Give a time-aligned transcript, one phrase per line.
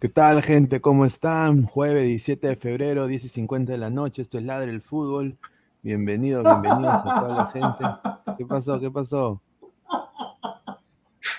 [0.00, 0.80] ¿Qué tal, gente?
[0.80, 1.64] ¿Cómo están?
[1.64, 4.22] Jueves 17 de febrero, 10 y 50 de la noche.
[4.22, 5.36] Esto es Ladre el Fútbol.
[5.82, 8.36] Bienvenidos, bienvenidos a toda la gente.
[8.38, 8.78] ¿Qué pasó?
[8.78, 9.42] ¿Qué pasó?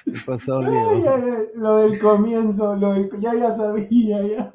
[0.03, 1.01] ¿Qué pasó, Diego?
[1.55, 3.09] Lo del comienzo, lo del...
[3.21, 4.27] ya ya sabía.
[4.27, 4.51] Ya.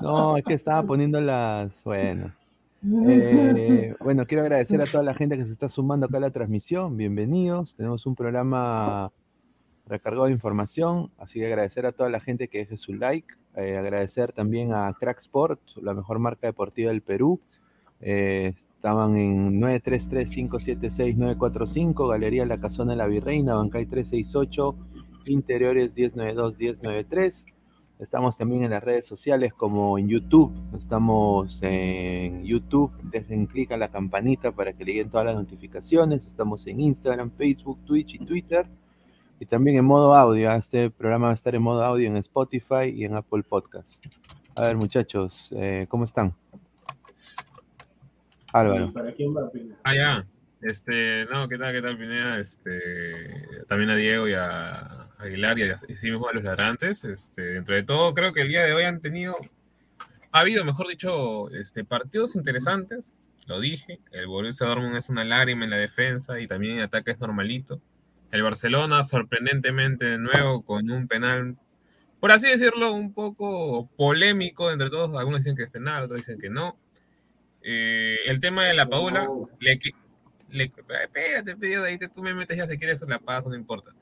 [0.00, 1.82] No, es que estaba poniendo las.
[1.82, 2.32] Bueno.
[2.82, 6.30] Eh, bueno, quiero agradecer a toda la gente que se está sumando acá a la
[6.30, 6.96] transmisión.
[6.96, 7.74] Bienvenidos.
[7.74, 9.12] Tenemos un programa
[9.90, 13.76] recargado de información, así que agradecer a toda la gente que deje su like, eh,
[13.76, 17.40] agradecer también a Crack Sport, la mejor marca deportiva del Perú.
[18.00, 24.76] Eh, estaban en 933-576-945, Galería La Casona de la Virreina, Bancay 368,
[25.26, 27.46] Interiores 1092-1093.
[27.98, 30.50] Estamos también en las redes sociales como en YouTube.
[30.74, 32.90] Estamos en YouTube.
[33.02, 36.26] Dejen clic a la campanita para que le lleguen todas las notificaciones.
[36.26, 38.66] Estamos en Instagram, Facebook, Twitch y Twitter.
[39.40, 40.52] Y también en modo audio.
[40.52, 44.04] Este programa va a estar en modo audio en Spotify y en Apple Podcast.
[44.54, 46.34] A ver, muchachos, eh, ¿cómo están?
[48.52, 48.92] Álvaro.
[48.92, 49.76] ¿Para quién va Pineda?
[49.82, 50.24] Ah, ya.
[50.60, 52.38] Este, no, ¿qué tal, qué tal, Pineda?
[52.38, 57.04] Este, también a Diego y a Aguilar y, a, y sí mismo a los ladrantes.
[57.04, 59.36] Este, dentro de todo, creo que el día de hoy han tenido,
[60.32, 63.16] ha habido, mejor dicho, este, partidos interesantes.
[63.46, 67.12] Lo dije, el Borussia Dortmund es una lágrima en la defensa y también en ataque
[67.12, 67.80] es normalito.
[68.30, 71.56] El Barcelona, sorprendentemente, de nuevo, con un penal,
[72.20, 75.18] por así decirlo, un poco polémico entre todos.
[75.18, 76.78] Algunos dicen que es penal, otros dicen que no.
[77.62, 79.78] Eh, el tema de la Paula, le,
[80.50, 83.54] le, espérate, pedido de ahí te, tú me metes ya si quieres la paz, no
[83.54, 83.92] importa.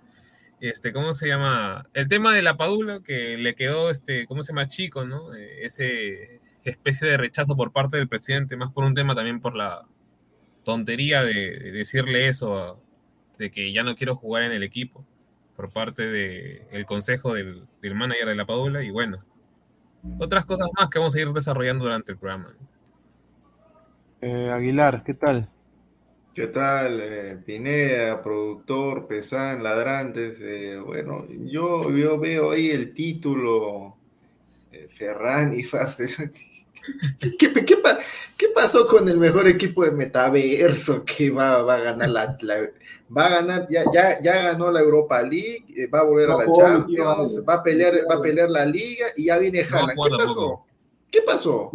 [0.60, 1.86] Este, ¿cómo se llama?
[1.94, 4.66] El tema de la Padula, que le quedó, este, ¿cómo se llama?
[4.66, 5.34] Chico, ¿no?
[5.34, 9.56] Eh, ese especie de rechazo por parte del presidente, más por un tema también por
[9.56, 9.86] la
[10.64, 12.76] tontería de, de decirle eso, a,
[13.38, 15.04] de que ya no quiero jugar en el equipo,
[15.56, 19.18] por parte del el consejo del, del, manager de la Padula, y bueno,
[20.18, 22.54] otras cosas más que vamos a ir desarrollando durante el programa.
[24.20, 25.48] Eh, Aguilar, ¿qué tal?
[26.34, 27.00] ¿Qué tal?
[27.00, 30.38] Eh, Pineda, productor, Pesán, Ladrantes.
[30.40, 33.96] Eh, bueno, yo, yo veo ahí el título
[34.70, 36.06] eh, Ferran y Farce.
[37.18, 37.76] ¿Qué, qué, qué,
[38.36, 42.70] qué, pasó con el mejor equipo de metaverso que va, va a ganar la, la,
[43.16, 46.52] va a ganar ya, ya, ya ganó la Europa League, va a volver a la
[46.52, 49.98] Champions, va a pelear, va a pelear la liga y ya viene Haaland.
[50.00, 50.64] ¿Qué pasó?
[51.10, 51.70] ¿Qué pasó?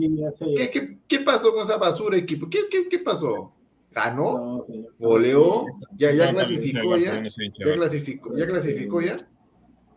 [0.56, 2.50] ¿Qué, qué, qué pasó con esa basura equipo?
[2.50, 3.54] ¿Qué, qué, qué pasó?
[3.94, 4.60] ganó, no,
[5.00, 5.66] goleó,
[5.96, 9.18] ya, ya clasificó ya, ya clasificó, ya clasificó ya,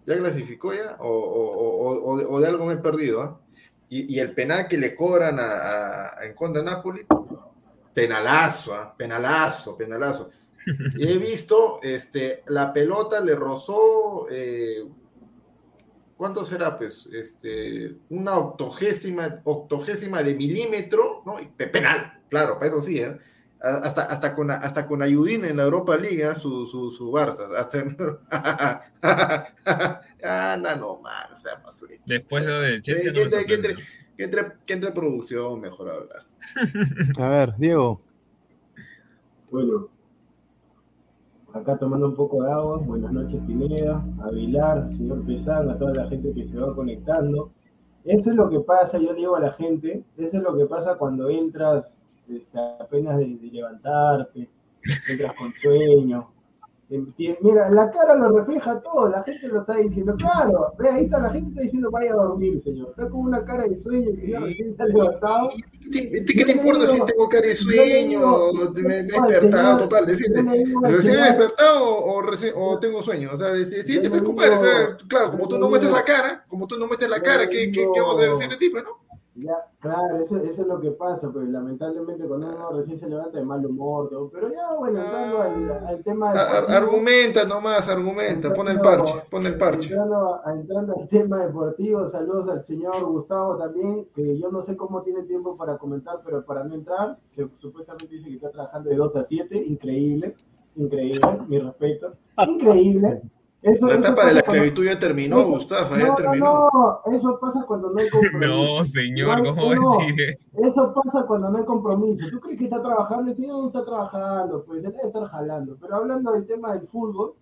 [0.06, 3.45] ya clasificó ya, o, o, o, o de algo me he perdido, ¿eh?
[3.88, 7.06] Y, y, el penal que le cobran a, a, en contra de Napoli,
[7.94, 8.88] penalazo, ¿eh?
[8.96, 10.30] penalazo, penalazo.
[10.98, 14.84] He visto, este, la pelota le rozó, eh,
[16.16, 16.76] ¿cuánto será?
[16.76, 21.36] Pues, este, una octogésima, octogésima de milímetro, ¿no?
[21.56, 23.16] Penal, claro, para eso sí, ¿eh?
[23.60, 27.48] Hasta, hasta, con, hasta con Ayudín en la Europa League, su, su, su Barça.
[27.56, 27.82] Hasta...
[30.22, 32.02] Anda nomás, o sea, basurita.
[32.06, 33.12] Después de lo del Chelsea.
[33.12, 33.68] No que entre- que sorprende.
[33.70, 33.84] entre-
[34.16, 36.24] que entre, que entre producción, mejor hablar.
[37.18, 38.00] A ver, Diego.
[39.50, 39.88] Bueno,
[41.52, 42.78] acá tomando un poco de agua.
[42.78, 47.52] Buenas noches, Pineda, a Vilar, señor Pesán, a toda la gente que se va conectando.
[48.04, 50.96] Eso es lo que pasa, yo digo a la gente, eso es lo que pasa
[50.96, 51.96] cuando entras
[52.28, 54.48] este, apenas de, de levantarte,
[55.08, 56.30] entras con sueño.
[56.88, 61.04] Enti- Mira, la cara lo refleja todo, la gente lo está diciendo, claro, ve, ahí
[61.06, 62.90] está, la gente está diciendo vaya a dormir, señor.
[62.90, 65.50] Está con una cara de sueño, el señor recién se ha levantado.
[65.92, 68.52] ¿Qué te, qué te importa si tengo cara de sueño?
[68.74, 70.06] Me, me he despertado, total.
[70.06, 73.30] Decirte, ¿Recién he señor- despertado o, recién, o tengo sueño?
[73.34, 76.68] O sea, decirte, pues, compadre, o sea, claro, como tú no muestras la cara, como
[76.68, 79.05] tú no muestras la cara, ¿qué, qué, vamos a decirle, tipo, no?
[79.38, 83.38] Ya, claro, eso, eso es lo que pasa, pero lamentablemente cuando uno recién se levanta
[83.38, 84.30] de mal humor, todo.
[84.30, 88.80] pero ya, bueno, entrando al, al tema Ar- ar- deportivo, Argumenta nomás, argumenta, pon el
[88.80, 89.90] parche, pon el parche.
[89.90, 94.74] Entrando, a- entrando al tema deportivo, saludos al señor Gustavo también, que yo no sé
[94.74, 98.88] cómo tiene tiempo para comentar, pero para no entrar, se- supuestamente dice que está trabajando
[98.88, 100.34] de 2 a 7, increíble,
[100.76, 102.14] increíble, mi respeto,
[102.48, 103.20] increíble.
[103.62, 106.06] Eso, La eso etapa de la pasa cuando- esclavitud ya terminó, eso- Gustavo, no, ya
[106.08, 106.70] no, terminó.
[106.72, 108.76] no, eso pasa cuando no hay compromiso.
[108.78, 109.98] No, señor, No, ¿cómo no.
[109.98, 110.50] decir eso?
[110.54, 112.26] Eso pasa cuando no hay compromiso.
[112.30, 113.30] ¿Tú crees que está trabajando?
[113.30, 115.76] El señor no está trabajando, pues él debe estar jalando.
[115.80, 117.34] Pero hablando del tema del fútbol,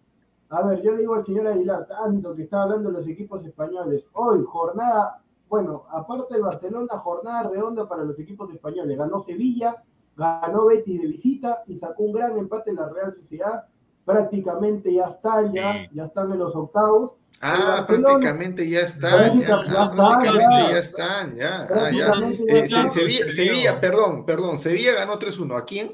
[0.49, 3.45] a ver, yo le digo al señor Aguilar, tanto que está hablando de los equipos
[3.45, 4.09] españoles.
[4.13, 8.97] Hoy, jornada, bueno, aparte del Barcelona, jornada redonda para los equipos españoles.
[8.97, 9.83] Ganó Sevilla,
[10.17, 13.65] ganó Betis de visita y sacó un gran empate en la Real Sociedad.
[14.05, 15.89] Prácticamente ya están, ya, Sí.
[15.93, 17.15] ya están en los octavos.
[17.41, 20.71] Ah, prácticamente ya están, ya, ah, prácticamente ya.
[20.71, 22.07] ya están, ya, ah, ya.
[22.13, 22.91] Prácticamente ya Eh.
[22.91, 25.93] Se- Sevilla, perdón, perdón, Sevilla ganó 3-1, ¿a quién?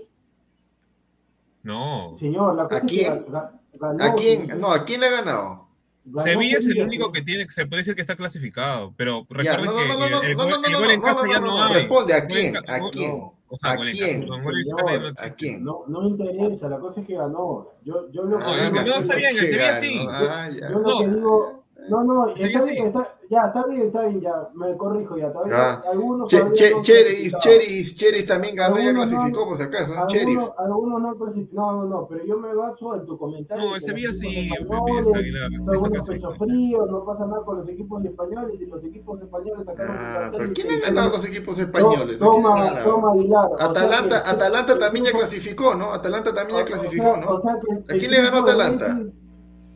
[1.63, 2.13] No.
[2.15, 3.27] Señor, la cosa ¿A es que quién?
[3.27, 4.41] ga- ganó, ¿A quién?
[4.43, 4.57] señor.
[4.59, 5.69] No, ¿a quién le ha ganado?
[6.05, 9.27] Ganó Sevilla es el Sevilla, único que tiene, se puede decir que está clasificado, pero
[9.43, 10.91] Ya, recuerden no, no, que no, no, no, el, no, gol, no, el no, gol
[10.91, 11.75] en no, casa no, ya no, no, hay.
[11.75, 12.57] responde, ¿a quién?
[12.57, 13.31] ¿A no, quién?
[13.51, 14.27] No, O sea, ¿A quién?
[14.27, 15.15] no Señor.
[15.19, 15.65] ¿A quién?
[15.65, 17.69] No, no me interesa, la cosa es que ganó.
[17.85, 20.07] Yo, yo lo que Ah, digo- no, está bien, el Que Sevilla ganó, sí.
[20.09, 20.69] ah, ya.
[20.71, 20.99] Yo lo No.
[21.01, 22.35] que digo, no, no,
[22.75, 25.91] bien, está, ya, está bien, está bien, ya, me corrijo ya, todavía Ya.
[25.91, 29.95] algunos Che- che- no Cheris también ganó y ya Algunos no- clasificó por si acaso,
[29.95, 29.99] ¿eh?
[30.09, 30.27] Cheris.
[30.37, 33.65] Algunos, algunos no clasificaron, no, no, no, pero yo me baso en tu comentario.
[33.65, 34.51] No, el Sevilla sí,
[36.39, 40.53] fríos, no pasa nada con los equipos españoles y los equipos españoles sacaron Ah, pero
[40.53, 42.21] ¿quién ha ganado los equipos españoles?
[42.21, 43.51] ¿A quién ha Toma, toma Aguilar.
[43.53, 45.93] o sea Atalanta, que- Atalanta también ya clasificó, ¿no?
[45.93, 47.31] Atalanta también ya clasificó, ¿no?
[47.37, 48.99] ¿A quién le ganó Atalanta?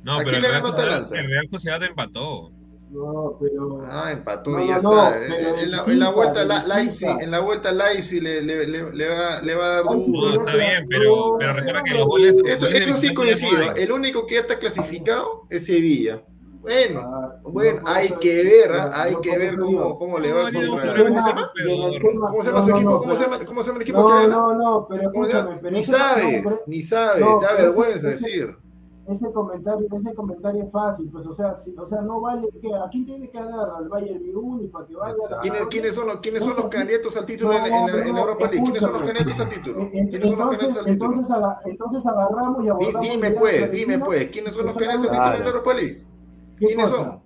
[0.03, 1.21] No, ¿A pero quién el le Real, ganó Sociedad, Atalanta?
[1.21, 2.51] el Real Sociedad empató.
[2.95, 3.81] No, pero.
[3.91, 5.27] Ah, empató No, y ya no, no, está.
[5.27, 6.65] en, la, visita, en la vuelta la.
[6.65, 10.29] Leipzig, en la vuelta Leipzig le, le, le, le va, le va a dar duro.
[10.29, 12.37] No, está bien, pero, pero recuerda que los goles.
[12.39, 13.75] los Eso, eso sí no coincido.
[13.75, 16.23] El único que ya está clasificado es Sevilla.
[16.61, 20.37] Bueno, Ah, bueno, no, hay que ver, no, hay que ver cómo, cómo le No,
[20.37, 21.53] va no, ¿Cómo se no, llama?
[21.53, 22.91] ¿Cómo se llama no, su no, equipo?
[22.91, 24.27] no, ¿Cómo se llama, cómo se llama el equipo No, que gana?
[24.29, 28.57] no, no, pero Ni sabe, no, ni sabe, no, da vergüenza ese- decir.
[29.07, 32.75] Ese comentario, ese comentario es fácil, pues, o sea, si- o sea, no vale que
[32.75, 35.17] a quién tiene que ganar al Bayern Múnich para que valga.
[35.31, 37.75] la ¿Quiénes, quiénes son los, quiénes No son los candidatos al título en, la- en
[38.09, 38.63] en No, Europa League?
[38.65, 39.81] ¿Quiénes son los candidatos al título?
[39.81, 41.11] En- ¿Quiénes son los Entonces, candidatos al título?
[41.13, 43.09] entonces, aga- entonces agarramos y abordamos.
[43.11, 46.07] Dime pues, dime pues, ¿quiénes son los candidatos al título la Europa League?
[46.59, 46.97] ¿Qué ¿Quiénes cosa?
[47.05, 47.24] son?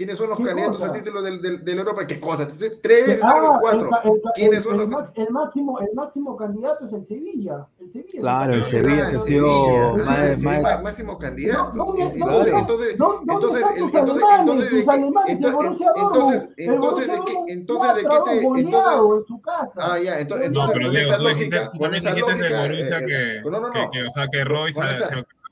[0.00, 0.86] ¿Quiénes son los ¿Qué candidatos cosa?
[0.88, 2.06] al título del, del, Europa?
[2.06, 2.48] ¿Qué cosa?
[2.80, 3.90] Tres Ah, cuatro.
[4.02, 7.66] el el ¿Quiénes son el los el máximo, el máximo candidato es el Sevilla.
[7.78, 11.72] El Sevilla Claro, el Sevilla Ah, ha sido Ah, máximo candidato.
[11.74, 14.00] ¿Dónde- Entonces, entonces, ¿Dónde entonces, entonces,
[14.38, 18.30] entonces, Tus ¿de qué- alemanes, el entonces, ¿de qué, Dortmund entonces, de qué 4 te,
[18.30, 19.80] a 2 entonces, en su casa.
[19.82, 23.70] Ah, ya, entonces, entonces con esa lógica, con esa lógica, eh, que, no, no, no,
[23.70, 24.80] que, que, o sea, que Roy se,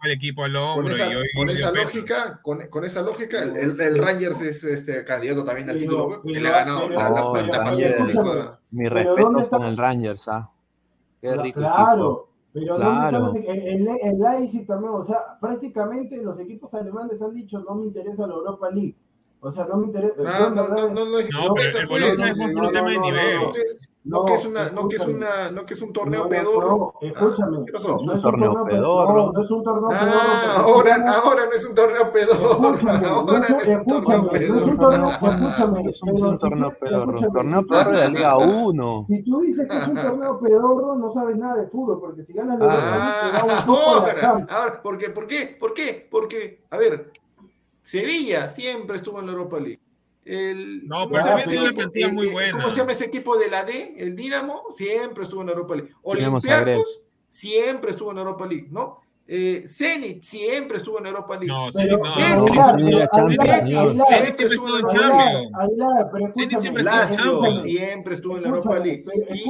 [0.05, 3.03] el equipo al con hombro esa, y hoy con y esa lógica, con, con esa
[3.03, 6.89] lógica, el, el, el Rangers es este candidato también al título, pero- le ha ganado
[6.89, 8.59] pero- la, Oh.
[8.71, 9.57] Mi respeto ¿dónde está?
[9.57, 10.51] con el Rangers, ¿ah?
[11.21, 13.35] Qué rico Claro, pero ¿dónde Claro.
[13.35, 14.93] el, el, el Leipzig también?
[14.95, 18.95] O sea, prácticamente los equipos alemanes han dicho no me interesa la Europa League.
[19.41, 20.15] O sea, no me interesa.
[20.27, 22.73] Ah, no, no, no, no, No, no, pero el pues, Bologna no, es por un
[22.73, 23.41] tema de no, no, nivel.
[24.09, 25.83] No que es, no, No, que es una, no que es una, no que es
[25.83, 26.95] un torneo No, pedorro.
[27.01, 27.59] no, escúchame.
[27.67, 27.99] ¿Qué pasó?
[28.05, 29.15] No un torneo pedorro.
[29.27, 30.11] No, no es un torneo pedorro.
[30.11, 32.39] Ah, porque ahora, ahora no es un torneo pedorro.
[32.59, 34.67] Ahora es no es un torneo escúchame, no es pedorro.
[34.67, 37.19] un torneo, escúchame, Es un, torneo pedorro.
[37.21, 39.07] Torneo si tú- pedorro de la Liga 1.
[39.09, 42.33] Si tú dices que es un torneo pedorro, no sabes nada de fútbol, porque si
[42.33, 44.51] ganas la Europa League, te da un Ah, la ahora, Champions.
[44.53, 45.11] ahora, ¿por qué?
[45.11, 45.57] ¿Por qué?
[45.61, 46.09] ¿Por qué?
[46.11, 47.13] Porque, a ver,
[47.83, 49.81] Sevilla siempre estuvo en la Europa League.
[50.29, 52.53] El, No, ¿cómo pero ese tiene una plantilla muy el- buena.
[52.59, 53.95] ¿Cómo se llama ese equipo de la D?
[53.97, 55.93] El Dinamo siempre estuvo en Europa League.
[56.03, 59.01] Olympiacos siempre estuvo en Europa League, ¿no?
[59.31, 61.49] Eh, Zenit siempre estuvo en Europa League.
[61.49, 62.15] No, Pero, no.
[62.15, 62.49] Señor.
[64.09, 64.87] Siempre estuvo en.
[64.89, 65.53] Champions.
[66.35, 67.63] Siempre estuvo en Lazio Champions.
[67.63, 69.05] siempre estuvo en Escúchame, Europa League.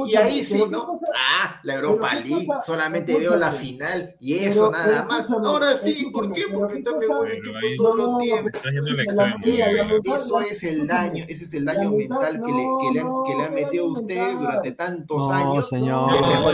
[0.05, 0.97] Y, ahí sí, ¿no?
[1.15, 5.29] ah, la Europa League, solamente veo la final y eso nada más.
[5.29, 6.43] Ahora sí, ¿por qué?
[6.53, 8.49] Porque qué también un equipo ahí- todo No, lo no, tiempo.
[8.53, 9.35] Está yendo al la- extremo.
[9.37, 12.41] la- Eso la- es, la- eso es el daño, ese es el daño la mental
[12.45, 15.69] que le, que le han, que le han metido a ustedes durante tantos años.
[15.69, 16.11] señor.
[16.11, 16.51] No, la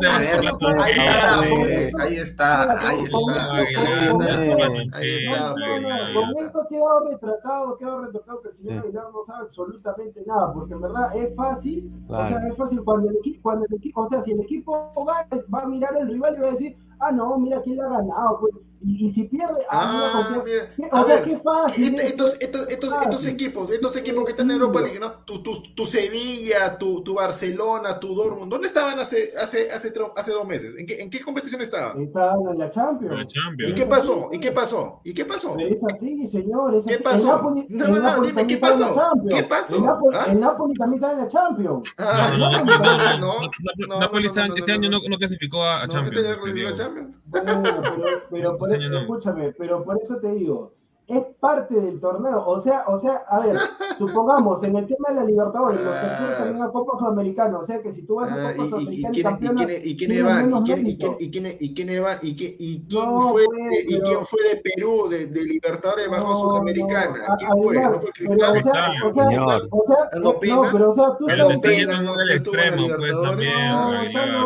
[0.00, 1.92] tangente.
[1.98, 3.48] ahí está, pues, está, ahí Con- está.
[6.14, 8.78] con- esto ha quedado retratado, quedado retratado que el señor Sí.
[8.80, 13.08] Aguilar no sabe absolutamente nada, porque en verdad es fácil, o sea, es fácil cuando
[13.10, 16.08] el equipo, cuando el equipo, o sea, si el equipo gana, va a mirar al
[16.08, 19.10] rival y va a decir, ah, no, mira quién le ha ganado, pues, y, y
[19.10, 22.00] si pierde, ah, mira, Ah, qué- mira, qué- a o sea, ver, qué fácil.
[22.00, 22.08] Estos, es,
[22.40, 23.28] estos, estos, estos, estos sí.
[23.30, 25.12] equipos, estos equipos que están en Europa League, ¿no?
[25.26, 30.32] Tu, tu, tu Sevilla, tu, tu Barcelona, tu Dortmund, ¿dónde estaban hace, hace, hace, hace
[30.32, 30.72] dos meses?
[30.78, 32.00] ¿En qué, en qué competición estaban?
[32.00, 33.14] Está en la Champions.
[33.18, 33.70] La Champions.
[33.70, 34.28] ¿Y qué pasó?
[34.32, 35.00] ¿Y qué pasó?
[35.04, 35.58] ¿Y qué pasó?
[35.58, 36.74] Es así, señor.
[36.74, 37.02] Es ¿Qué así.
[37.02, 37.18] pasó?
[37.18, 38.94] El Napoli, No, no, no, dime, ¿qué pasó?
[39.28, 39.76] ¿Qué pasó?
[39.76, 40.26] El Napoli, ¿Ah?
[40.30, 41.94] el Napoli también está en la Champions.
[41.98, 44.74] Ah, no, Napoli no, no, no, Napoli no, Napoli no, este año- no, este no,
[44.78, 44.98] año no.
[45.00, 46.38] no no clasificó a Champions.
[47.26, 49.00] Bueno, pero, pero por, no.
[49.00, 50.74] escúchame, pero por eso te digo,
[51.10, 52.44] es parte del torneo.
[52.46, 53.56] O sea, o sea, a ver,
[53.98, 57.58] supongamos en el tema de la Libertadores, los terceros también a Copa Sudamericana.
[57.58, 59.96] O sea que si tú vas a Ah, Copa y, Sudamericana quiénes, van, quién, y
[59.96, 60.54] quién, van, y,
[63.30, 67.26] fue, pues, de- y pero- quién fue de Perú, de, de Libertadores bajo No, Sudamericana.
[67.28, 67.74] no, ¿Quién a- fue?
[67.80, 69.68] ¿No fue pero, o sea, o sea, Señor.
[69.70, 70.68] o sea, ¿Dando no, pena?
[70.72, 73.70] pero o sea, tú Pero estás te está diciendo- en extremo, pues también,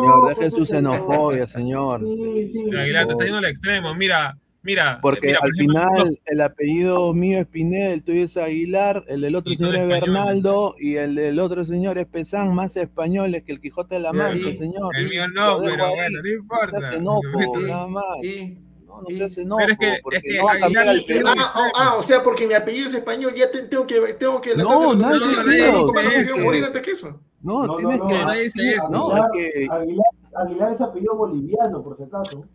[0.01, 2.01] No, deje su xenofobia, señor.
[2.01, 2.75] Sí, sí.
[2.75, 3.93] Aguilar, te está yendo al extremo.
[3.95, 4.99] Mira, mira.
[5.01, 9.03] Porque mira, por al ejemplo, final el apellido mío es Pineda, el tuyo es Aguilar,
[9.07, 9.87] el del otro Y señor es.
[9.87, 14.11] Bernaldo y el del otro señor es Pesán, más españoles que el Quijote de la
[14.13, 14.95] Mancha, señor.
[14.97, 15.93] El mío no, pero ahí.
[15.95, 16.77] bueno, no No importa.
[16.79, 18.03] seas xenófobo, Y- nada más.
[18.23, 20.87] y- No, no seas xenófobo, Pero es que- porque es que no va a cambiar
[20.87, 21.27] Aguilar el Y- Perú.
[21.37, 24.39] ah, ah, ah, o sea, porque mi apellido es español, ya te- tengo que tengo
[24.41, 25.85] que No, nadie no, dice no, no, eso.
[25.87, 27.19] ¿cómo no morir antes que eso?
[27.41, 28.13] No, No, tienes no, que.
[28.15, 28.89] no, nadie dice eso.
[28.89, 29.67] No, Aguilar, es que.
[29.69, 30.05] Aguilar,
[30.35, 32.45] Aguilar es apellido boliviano, por si acaso.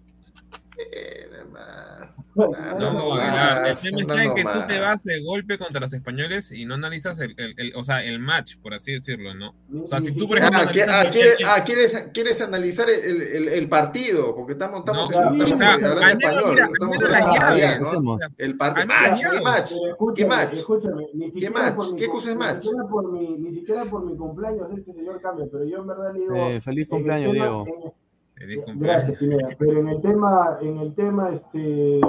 [0.79, 1.27] Eh,
[2.35, 4.67] No, es no, apellido- Aguilar, el tema no está en que tú más.
[4.69, 8.05] te vas de golpe contra los españoles y no analizas el, el- el- o sea,
[8.05, 9.55] el match, por así decirlo, ¿no?
[9.83, 13.21] O sea, si tú, por ejemplo, Ah, ¿qué- ah, ¿quieres, ah, ¿quieres, quieres analizar el,
[13.23, 14.35] el- el partido?
[14.35, 16.57] Porque estamos, estamos, No, en- sí, estamos español.
[18.03, 18.19] ¿no?
[18.39, 18.87] El partido.
[18.91, 19.73] Ah, ¿Qué match?
[20.15, 20.55] ¿Qué match?
[20.55, 21.79] siquiera match?
[21.99, 22.65] ¿Qué cosa es match?
[23.39, 26.35] ni siquiera por mi cumpleaños este señor cambia, pero yo en verdad le digo.
[26.37, 27.95] Eh, feliz el cumpleaños, Diego.
[28.41, 29.05] Feliz cumpleaños.
[29.07, 29.49] Gracias, Pineda.
[29.59, 32.01] Pero en el tema, en el tema este,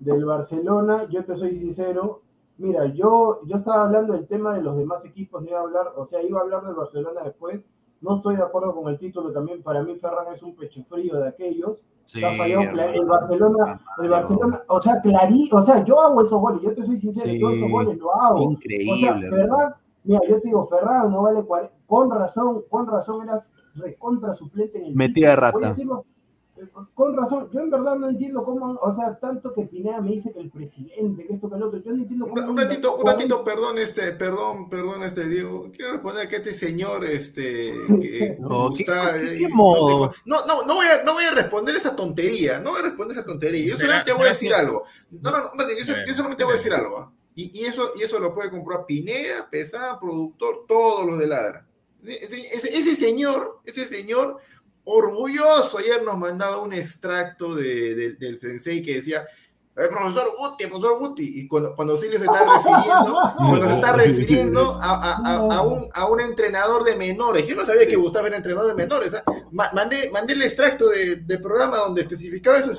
[0.00, 2.20] del Barcelona, yo te soy sincero.
[2.58, 5.86] Mira, yo, yo estaba hablando del tema de los demás equipos, no iba a hablar,
[5.96, 7.58] o sea, iba a hablar del Barcelona después.
[8.02, 9.62] No estoy de acuerdo con el título también.
[9.62, 11.82] Para mí, Ferran es un pecho frío de aquellos.
[12.04, 13.06] Sí, O sea, falló el hermano.
[13.06, 16.98] Barcelona, el Barcelona, o sea, clarí, o sea, yo hago esos goles, yo te soy
[16.98, 17.40] sincero, Sí.
[17.40, 18.34] yo esos goles lo hago.
[18.34, 19.30] O sea, Increíble.
[19.30, 19.74] Ferran,
[20.04, 24.78] mira, yo te digo, Ferran no vale 40, con razón, con razón eras recontra suplente
[24.78, 25.56] en el Metida de rata.
[25.58, 26.04] Voy a decirlo,
[26.58, 30.10] eh, con razón, yo en verdad no entiendo cómo, o sea, tanto que Pineda me
[30.10, 32.50] dice que el presidente, que esto, que el otro, yo no entiendo Un, cómo.
[32.50, 35.70] un ratito, un ratito, perdón, este, perdón, perdón, este Diego.
[35.74, 38.92] Quiero responder que este señor, este, que No, ¿qué- qué-
[39.44, 39.48] eh?
[39.50, 40.12] No,
[40.46, 43.26] no, no voy a, no voy a responder esa tontería, no voy a responder esa
[43.26, 43.68] tontería.
[43.70, 44.84] Yo solamente voy a decir algo.
[45.10, 47.12] No, no, no, espérate, yo, yo solamente voy a decir algo.
[47.34, 51.66] Y, y eso, y eso lo puede comprar Pineda, Pesada, productor, todos los de Ladra.
[52.06, 54.38] Ese, señor, ese señor
[54.84, 55.78] orgulloso.
[55.78, 59.26] Ayer nos mandaba un extracto de- de- del sensei que decía,
[59.74, 63.74] el profesor Guti, el profesor Guti, y cuando, cuando Silvio se está refiriendo, cuando se
[63.74, 67.86] está refiriendo a, a- a- a un, a un entrenador de menores, yo no sabía
[67.86, 69.22] que Gustavo era entrenador de menores, ¿ah?
[69.50, 72.70] Ma- mandé, mandé el extracto de- del programa donde especificaba eso,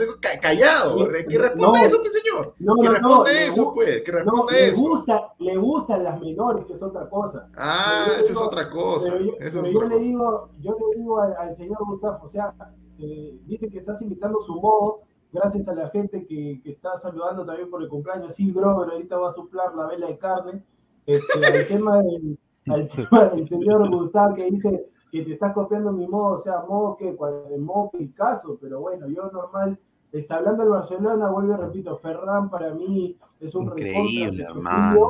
[0.42, 1.86] callado, que responda No.
[1.86, 4.68] eso, pues señor, No, que no, no, responda le eso, pues, que No, responda le,
[4.68, 4.82] eso.
[4.82, 7.48] gusta, le gustan las menores, que es otra cosa.
[7.58, 10.78] Ah, eso es otra cosa, Pero yo, eso pero es yo otra le digo, yo
[10.78, 12.54] le digo al, al señor Gustavo, o sea,
[13.00, 15.02] eh, dice que estás invitando su modo,
[15.34, 18.34] gracias a la gente que, que está saludando también por el cumpleaños.
[18.36, 20.64] Sí, Grover, ahorita va a soplar la vela de carne.
[21.06, 25.92] Este, al, tema del, al tema del señor Gustavo que dice que te estás copiando
[25.92, 27.10] mi modo, o sea, modo que,
[27.52, 29.78] el modo Picasso, pero bueno, yo normal.
[30.12, 35.10] Está hablando del Barcelona, vuelvo y repito, Ferran para mí es un Increíble, hermano.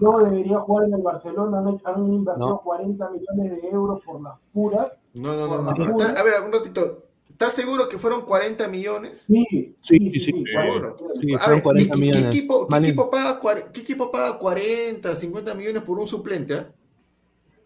[0.00, 2.60] no debería jugar en el Barcelona, han, han invertido No.
[2.60, 4.96] 40 millones de euros por las puras.
[5.14, 6.00] No, no, no, no.
[6.00, 7.04] Está- a ver, un ratito.
[7.42, 9.24] ¿Estás seguro que fueron 40 millones?
[9.26, 10.94] Sí, Sí, sí, sí, Bueno.
[10.96, 12.24] Fueron ver, 40 ¿qué- qué, millones.
[12.26, 12.90] equipo, qué Malin.
[12.90, 13.40] equipo paga,
[13.72, 16.54] qué equipo paga 40, 50 millones por un suplente?
[16.54, 16.72] ah?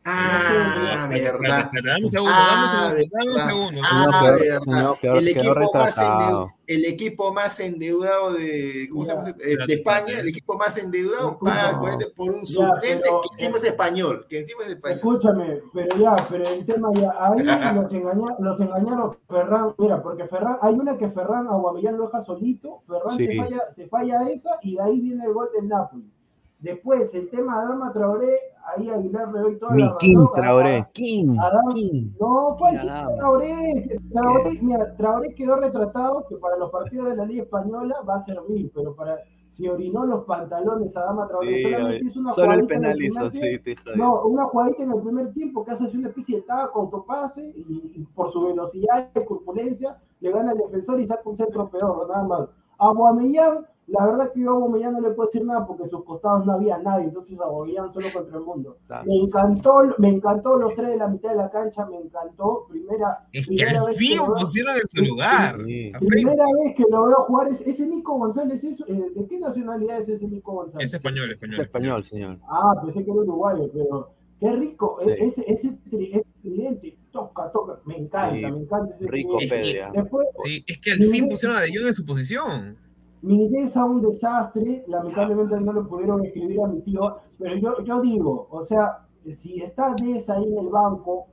[0.09, 1.71] Ah, verdad.
[1.83, 3.81] Dame un segundo, Ah, dame un segundo.
[3.85, 6.47] Ah, quedó- el, equipo más retratado.
[6.47, 9.29] endeu- el equipo más endeudado de, ¿cómo se llama?
[9.41, 13.65] Eh, de España, el equipo más endeudado paga 40 por un suplente que encima es
[13.65, 14.97] español, que encima es español.
[14.99, 17.43] Escúchame, pero ya, pero el tema ya, ahí
[17.83, 22.21] los, engaña- los engañaron Ferran, mira, porque Ferran, hay una que Ferran Aguamellán lo deja
[22.21, 23.27] solito, Ferran Sí.
[23.27, 26.13] se, falla, se falla esa y de ahí viene el gol del Napoli.
[26.59, 28.33] Después, el tema de Adama Traoré,
[28.75, 30.31] ahí Aguilar le doy toda Mi la King razón.
[30.35, 30.89] Traoré.
[30.95, 31.37] King.
[31.39, 32.11] Adama- King.
[32.19, 33.15] No, ¿cuál Adama.
[33.17, 34.01] Traoré?
[34.13, 38.23] Traoré, mira, Traoré quedó retratado que para los partidos de la Liga Española va a
[38.25, 42.53] servir, pero para si orinó los pantalones a Dama Traoré, Sí, solamente hizo una solo
[42.53, 43.77] el penal hizo, sí, te.
[43.95, 47.53] No, una jugadita en el primer tiempo que hace así una especie de taco, autopase,
[47.55, 51.69] y, y por su velocidad y corpulencia le gana al defensor y saca un centro
[51.71, 52.49] peor, nada más.
[52.79, 55.87] A Guamellán, la verdad que yo a Guamellán no le puedo decir nada porque a
[55.87, 58.79] sus costados no había nadie, entonces a Guamellán solo contra el mundo.
[59.07, 62.67] Me encantó, me encantó los tres de la mitad de la cancha, me encantó.
[62.69, 65.57] Primera, Es que primera al vez fin que lo veo- pusieron en su lugar.
[65.65, 65.93] Sí.
[66.09, 70.01] Primera vez que lo veo jugar es ese Nico González, es, eh, ¿de qué nacionalidad
[70.01, 70.89] es ese Nico González?
[70.89, 71.61] Es español, Es español.
[71.61, 72.39] español, señor.
[72.49, 74.99] Ah, pensé que era uruguayo, pero qué rico.
[75.01, 75.11] Sí.
[75.11, 77.81] e- Ese, ese, tri- ese tridente, toca, toca.
[77.85, 78.43] Me encanta, Sí.
[78.43, 79.39] me encanta ese Rico.
[79.39, 82.77] Después, Sí, es que al fin pusieron a De Jong en su posición.
[83.23, 84.85] Mingueza un desastre.
[84.87, 87.19] Lamentablemente no lo pudieron escribir a mi tío.
[87.39, 91.27] Pero yo, yo digo, o sea, si está Des ahí en el banco,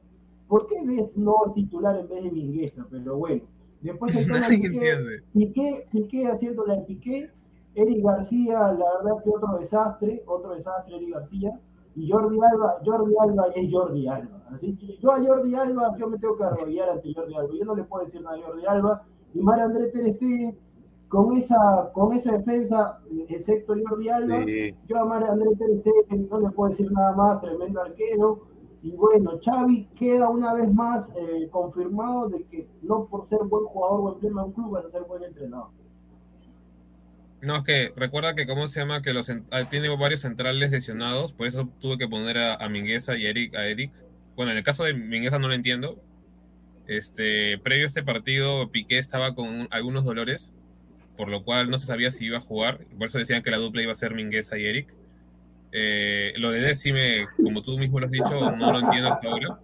[0.47, 2.85] ¿por qué Des no es titular en vez de Mingueza?
[2.89, 3.43] Pero bueno.
[3.83, 4.95] Después el tema Piqué.
[5.33, 7.29] Piqué, Piqué haciendo la de Piqué,
[7.75, 11.59] Eric García, la verdad que otro desastre, otro desastre Eric García,
[11.95, 14.41] y Jordi Alba, Jordi Alba es Jordi Alba.
[14.49, 17.65] Así que yo a Jordi Alba, yo me tengo que arrodillar ante Jordi Alba, yo
[17.65, 20.57] no le puedo decir nada a Jordi Alba, y Mario André Ter Stegen,
[21.13, 22.97] con esa, con esa defensa,
[23.29, 24.73] excepto Jordi Alba, Sí.
[24.89, 28.47] yo a Mario André Ter Stegen no le puedo decir nada más, tremendo arquero.
[28.81, 33.65] Y bueno, Xavi queda una vez más eh, confirmado de que no por ser buen
[33.65, 35.69] jugador o emblema de un club vas a ser buen entrenador.
[37.41, 39.03] No, es que recuerda que, ¿cómo se llama?
[39.03, 43.15] Que los ah, tiene varios centrales lesionados, por eso tuve que poner a, a Mingueza
[43.17, 43.91] y Eric, a Eric.
[44.35, 45.99] Bueno, en el caso de Mingueza no lo entiendo.
[46.87, 50.55] Este, previo a este partido, Piqué estaba con un- algunos dolores,
[51.17, 52.85] por lo cual no se sabía si iba a jugar.
[52.97, 54.93] Por eso decían que la dupla iba a ser Mingueza y Eric.
[55.71, 59.59] Eh, lo de Decime, como tú mismo lo has dicho, no lo entiendo hasta ahora.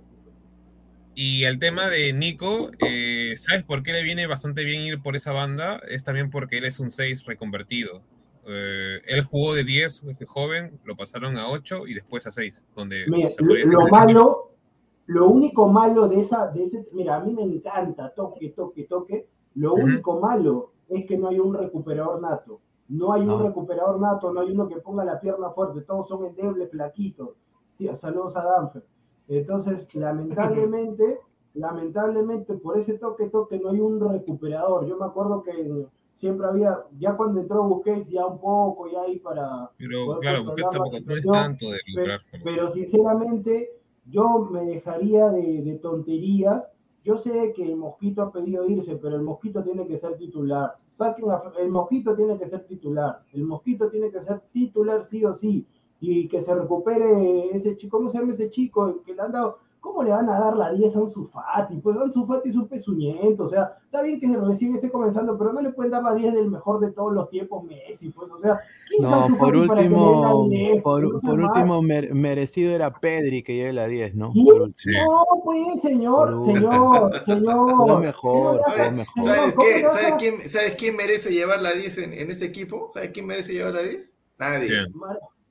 [1.16, 5.16] Y el tema de Nico, eh, ¿sabes por qué le viene bastante bien ir por
[5.16, 5.82] esa banda?
[5.88, 8.02] Es también porque él es un 6 reconvertido.
[8.48, 12.64] Eh, él jugó de 10 desde joven, lo pasaron a 8 y después a 6,
[12.76, 14.54] donde Mira, lo, lo malo,
[15.08, 19.28] lo único malo de esa, de ese, mira, a mí me encanta toque, toque, toque.
[19.56, 19.84] Lo Ujú.
[19.84, 22.60] único malo es que no hay un recuperador nato.
[22.90, 25.82] No hay un recuperador nato, no hay uno que ponga la pierna fuerte.
[25.82, 27.36] Todos son endebles, flaquitos.
[27.78, 28.84] Tía, saludos a Danfer.
[29.28, 31.20] Entonces, lamentablemente,
[31.54, 34.88] lamentablemente por ese toque, toque no hay un recuperador.
[34.88, 39.20] Yo me acuerdo que siempre había, ya cuando entró Busquets, ya un poco, ya ahí
[39.20, 42.22] para Pero claro, la tampoco no es tanto de lucrar.
[42.44, 43.70] Pero, sinceramente,
[44.06, 46.68] yo me dejaría de, de tonterías.
[47.10, 50.78] Yo sé que el Mosquito ha pedido irse, pero el Mosquito tiene que ser titular.
[50.92, 53.24] Saquen a- el Mosquito tiene que ser titular.
[53.34, 55.66] El Mosquito tiene que ser titular sí o sí.
[56.00, 58.88] Y que se recupere ese chico, ¿cómo se llama ese chico?
[58.90, 61.78] El que le han dado, ¿cómo le van a dar la 10 a un Sufati?
[61.78, 65.52] Pues un Sufati es un pezuñento, o sea, está bien que recién esté comenzando, pero
[65.54, 68.38] no le pueden dar la 10 del mejor de todos los tiempos, Messi, pues, o
[68.38, 70.82] sea, ¿quién es No, Ansu por Fati para que le den la último, 10?
[70.84, 74.30] por, No por último mer- merecido era Pedri que lleve la 10, ¿no?
[74.30, 74.68] Último.
[74.78, 74.92] Sí.
[74.92, 78.00] No, pues, señor, Por señor, señor.
[78.02, 79.24] mejor, ¿Cómo le fue vas a- mejor.
[79.26, 79.82] ¿Sabes ¿cómo qué?
[79.82, 82.92] ¿Sabes quién, ¿Sabes quién merece llevar la 10 en, en ese equipo?
[82.94, 84.16] ¿Sabes quién merece llevar la 10?
[84.40, 84.70] Nadie.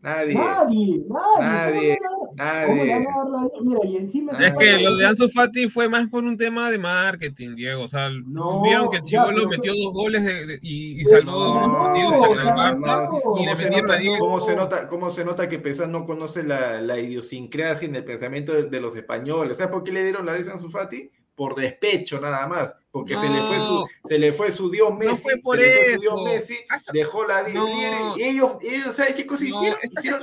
[0.00, 0.34] Nadie.
[0.34, 1.98] Nadie, nadie.
[1.98, 3.08] Nadie, ¿Cómo le van a dar- cómo le van Nadie.
[3.08, 3.52] a dar la 10?
[3.62, 4.32] Mira, y encima...
[4.32, 7.82] Es que lo de Ansu Fati fue más por un tema de marketing, Diego.
[7.82, 11.68] O sea, No, vieron que Chivolo metió dos goles de- de- y, y salvó no,
[11.68, 13.18] dos partidos en el no, Barça no.
[13.18, 14.18] y ¿Cómo le se, vendieron nota, a Diego.
[14.18, 18.04] cómo se nota, cómo se nota que Pesán no conoce la, la idiosincrasia en el
[18.04, 19.56] pensamiento de, de los españoles?
[19.56, 21.10] ¿Sabes por qué le dieron la de Ansu Fati?
[21.38, 23.86] Por despecho nada más, porque se, le fue su, No.
[24.06, 26.24] se le fue su dios Messi, fue por se le fue su dios.
[26.24, 26.56] Messi,
[26.92, 27.68] dejó la No.
[28.18, 29.78] y ellos, ellos, ¿sabes qué cosa No, hicieron?
[29.84, 30.22] Hicieron-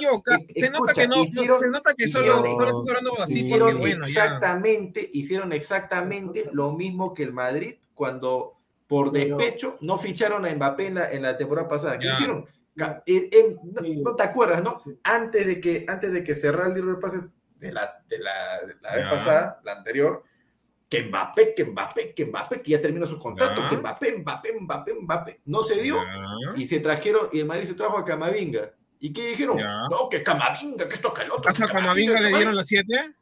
[0.49, 3.39] e- Se nota escucha, que no, no- hicieron- se nota que solo, hicieron- solo así
[3.39, 4.25] hicieron porque bueno, ya.
[4.25, 10.87] exactamente, hicieron exactamente lo mismo que el Madrid cuando por despecho no ficharon a Mbappé
[10.87, 11.97] en la, en la temporada pasada.
[11.97, 12.13] ¿Qué Ya.
[12.15, 12.45] hicieron?
[13.05, 14.77] Eh, eh, no, no te acuerdas, ¿no?
[14.79, 14.99] Sí.
[15.03, 17.21] Antes de que antes de que cerrara el libro de pases
[17.57, 19.09] de la, de la, de la vez Ya.
[19.09, 20.23] pasada, la anterior,
[20.95, 24.93] que Mbappé, que Mbappé, que Mbappé, que ya terminó su contrato, que Mbappé, Mbappé, Mbappé,
[25.01, 25.41] Mbappé.
[25.45, 25.97] No se dio
[26.55, 28.71] y se trajeron, y el Madrid se trajo a Camavinga.
[28.99, 29.57] ¿Y qué dijeron?
[29.57, 29.81] Ya.
[29.89, 31.41] No, que Camavinga, que esto, que el otro.
[31.51, 33.15] ¿Acaso que a Camavinga le dieron las 7?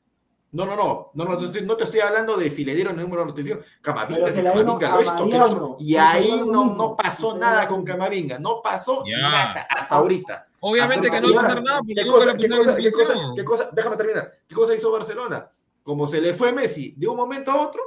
[0.52, 2.96] No, no, no, no, no, te estoy- no te estoy hablando de si le dieron
[3.00, 5.84] el número, no te estoy diciendo Camavinga, que Camavinga, lo esto, que.
[5.84, 7.84] Y ahí no, no pasó nada con.
[7.84, 9.18] Camavinga, no pasó Ya.
[9.30, 10.48] nada hasta ahorita.
[10.60, 12.58] Obviamente Hasta que no va a hacer nada porque ¿Qué nunca cosa, la qué pusieron
[12.66, 13.36] cosa, en qué cosa, prisión.
[13.36, 15.48] qué cosa, déjame terminar, ¿qué cosa hizo Barcelona?
[15.84, 17.82] Como se le fue Messi de un momento a otro,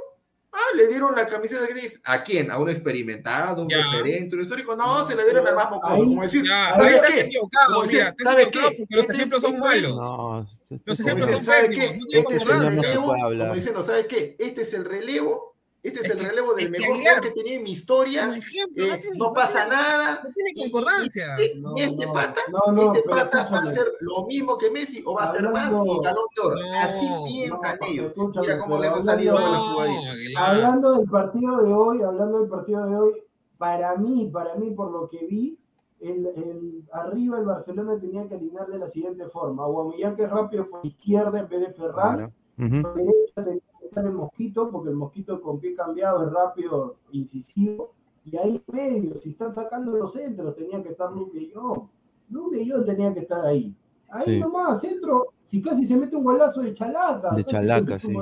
[0.51, 1.99] ah, le dieron la camiseta gris.
[2.03, 2.51] ¿A quién?
[2.51, 3.77] ¿A un experimentado, un Ya.
[3.77, 4.75] referente, un histórico?
[4.75, 7.19] No, se le dieron al más mocoso, como decir, Ya, ¿sabe ¿sabes qué?
[7.21, 8.77] equivocado, mira, decir, te ¿sabe equivocado qué?
[8.77, 9.97] porque los Este es- ejemplos son malos.
[9.97, 11.85] No, este- Los este- ejemplos Como son diciendo, ¿sabe qué?
[11.85, 13.47] Este es como el nada, no se relevo, puede hablar.
[13.47, 14.35] como diciendo, ¿sabe qué?
[14.39, 17.21] Este es el relevo, este es, Es el que- relevo del que mejor Aguilar- jugador
[17.21, 18.35] que tenía en mi historia,
[18.75, 21.25] eh, no pasa nada, No tiene concordancia.
[21.39, 24.57] y, No, y este no, pata, no, no, este pata va a ser lo mismo
[24.57, 26.55] que Messi o va a ser más y balón de oro.
[26.59, 28.11] No, Así piensan ellos.
[28.41, 30.47] Mira cómo les ha salido con la jugadita.
[30.47, 33.23] Hablando del partido de hoy, hablando del partido de hoy,
[33.57, 35.57] para mí, para mí, por lo que vi,
[35.99, 39.63] el, el- arriba el Barcelona tenía que alinear de la siguiente forma.
[39.63, 42.31] Aubameyang que es rápido por izquierda en vez de Ferran.
[42.55, 46.95] Por derecha tenía que estar el Mosquito, porque el Mosquito con pie cambiado es rápido,
[47.11, 47.93] incisivo.
[48.25, 51.87] Y ahí en medio, si están sacando los centros, tenía que estar Luke de Jong.
[52.29, 53.73] Luke de Jong tenía que estar ahí.
[54.09, 54.39] Ahí Sí.
[54.39, 57.29] nomás, centro, si casi se mete un golazo de chalaca.
[57.35, 58.13] De chalaca, sí.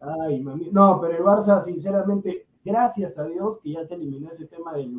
[0.00, 0.70] Ay, mami.
[0.72, 4.98] No, pero el Barça, sinceramente, gracias a Dios que ya se eliminó ese tema del,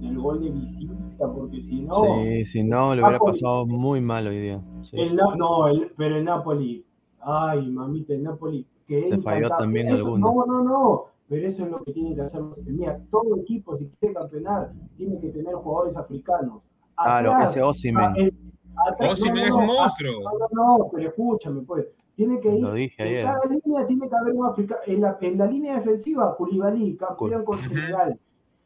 [0.00, 0.94] del gol de visita,
[1.32, 3.32] porque si no, Sí, si no, le hubiera Napoli.
[3.32, 4.62] pasado muy mal hoy día.
[4.82, 4.98] Sí.
[4.98, 6.84] el, Na- no, el- pero el Napoli,
[7.20, 10.32] ay, mamita, el Napoli, que Se falló también Eso- alguno.
[10.34, 12.40] No, no, no, pero eso es lo que tiene que hacer.
[12.66, 16.60] Mira, todo equipo, si quiere campeonar, tiene que tener jugadores africanos.
[16.96, 20.22] Claro, Atrás, ese Osimhen no, es un monstruo.
[20.22, 21.86] No, no, no, pero escúchame, pues.
[22.16, 22.60] Tiene que ir.
[22.62, 23.24] Lo dije en ayer.
[23.24, 24.80] cada línea tiene que haber un africano.
[24.86, 27.56] En la, en la línea defensiva, Koulibaly, campeón con.
[27.58, 28.18] Senegal.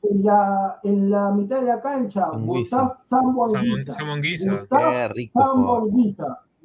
[0.03, 2.83] En la, en la mitad de la cancha, Anguissa.
[2.83, 3.93] Gustav Sambo Samon- Anguissa.
[3.93, 4.51] Samon Guisa.
[4.51, 5.93] Gustav Qué rico Sambo jugador.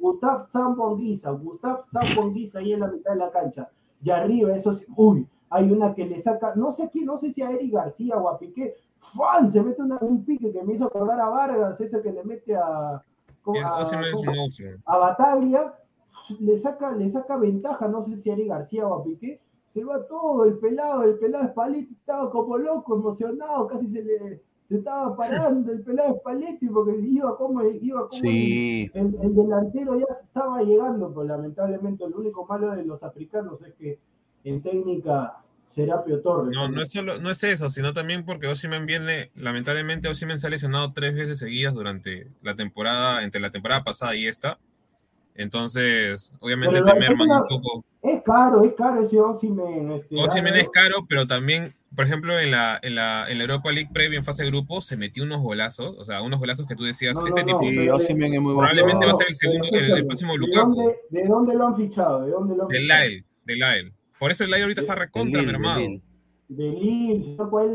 [0.00, 1.30] Gustav Sambo Anguissa.
[1.30, 3.68] Gustav Sambo Anguissa ahí en la mitad de la cancha.
[4.02, 7.16] Y arriba, eso sí, uy, hay una que le saca, no sé a quién, no
[7.18, 8.74] sé si a Eric García o a Piqué.
[9.14, 9.50] ¡Fan!
[9.50, 12.54] Se mete una- un pique que me hizo acordar a Vargas, ese que le mete
[12.56, 13.02] a.
[13.42, 14.20] ¿cómo- a- es
[14.84, 15.74] a Bataglia
[16.38, 19.82] le saca, le saca ventaja, no sé si a Eric García o a Piqué, se
[19.84, 24.76] va todo, el pelado, el pelado Spalletti estaba como loco, emocionado, casi se le se
[24.76, 30.14] estaba parando el pelado Spalletti porque iba como, iba como Sí, el, el delantero ya
[30.14, 33.98] se estaba llegando, pues lamentablemente lo único malo de los africanos es que
[34.44, 36.56] en técnica Serapio Torres.
[36.56, 40.46] No, no es solo, no es eso, sino también porque Osimhen viene, lamentablemente Osimhen se
[40.46, 44.60] ha lesionado tres veces seguidas durante la temporada, entre la temporada pasada y esta.
[45.34, 47.84] Entonces, obviamente te merman un poco.
[48.02, 49.90] Es caro, es caro ese Osimhen.
[49.90, 53.72] Este, Osimhen es caro, pero también, por ejemplo, en la, en la, en la Europa
[53.72, 56.76] League previo en fase de grupo se metió unos golazos, o sea, unos golazos que
[56.76, 59.12] tú decías, No, este no, tipo no, sí, pero- Osimhen es muy buen probablemente va
[59.12, 62.24] a ser el segundo, el, el próximo ¿de Lukaku, dónde, ¿De dónde lo han fichado?
[62.24, 63.04] ¿De dónde lo han del fichado?
[63.04, 63.92] Lyle, del Lyle.
[64.18, 65.80] Por eso el Lyle ahorita está Del recontra Lille, del mermado.
[66.48, 67.36] Lille.
[67.50, 67.72] ¿cuál es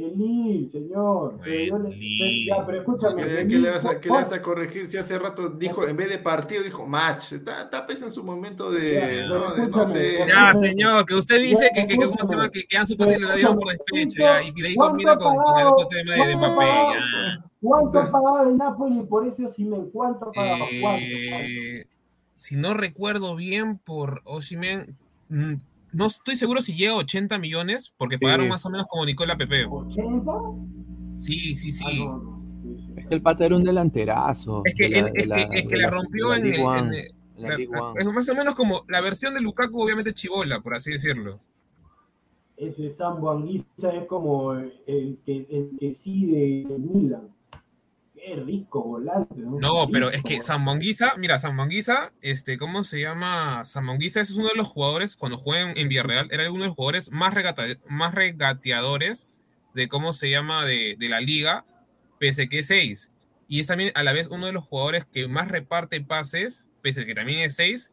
[0.00, 1.38] la El Lille, señor.
[1.46, 2.46] Le-.
[2.46, 3.46] Ya, pero escúchame.
[3.46, 5.96] ¿Qué, le vas a, qué le ¿cuál- vas a corregir si hace rato dijo, en
[5.96, 7.32] vez de partido, dijo match?
[7.32, 9.54] Está, está en su momento de, Ya, ¿no?
[9.54, 10.18] de no sé.
[10.26, 13.12] ya, señor, que usted dice Ya, que, que, que, ¿cómo se que, que Ansu Fati
[13.20, 15.88] le la dieron por despecho, ya, y de ahí ¿Cuánto combina con, con el otro
[15.88, 17.50] tema de, de ¿Cuánto ya.
[17.60, 19.90] ¿Cuánto ha pagado el Napoli por ese Osimhen?
[19.90, 20.64] ¿Cuánto ha pagado?
[20.80, 21.06] ¿Cuánto?
[21.28, 21.46] ¿Cuánto?
[21.46, 21.86] Eh,
[22.34, 24.96] si no recuerdo bien por Osimhen,
[25.30, 25.54] mm,
[25.92, 28.50] no estoy seguro si llega a 80 millones, porque pagaron Sí.
[28.50, 29.66] más o menos como Nicola Pepe.
[29.66, 31.16] ¿80?
[31.16, 31.98] Sí, sí, Ah, sí.
[32.04, 32.36] no, no.
[32.76, 32.92] Sí.
[32.96, 34.62] Es que el pata era un delanterazo.
[34.64, 37.00] Es que, de la- es la- que, es que de la la- rompió en, en-
[37.98, 41.38] es más o menos como la versión de Lukaku, obviamente chivola, por así decirlo.
[42.56, 47.28] Ese Sambo Anguissa es como el que, el que sí de Milan.
[48.16, 49.34] Qué rico volante.
[49.36, 50.46] No, No, pero es Rico que volante.
[50.46, 53.64] Sambuanguisa, mira, Sambuanguisa, este, ¿cómo se llama?
[53.66, 56.76] Sambuanguisa es uno de los jugadores, cuando juega en, en Villarreal, era uno de los
[56.76, 59.28] jugadores más, regata- más regateadores
[59.74, 61.64] de cómo se llama de, de la liga,
[62.18, 63.10] pese que es 6.
[63.48, 67.04] Y es también a la vez uno de los jugadores que más reparte pases, pese
[67.06, 67.92] que también es 6,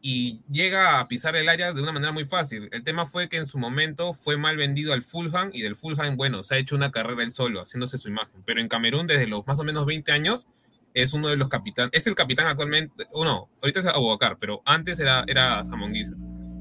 [0.00, 2.68] y llega a pisar el área de una manera muy fácil.
[2.72, 6.16] El tema fue que en su momento fue mal vendido al Fulham y del Fulham,
[6.16, 8.42] bueno, se ha hecho una carrera él solo, haciéndose su imagen.
[8.44, 10.46] Pero en Camerún, desde los más o menos 20 años,
[10.94, 14.62] es uno de los capitanes, es el capitán actualmente, o no, ahorita es Abobacar, pero
[14.64, 15.62] antes era, era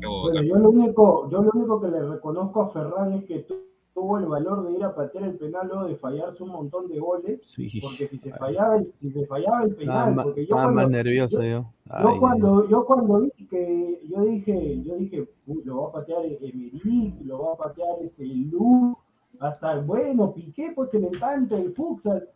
[0.04, 0.44] Abobacar.
[0.44, 3.56] Bueno, yo lo único, yo lo único que le reconozco a Ferran es que tu-
[3.98, 7.00] tuvo el valor de ir a patear el penal luego de fallarse un montón de
[7.00, 7.82] goles, Sí.
[7.82, 10.82] porque si se fallaba el, si se fallaba el penal, ma- porque yo estaba cuando,
[10.84, 11.66] más nervioso yo-
[12.04, 12.20] yo.
[12.20, 17.16] cuando, yo cuando vi que, yo dije, yo dije, "Uy, lo va a patear Emery,
[17.24, 18.96] lo va a patear este Lu,
[19.40, 22.30] hasta bueno Piqué, porque le encanta el futsal,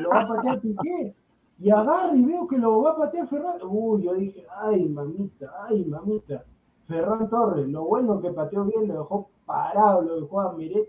[0.00, 1.14] lo va a patear Piqué,
[1.60, 5.52] y agarra y veo que lo va a patear Ferran, uy, yo dije, ay mamita,
[5.68, 6.44] ay mamita,
[6.88, 10.88] Ferran Torres, lo bueno que pateó bien, lo dejó parado, lo dejó a Meret,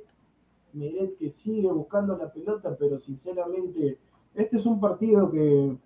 [0.73, 3.99] Meret que sigue buscando la pelota, pero sinceramente,
[4.33, 5.77] este es un partido que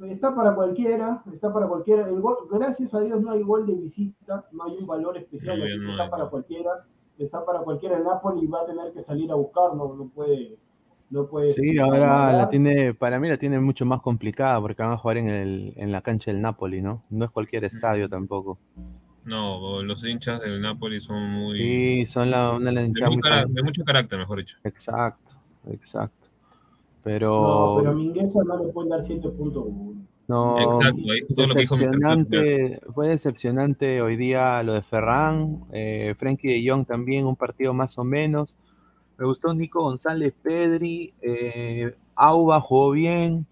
[0.00, 2.08] está para cualquiera, está para cualquiera.
[2.08, 5.62] El gol, gracias a Dios no hay gol de visita, no hay un valor especial,
[5.62, 6.86] así que está para cualquiera,
[7.18, 7.98] está para cualquiera.
[7.98, 10.56] El Napoli va a tener que salir a buscar, no, no puede,
[11.10, 11.52] no puede.
[11.52, 15.18] Sí, ahora la tiene, para mí la tiene mucho más complicada porque van a jugar
[15.18, 17.02] en, el, en la cancha del Napoli, ¿no?
[17.10, 18.58] No es cualquier estadio tampoco.
[19.24, 21.58] No, los hinchas del Napoli son muy.
[21.58, 24.58] Sí, son la, una de, cara- fan- de mucho carácter, mejor dicho.
[24.64, 25.34] Exacto,
[25.70, 26.26] exacto.
[26.26, 30.06] No, Pero pero a Mingueza no le pueden dar 7.1.
[30.28, 31.76] no, Exacto, ahí todo lo que dijo
[32.94, 37.96] fue decepcionante hoy día lo de Ferran, eh, Frenkie de Jong también, un partido más
[37.98, 38.56] o menos.
[39.18, 43.46] Me gustó Nico González Pedri, eh, Auba jugó bien,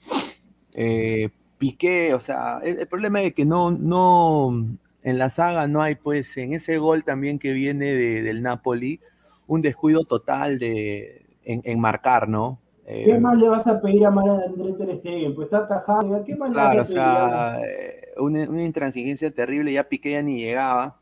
[0.75, 1.29] eh,
[1.59, 4.67] Piqué, o sea, el, el problema es que no, no,
[5.03, 9.01] en la saga no hay, pues, en ese gol también que viene de- del Napoli,
[9.47, 12.59] un descuido total de, en, en marcar, ¿no?
[12.87, 15.35] Eh, ¿Qué más le vas a pedir a Mara André Ter Stegen?
[15.35, 17.05] Pues está atajando, ¿qué más Claro, le o vas a pedir?
[17.05, 20.97] sea, eh, una, una intransigencia terrible, ya Piqué ya ni llegaba.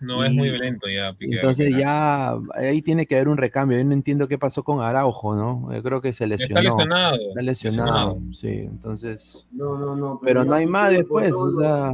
[0.00, 1.12] No, es muy lento ya.
[1.12, 3.78] Piqué, Entonces ya ahí tiene que haber un recambio.
[3.78, 5.72] Yo no entiendo qué pasó con Araujo, ¿no?
[5.72, 6.60] Yo creo que se lesionó.
[6.60, 7.16] Está lesionado.
[7.28, 8.48] Está lesionado, sí.
[8.48, 10.20] Entonces, No, no, no.
[10.22, 11.92] pero no hay más después, o sea,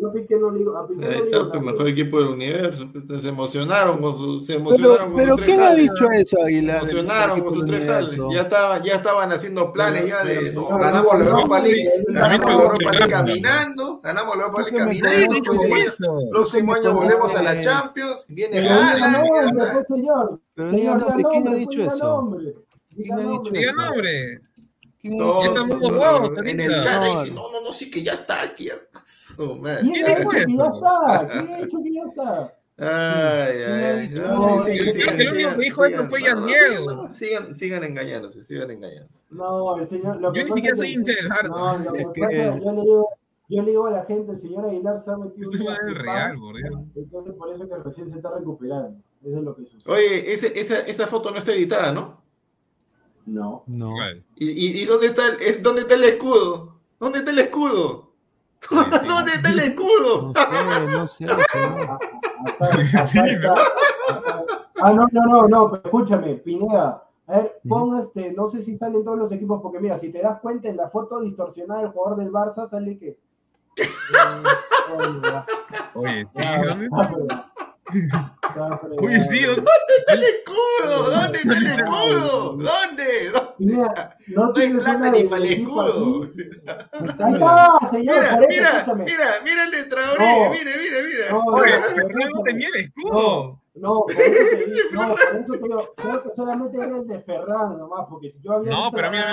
[0.00, 1.60] yo a Piqué no le digo- a Piqué no Ahí le digo está, nada.
[1.60, 2.88] mejor equipo del universo.
[2.92, 6.10] pues, Se emocionaron con su, se pero, emocionaron con pero sus tres ¿quién ha dicho
[6.12, 6.76] eso, Se Aguilar?
[6.76, 8.16] emocionaron del con sus equipo tres jales.
[8.32, 11.84] Ya estaban, ya estaban haciendo planes ya de Pero, no, pero, ganamos la Europa League,
[12.08, 15.42] ganamos la Europa League caminando, ganamos la Europa League ¿Por qué me caminando.
[15.42, 16.28] Próximo año, eso.
[16.30, 17.60] próximo ¿Por qué año me volvemos a la?
[17.60, 18.24] Champions.
[18.28, 20.40] Viene Haaland, señor.
[20.56, 22.36] Señor, ¿quién ha dicho eso?
[22.94, 24.47] ¿Quién ha dicho eso?
[25.04, 25.08] Nombre.
[25.08, 26.44] ¿Quién ha Todo, dicho estamos todo, huevos todo.
[26.44, 27.20] en el chat No.
[27.22, 28.66] dice, no, no, no, sí que ya está aquí.
[28.66, 28.74] ya.
[29.04, 29.82] Su madre.
[29.82, 31.28] ¿Quién ¿Quién ha dijo dicho que ya está?
[31.28, 32.54] ¿Quién ha dicho que ya está?
[32.80, 34.08] Ay, ay, ay.
[34.14, 36.08] No, No, sí, yo sí, creo sigan, que el único que dijo sigan.
[36.10, 37.08] fue No, Jan no, Diego.
[37.12, 39.22] sigan, no, Sigan, engañándose, sigan engañándose.
[39.30, 40.20] No, el señor.
[40.20, 41.28] Lo Yo que ni pasa siquiera es soy que- hincha del.
[41.50, 43.08] No, lo que Es pasa, que- yo le digo,
[43.48, 46.36] yo le digo a la gente, el señor Aguilar se ha metido una es real.
[46.94, 48.96] Entonces por eso que recién se está recuperando.
[49.24, 49.92] Eso es lo que sucede.
[49.92, 52.22] Oye, ese, esa, esa foto no está editada, ¿no?
[53.32, 53.64] No.
[53.66, 53.94] No.
[54.36, 56.76] ¿Y, y, y dónde, está el, el- dónde está el escudo?
[56.98, 58.12] ¿Dónde está el escudo?
[58.60, 58.76] sí.
[59.06, 60.32] ¿Dónde está el escudo?
[60.32, 61.90] No sé, no sé, señor.
[62.60, 64.44] Acá- acá Sí, está- acá-
[64.80, 67.04] Ah, no, no, no, no, pero escúchame, Pineda.
[67.26, 70.22] A ver, pon este, no sé si salen todos los equipos, porque mira, si te
[70.22, 73.18] das cuenta en la foto distorsionada del jugador del Barça sale que.
[73.76, 73.84] Eh,
[74.96, 75.46] oye, ya,
[75.94, 76.84] Oye, sí, ya, ¿dónde?
[76.86, 77.52] está.
[77.90, 79.62] Oye, sí, ¿dónde?
[79.62, 81.10] ¿Dónde está el escudo?
[81.10, 82.56] ¿Dónde está el escudo?
[82.56, 83.30] ¿Dónde?
[83.30, 83.47] ¿Dónde?
[83.58, 86.22] Pineda, no No hay plata ni para el escudo.
[86.92, 89.04] Ahí está, señor, Mira, por eso, mira, escúchame.
[89.04, 90.50] mira, mira el de Traoré, No.
[90.50, 91.30] mire, mire, mire.
[91.30, 91.72] No, Oye,
[92.14, 93.60] no, no tenía el escudo.
[93.80, 94.26] No, por eso
[94.92, 98.40] no, por eso te digo, creo que solamente era el de Ferran nomás, porque si
[98.42, 99.26] yo había No, pero mira,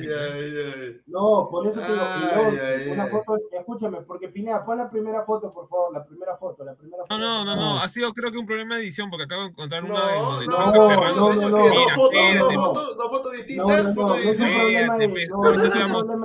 [0.00, 0.94] mira, mira.
[1.08, 3.10] No, por eso te digo, Ay, ay, una ay.
[3.10, 7.02] foto, escúchame, porque Pineda, pon la primera foto, por favor, la primera foto, la primera
[7.02, 7.18] foto.
[7.18, 9.48] No, no, no, no, ha sido creo que un problema de edición porque acabo de
[9.48, 11.70] encontrar una de No, donde no, Chuck no, Ferrando no, se no, señor, no, que
[11.70, 12.62] mira, dos fotos, espérate, dos no.
[12.64, 13.52] fotos, dos fotos No, distintas, no, no, fotos no es un distintas.
[13.52, 15.06] problema de- Espérate, no, pues, ahorita no, te no, vamos- problema de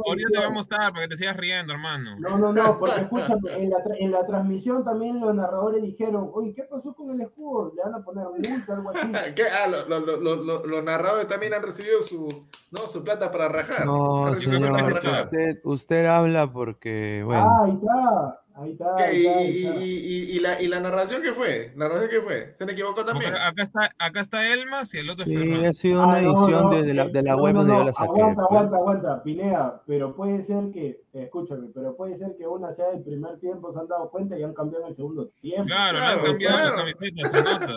[0.06, 2.16] ahorita te voy a mostrar para que te sigas riendo, hermano.
[2.20, 6.54] No, no, no, porque escúchame, en la, en la transmisión también los narradores dijeron, oye,
[6.54, 7.74] ¿qué pasó con el escudo?
[7.76, 9.00] Le van a poner multa, algo así.
[9.36, 9.44] ¿Qué?
[9.48, 12.28] Ah, lo- lo- lo- lo- lo- los narradores también han recibido su,
[12.72, 13.86] no, su plata para rajar.
[13.86, 15.22] No, señor, para rajar.
[15.26, 19.80] usted, usted habla porque, bueno, Ah, ahí está, ahí está, ¿Y, está, ahí y- está.
[19.80, 21.72] y- y- y la, ¿Y la narración qué fue?
[21.76, 22.52] ¿La narración qué fue?
[22.56, 23.32] ¿Se le equivocó también?
[23.34, 25.66] Acá, acá está, acá está Elmas y el otro es sí, Ferran.
[25.66, 27.80] ha sido una Ah, edición no, de, de la, de la no, web donde no,
[27.80, 28.10] yo la saqué.
[28.10, 28.46] Aguanta, pues.
[28.60, 33.04] aguanta, aguanta, Pineda, pero puede ser que, escúchame, pero puede ser que una sea del
[33.04, 35.66] primer tiempo, se han dado cuenta y han cambiado en el segundo tiempo.
[35.66, 36.76] Claro, han cambiado claro.
[36.76, 37.74] las camisetas, se nota.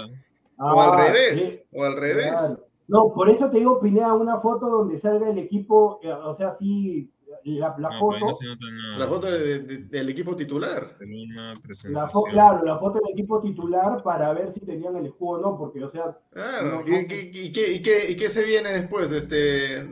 [0.58, 2.26] o al Ah, revés, sí, o al revés.
[2.32, 2.66] claro.
[2.88, 6.48] No, por eso te digo, Pineda, una foto donde salga el equipo, eh, o sea,
[6.48, 7.08] así,
[7.44, 8.98] la, la No, foto, pues no nada.
[8.98, 10.96] La foto de- de- del equipo titular.
[11.90, 15.42] La fo- claro, la foto del equipo titular para ver si tenían el escudo o
[15.42, 16.82] no, porque, o sea, Claro.
[16.86, 19.10] No, ¿Y, qué, y qué- y qué se viene después?
[19.12, 19.82] Este,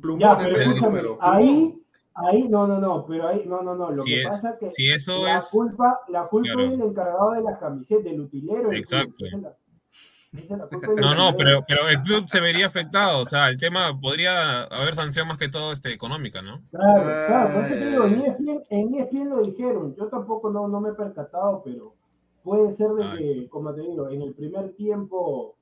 [0.00, 1.18] plumón ya, en pero vez de escúchame, número.
[1.18, 1.34] plumón.
[1.36, 1.82] ahí,
[2.14, 4.58] ahí, no, no, no, pero ahí, no, no, no, lo Si que es- pasa es
[4.58, 5.48] que Si eso la es.
[5.50, 6.64] culpa, la culpa claro.
[6.64, 8.72] es del encargado de las camisetas, del utilero.
[8.72, 9.24] Exacto.
[9.24, 9.30] de
[10.96, 13.20] No, no, pero, pero el club se vería afectado.
[13.20, 16.62] O sea, el tema podría haber sanción más que todo este, económica, ¿no?
[16.70, 18.22] Claro, claro, por eso te digo, en.
[18.22, 21.94] ESPN, en ESPN lo dijeron, yo tampoco no, no me he percatado, pero
[22.42, 23.18] puede ser de Ay.
[23.18, 25.54] que, como te digo, en el primer tiempo,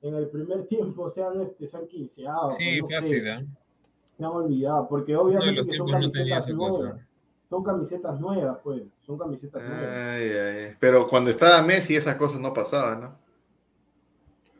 [0.00, 3.46] en el primer tiempo sean este, sean quinceados, Sí, no sé, fácil, ¿eh?
[4.16, 6.96] se han olvidado, porque obviamente los que son camisetas nuevas,
[7.50, 9.96] son camisetas nuevas, pues, son camisetas Ay, nuevas.
[9.96, 10.76] ay, ay.
[10.80, 13.23] Pero cuando estaba Messi esas cosas no pasaban, ¿no?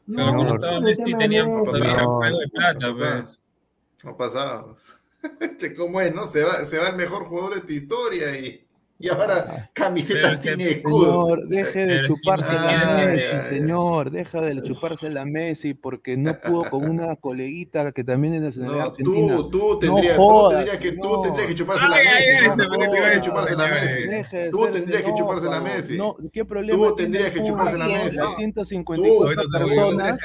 [0.07, 3.23] Pero No, cuando no, estaba el Messi tema tenían algo de plata, no pasaba.
[3.23, 3.41] pues.
[4.03, 4.77] No pasaba.
[5.41, 6.27] Este, ¿Cómo es, no?
[6.27, 8.64] Se va, se va el mejor jugador de tu historia y,
[9.05, 11.27] y ahora camiseta Pero sin escudo.
[11.27, 16.39] Señor, deje de chuparse la no- Messi, señor, deja de chuparse la Messi porque no
[16.41, 19.37] pudo con una coleguita que también es nacionalidad No, argentina.
[19.37, 21.23] tú, tú tendrías, jodas, tú tendrías que, tú señor.
[21.23, 22.47] tendrías que chuparse la Messi.
[22.47, 22.57] ¿no?
[22.57, 24.51] Tú tendrías que chuparse la Messi.
[24.51, 25.61] Tú tendrías que chuparse la.
[25.61, 25.97] Messi.
[25.99, 28.17] No, ¿Qué problema Tú tendrías que chuparse la Messi.
[28.19, 30.21] Tú, 154 ahorita te lo voy a personas.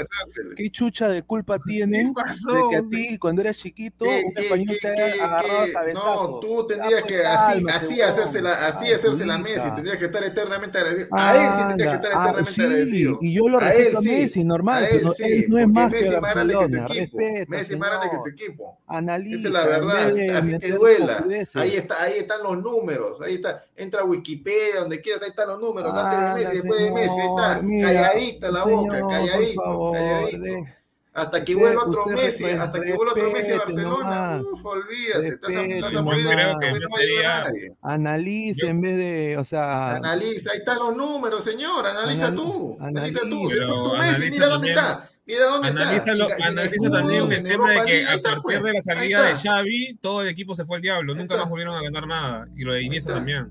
[0.56, 2.24] ¿qué chucha de culpa tienen de
[2.70, 6.30] que a ti cuando eras chiquito ¿Qué- un español te haya agarrado cabezazo?
[6.32, 9.58] No, tú tendrías que así, así hacérsela, así Ay, hacérsela a pulita.
[9.60, 11.18] Messi, tendrías que estar eternamente agradecido.
[11.18, 13.18] A él sí tendrías que estar ah, eternamente sí, agradecido.
[13.22, 15.46] y yo lo A respeto él a sí, Messi, normal, a él no- sí, él
[15.50, 17.18] no es más Messi que más grande que tu equipo.
[17.18, 18.78] respeta, Messi es más grande que tu equipo.
[18.88, 21.26] Analiza, Esa es la verdad, así, te duela.
[21.56, 25.50] Ahí está, ahí están los números, ahí está, entra a Wikipedia, donde quieras, ahí están
[25.50, 29.10] los números, antes de Messi, después de Messi, ahí está, mira, calladita la boca, señor,
[29.10, 30.79] calladito, calladito.
[31.22, 35.46] Hasta que vuelva otro Messi, hasta que vuelva otro Messi a Barcelona, uf, olvídate, te
[35.48, 36.28] vas a, vas a morir.
[36.28, 37.74] Creo que no no va a ayudar a sería- nadie.
[37.82, 42.36] Analice Yo- en vez de, o sea, Analiza, ahí están los números, señor, analiza Anal-
[42.36, 43.62] tú, analiza tú, analiza.
[43.66, 47.72] si tu Messi, analiza mira dónde está, mira dónde Analízalo, está, analiza también el tema
[47.72, 49.36] de que a partir de la salida de.
[49.36, 51.14] Xavi, todo el equipo se fue al diablo.
[51.16, 52.48] Nunca más volvieron a ganar nada.
[52.56, 53.48] Y lo de Iniesta también.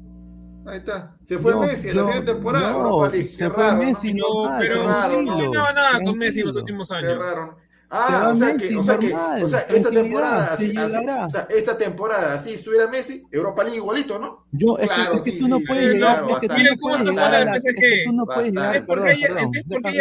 [0.69, 1.17] Ahí está.
[1.25, 2.71] Se fue Yo- Messi en la siguiente temporada.
[2.73, 3.29] no, Europa League.
[3.29, 3.85] se Qué fue raro, ¿no?
[3.85, 7.19] Messi, Pero, tranquilo, no ganaba nada con Messi en los últimos Qué años.
[7.19, 7.57] raro.
[7.59, 10.77] Se Ah, o sea Messi, que, o sea que, o sea, esta temporada, se así,
[10.77, 11.25] así, llegará.
[11.25, 14.45] o sea, esta temporada, así estuviera Messi, Europa League igualito, ¿no?
[14.53, 16.49] Yo, es que, Claro, es que sí, tú no sí, puedes sí, claro, es que
[16.49, 18.05] no Miren cómo está jugando la, el es que PSG.
[18.05, 18.77] tú no puedes llegar.
[18.77, 19.31] Es porque ayer,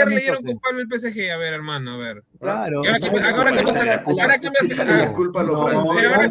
[0.10, 0.52] le dieron toque.
[0.52, 1.32] culpable el PSG.
[1.32, 2.24] A ver, hermano, a ver.
[2.39, 2.78] Claro.
[2.80, 3.19] Ahora Échale
[4.97, 6.08] la culpa- a los franceses.
[6.08, 6.28] Ahora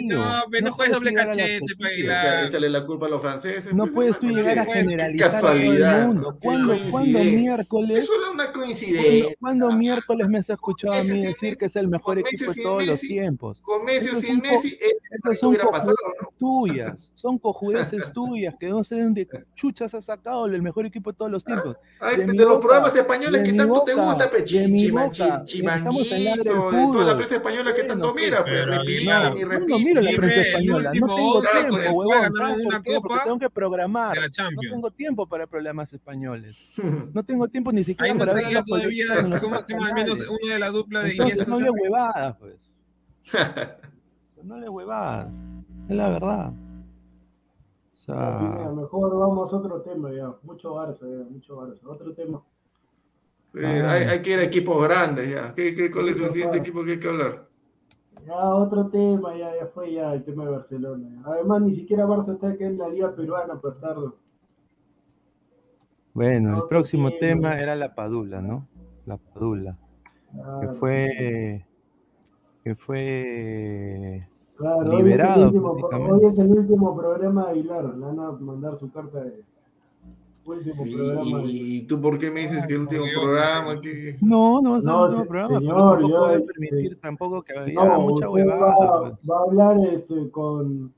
[0.00, 3.72] no, no juegues doble cachete, pe, Échale, la culpa a los franceses.
[3.74, 6.04] No puedes tú llegar a generalizar casualidad.
[6.06, 7.38] ¿Cuándo, ¿cuándo coincidencia.
[7.40, 7.98] miércoles?
[7.98, 9.34] Es solo una ¿Cuándo, coincidencia.
[9.40, 12.86] cuándo miércoles me has escuchado a mí decir que es el mejor equipo de todos
[12.86, 13.60] los tiempos?
[13.62, 15.56] Con Messi o sin Messi, eh, Estas esto son
[16.38, 21.10] tuyas, son cojudeces tuyas, que no sé de dónde chuchas has sacado el mejor equipo
[21.12, 21.76] de todos los tiempos.
[22.00, 25.44] Ay, de los programas españoles que tanto te gusta, pe, de mi boca.
[25.46, 29.66] Estamos en del de toda la prensa española que tanto pues, mira, pues pero repiten.
[29.66, 32.30] no miro la prensa española, no tengo tiempo, huevón.
[33.02, 34.16] Porque tengo que programar.
[34.16, 36.74] la No tengo tiempo para problemas españoles.
[37.12, 39.66] No tengo tiempo ni siquiera para ver traía los todavía, colegas en los ¿cómo otros
[39.66, 39.88] se llama?
[39.88, 41.44] Al menos uno de la dupla de Iniesta.
[41.46, 42.54] no le huevadas, pues.
[44.42, 45.28] No le huevadas.
[45.88, 46.52] Es la verdad.
[46.52, 50.34] O Ya, Pineda, sea, mejor vamos a otro tema ya.
[50.42, 51.80] Mucho Barça, ya, mucho Barça.
[51.86, 52.42] Otro tema.
[53.54, 55.54] Sí, hay, hay que ir a equipos grandes ya.
[55.54, 57.48] ¿Qué, qué, ¿Cuál es el siguiente equipo que hay que hablar?
[58.26, 61.22] Ya, otro tema, ya, ya fue ya el tema de Barcelona.
[61.24, 63.96] Además, ni siquiera Barça está acá en la liga peruana para estar.
[66.12, 67.20] bueno, el próximo tema.
[67.50, 68.68] tema era la Padula, ¿no?
[69.06, 69.78] La Padula.
[70.30, 71.66] Que Claro, fue.
[72.64, 74.28] Que fue.
[74.56, 77.84] claro, hoy, es el liberado último, hoy es el último programa de Aguilar.
[77.96, 79.42] Le van a mandar su carta de
[80.56, 83.80] último programa ¿Y tú por qué me dices que el último Dios, programa?
[83.80, 87.42] que- No, no va a ser No, programa, pero señor, yo- voy a permitir tampoco
[87.42, 88.64] que haya No, mucha huevada.
[88.64, 90.92] va, va a hablar este, con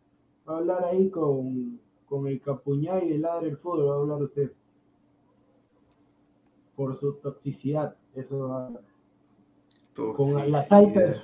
[0.48, 4.22] va a hablar ahí con, con el Capuñay de Ladre el Fútbol, va a hablar
[4.22, 4.50] usted.
[6.76, 8.82] Por su toxicidad, eso va a hablar.
[10.16, 11.20] Con las altas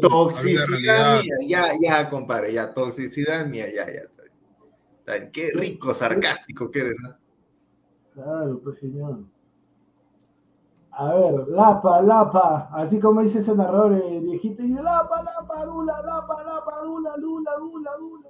[0.00, 4.00] toxicidad mía, ya, ya, compadre, ya, toxicidad mía, ya, ya.
[4.02, 4.34] está bien.
[4.50, 4.74] Está bien.
[5.32, 7.14] Qué rico, sarcástico que eres, ¿no?
[8.14, 9.20] Claro, pues señor.
[10.90, 16.02] A ver, Lapa, Lapa, así como dice ese narrador, el viejito, y Lapa, Lapa, Dula,
[16.02, 18.28] Lapa, Lapa, Dula, Dula, Dula, Dula.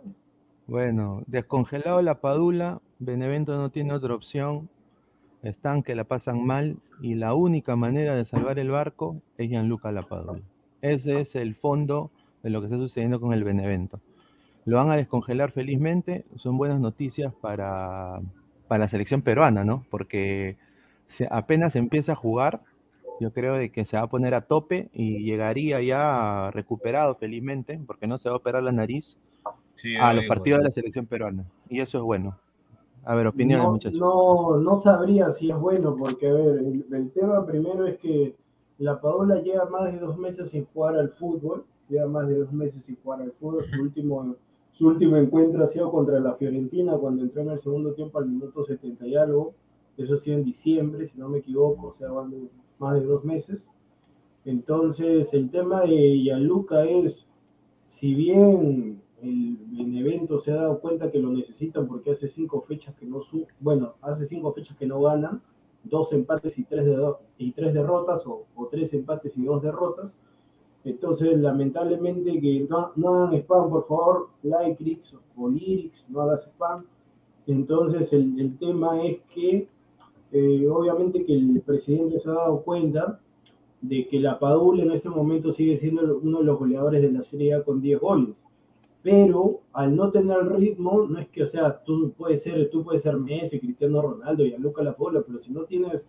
[0.67, 4.69] Bueno, descongelado la Padula, Benevento no tiene otra opción.
[5.43, 9.93] Están que la pasan mal y la única manera de salvar el barco es Gianluca
[9.93, 10.43] Lapadula.
[10.83, 12.11] Ese es el fondo
[12.43, 14.01] de lo que está sucediendo con el Benevento.
[14.67, 18.21] Lo van a descongelar felizmente, son buenas noticias para,
[18.69, 19.87] para la selección peruana, ¿no?
[19.91, 20.57] Porque
[21.07, 22.63] se, apenas empieza a jugar,
[23.21, 27.81] yo creo de que se va a poner a tope y llegaría ya recuperado felizmente,
[27.87, 29.19] porque no se va a operar la nariz
[29.77, 31.45] Sí, a los partidos de la selección peruana.
[31.69, 32.39] Y eso es bueno.
[33.05, 34.01] A ver, opiniones, no, muchachos.
[34.01, 38.35] No, no sabría si es bueno, porque a ver, el, el tema primero es que
[38.79, 42.53] la Paola lleva más de dos meses sin jugar al fútbol, lleva más de dos
[42.53, 43.65] meses sin jugar al fútbol.
[43.65, 44.35] Su último,
[44.77, 48.29] su último encuentro ha sido contra la Fiorentina cuando entró en el segundo tiempo al
[48.29, 49.55] minuto 70 y algo.
[49.97, 53.25] Eso ha sido en diciembre, si no me equivoco, o sea, van más de dos
[53.25, 53.73] meses.
[54.45, 57.27] Entonces, el tema de Yaluca es,
[57.87, 62.95] si bien el Benevento se ha dado cuenta que lo necesitan porque hace cinco fechas
[62.97, 65.41] que no su bueno, hace cinco fechas que no ganan,
[65.85, 66.85] dos empates y tres,
[67.73, 70.19] derrotas, o tres empates y dos derrotas.
[70.87, 76.85] Entonces, lamentablemente, que no, no hagan spam, por favor, Lycrix o Lyrics, no hagas spam.
[77.49, 79.69] Entonces, el, el tema es que,
[80.31, 83.21] eh, obviamente, que el presidente se ha dado cuenta
[83.81, 87.23] de que la Padula en este momento sigue siendo uno de los goleadores de la
[87.25, 88.45] Serie A con 10 goles.
[89.03, 93.03] Pero al no tener ritmo, no es que, o sea, tú puedes ser, tú puedes
[93.03, 96.07] ser Messi, Cristiano Ronaldo y a Luca La Paula, pero si no tienes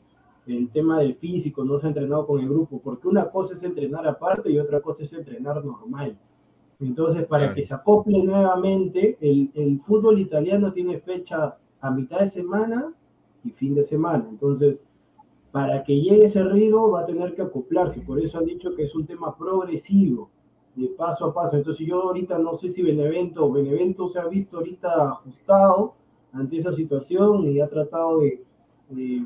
[0.48, 3.64] el tema del físico, no se ha entrenado con el grupo, porque una cosa es
[3.64, 6.18] entrenar aparte y otra cosa es entrenar normal.
[6.80, 7.56] Entonces, para Claro.
[7.56, 12.94] que se acople nuevamente, el, el fútbol italiano tiene fecha a mitad de semana
[13.44, 14.28] y fin de semana.
[14.30, 14.84] Entonces,
[15.52, 18.02] para que llegue ese ritmo va a tener que acoplarse.
[18.02, 20.30] Por eso han dicho que es un tema progresivo,
[20.76, 21.56] de paso a paso.
[21.58, 25.96] Entonces yo ahorita no sé si Benevento, Benevento se ha visto ahorita ajustado
[26.32, 28.44] ante esa situación y ha tratado de,
[28.90, 29.26] de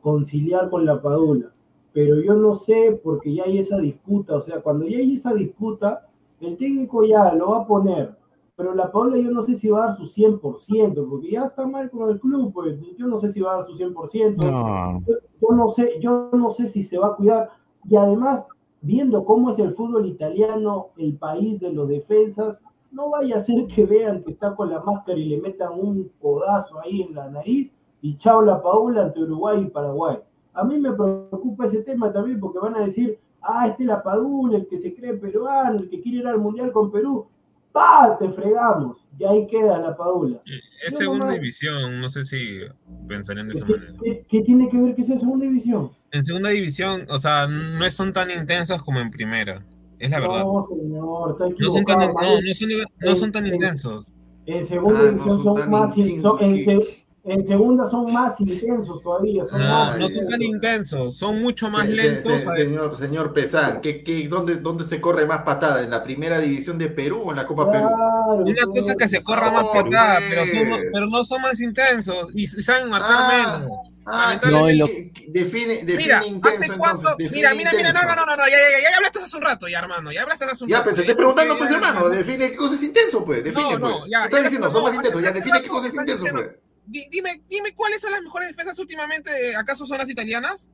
[0.00, 1.52] conciliar con la Padula.
[1.92, 4.36] Pero yo no sé porque ya hay esa disputa.
[4.36, 6.06] O sea, cuando ya hay esa disputa,
[6.40, 8.16] el técnico ya lo va a poner.
[8.56, 11.64] Pero la Paula yo no sé si va a dar su 100%, porque ya está
[11.64, 15.00] mal con el club, pues yo no sé si va a dar su 100% No,
[15.06, 17.50] yo no sé, yo no sé si se va a cuidar.
[17.88, 18.46] Y además,
[18.80, 22.60] viendo cómo es el fútbol italiano, el país de los defensas,
[22.90, 26.10] no vaya a ser que vean que está con la máscara y le metan un
[26.20, 27.70] codazo ahí en la nariz
[28.02, 30.18] y chao la Paula ante Uruguay y Paraguay.
[30.54, 34.02] A mí me preocupa ese tema también porque van a decir, ah, este es la
[34.02, 37.26] Padula, el que se cree peruano, el que quiere ir al Mundial con Perú.
[37.70, 38.16] ¡Pah!
[38.18, 39.06] Te fregamos.
[39.18, 40.40] Y ahí queda la Padula.
[40.84, 41.32] Es No, segunda no.
[41.32, 42.60] división, no sé si
[43.06, 43.92] pensarían de ¿Qué, esa manera.
[44.02, 45.90] qué- qué tiene que ver que sea segunda división?
[46.10, 49.64] En segunda división, o sea, no son tan intensos como en primera.
[49.98, 50.44] Es la verdad.
[50.44, 52.06] No, señor, está No son tan, no,
[52.40, 52.68] no son,
[53.00, 54.12] no son tan En- intensos.
[54.46, 58.12] En segunda Ah, no división son son, tan más, in- intensos en, en segunda son
[58.12, 62.42] más intensos todavía, son No, más no son tan intensos, son mucho más se- lentos.
[62.54, 65.82] señor, señor Pesán, ¿qué, qué, dónde, ¿dónde se corre más patada?
[65.82, 67.88] ¿En la primera división de Perú o en la Copa Perú?
[67.88, 68.82] Claro, Una pues.
[68.82, 70.30] cosa que se corra más patada, pues.
[70.30, 73.72] pero, son- pero no son más intensos y, y saben marcar Ah, menos.
[74.10, 74.86] Ah, No, ¿qué- y lo-
[75.28, 76.96] define, define Mira, intenso ¿hace cuánto?
[77.00, 77.16] entonces.
[77.18, 79.42] define Mira, mira, mira, no, no, no, no, ya, ya, ya, ya hablaste hace un
[79.42, 80.84] rato, ya, hermano, ya hablaste hace un Ya, rato.
[80.90, 82.16] pero te ya, estoy preguntando, ya, pues, ya, hermano, ya.
[82.16, 84.10] define qué cosa es intenso, pues, define, No, no, pues.
[84.10, 84.66] ya, ¿Qué estás ya, diciendo?
[84.68, 86.67] no, Son más no, intensos, ya, define qué cosa es intenso, diciendo- pues.
[86.90, 90.70] Di- Dime, dime cuáles son las mejores defensas últimamente, ¿acaso son las italianas?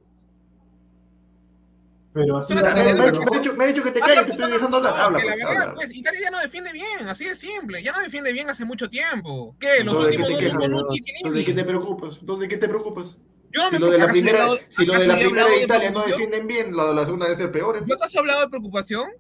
[2.12, 3.98] Pero así Son la las Me, me- me- ha dicho, me ha dicho que te
[4.00, 4.94] Ah, calles, te estoy dejando hablar.
[4.96, 5.74] Habla, pues, la verdad, habla.
[5.74, 8.88] pues, Italia ya no defiende bien, así de simple, ya no defiende bien hace mucho
[8.88, 9.56] tiempo.
[9.58, 9.82] ¿Qué?
[9.82, 11.16] Los Entonces, ¿de qué últimos te dos quejas?
[11.16, 12.16] Entonces, ¿de qué te preocupas?
[12.20, 13.18] Entonces, ¿de qué te preocupas?
[13.50, 15.14] Yo no Si me lo de la ¿acaso he primera, hablado- si lo de la
[15.16, 17.76] primera de Italia no defienden bien, lo de la segunda debe ser peor.
[17.78, 17.80] ¿eh?
[17.84, 19.10] ¿Yo acaso he hablado de preocupación?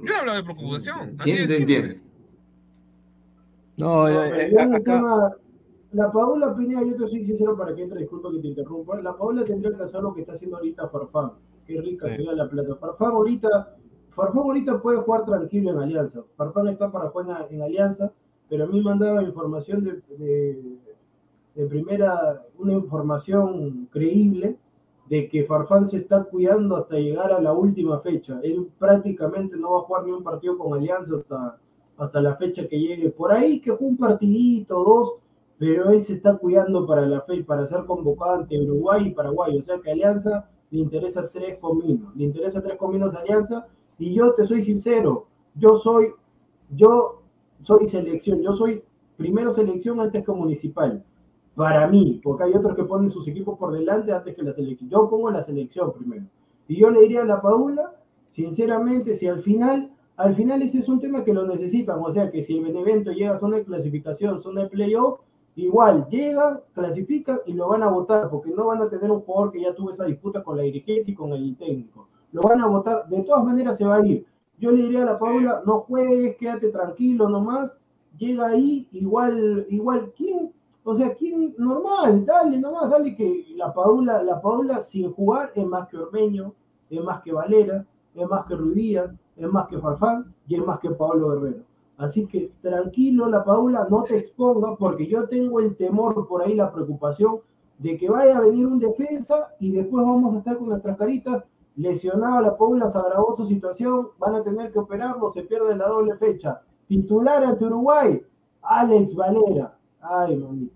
[0.00, 1.12] Yo no he hablado de preocupación.
[1.18, 1.76] así de ¿Quién te simple.
[1.76, 2.08] entiende?
[3.78, 5.36] No, No, eh, eh, acá, tema-
[5.92, 9.00] la Paola Pineda, yo te soy sincero para que entre, disculpa que te interrumpa.
[9.00, 11.32] La Paola tendría que hacer lo que está haciendo ahorita Farfán.
[11.66, 12.16] Qué rica Sí.
[12.16, 12.74] sería la plata.
[12.76, 13.76] Farfán ahorita,
[14.10, 16.22] Farfán ahorita puede jugar tranquilo en Alianza.
[16.36, 18.12] Farfán está para jugar en Alianza,
[18.48, 20.76] pero a mí me han dado información de, de,
[21.54, 24.58] de primera, una información creíble
[25.08, 28.40] de que Farfán se está cuidando hasta llegar a la última fecha.
[28.42, 31.58] Él prácticamente no va a jugar ni un partido con Alianza hasta,
[31.98, 33.10] hasta la fecha que llegue.
[33.10, 35.14] Por ahí que un partidito, dos,
[35.58, 39.58] pero él se está cuidando para la fe, para ser convocado ante Uruguay y Paraguay.
[39.58, 42.14] O sea que Alianza le interesa tres cominos.
[42.16, 43.66] Le interesa tres cominos Alianza.
[43.98, 45.26] Y yo te soy sincero,
[45.56, 46.12] yo soy,
[46.70, 47.22] yo
[47.62, 48.84] soy selección, yo soy
[49.16, 51.04] primero selección antes que municipal.
[51.56, 54.88] Para mí, porque hay otros que ponen sus equipos por delante antes que la selección.
[54.88, 56.24] Yo pongo la selección primero.
[56.68, 57.96] Y yo le diría a la Paula,
[58.30, 62.00] sinceramente, si al final, al final ese es un tema que lo necesitan.
[62.02, 65.20] O sea que si el Benevento llega a zona de clasificación, zona de playoff,
[65.54, 69.52] igual llegan, clasifican y lo van a votar, porque no van a tener un jugador
[69.52, 72.08] que ya tuvo esa disputa con la dirigencia y con el técnico.
[72.32, 74.26] Lo van a votar, de todas maneras se va a ir.
[74.58, 77.76] Yo le diría a la Paula, no juegues, quédate tranquilo nomás,
[78.18, 80.52] llega ahí, igual, igual, ¿quién?
[80.82, 81.54] O sea, ¿quién?
[81.58, 86.54] Normal, dale nomás, dale que la Paula, la Paula sin jugar es más que Ormeño,
[86.90, 90.78] es más que Valera, es más que Rudía, es más que Farfán y es más
[90.80, 91.62] que Pablo Guerrero.
[91.96, 96.54] Así que tranquilo, la Paula, no te exponga, porque yo tengo el temor por ahí,
[96.54, 97.40] la preocupación
[97.78, 101.44] de que vaya a venir un defensa y después vamos a estar con nuestras caritas
[101.78, 105.86] lesionado la Paula, se agravó su situación, van a tener que operarlo, se pierde la
[105.86, 106.60] doble fecha.
[106.88, 108.20] Titular ante Uruguay,
[108.62, 109.76] Alex Valera.
[110.00, 110.74] Ay, mamita.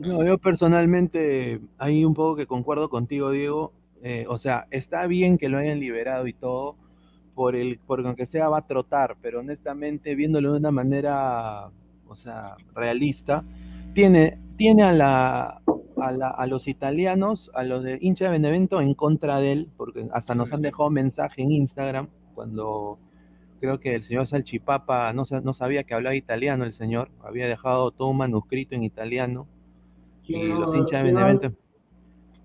[0.00, 3.72] No, yo personalmente, ahí un poco que concuerdo contigo, Diego.
[4.02, 6.76] Eh, o sea, está bien que lo hayan liberado y todo,
[7.34, 11.70] por el, porque aunque sea va a trotar, pero honestamente, viéndolo de una manera,
[12.06, 13.44] o sea, realista,
[13.94, 15.62] tiene, tiene a la,
[15.96, 20.34] a, los italianos, a los de hincha de Benevento en contra de él, porque hasta
[20.34, 22.98] nos han dejado mensaje en Instagram cuando
[23.60, 27.90] creo que el señor Salchipapa no, no sabía que hablaba italiano el señor, había dejado
[27.90, 29.46] todo un manuscrito en italiano.
[30.24, 31.52] Y los hinchas de Benevento...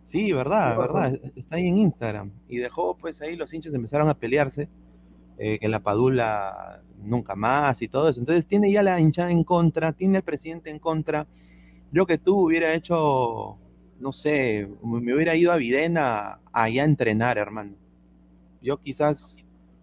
[0.05, 2.31] Sí, verdad, verdad, está ahí en Instagram.
[2.47, 4.69] Y dejó, pues ahí los hinchas empezaron a pelearse,
[5.39, 8.19] eh, que la Padula nunca más y todo eso.
[8.19, 11.25] Entonces tiene ya la hinchada en contra, tiene el presidente en contra,
[11.91, 13.57] yo que tú hubiera hecho,
[13.99, 17.73] no sé, me hubiera ido a Videna allá a entrenar, hermano.
[18.61, 19.37] Yo quizás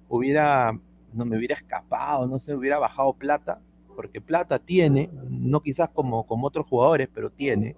[0.08, 0.78] hubiera,
[1.12, 3.60] no me hubiera escapado, no sé, hubiera bajado plata,
[3.96, 7.74] porque plata tiene, no quizás como, como otros jugadores, pero tiene,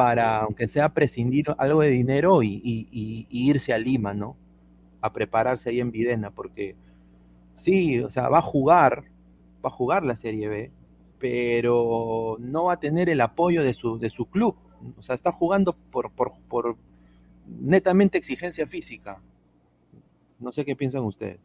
[0.00, 4.34] para, aunque sea prescindir algo de dinero y, y irse a Lima, ¿no?
[5.02, 6.74] A prepararse ahí en Videna, porque
[7.52, 9.04] sí, o sea, va a jugar,
[9.62, 10.70] va a jugar la Serie B,
[11.18, 14.56] pero no va a tener el apoyo de su, de su club.
[14.96, 16.78] O sea, está jugando por, por, por
[17.46, 19.20] netamente exigencia física.
[20.38, 21.40] No sé qué piensan ustedes.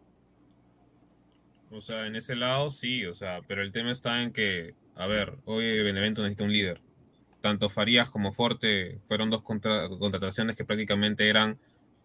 [1.71, 5.07] O sea, en ese lado sí, o sea, pero el tema está en que, a
[5.07, 6.84] ver, hoy Benevento necesita un líder.
[7.45, 11.59] Tanto Farías como Forte fueron dos contrataciones que prácticamente eran,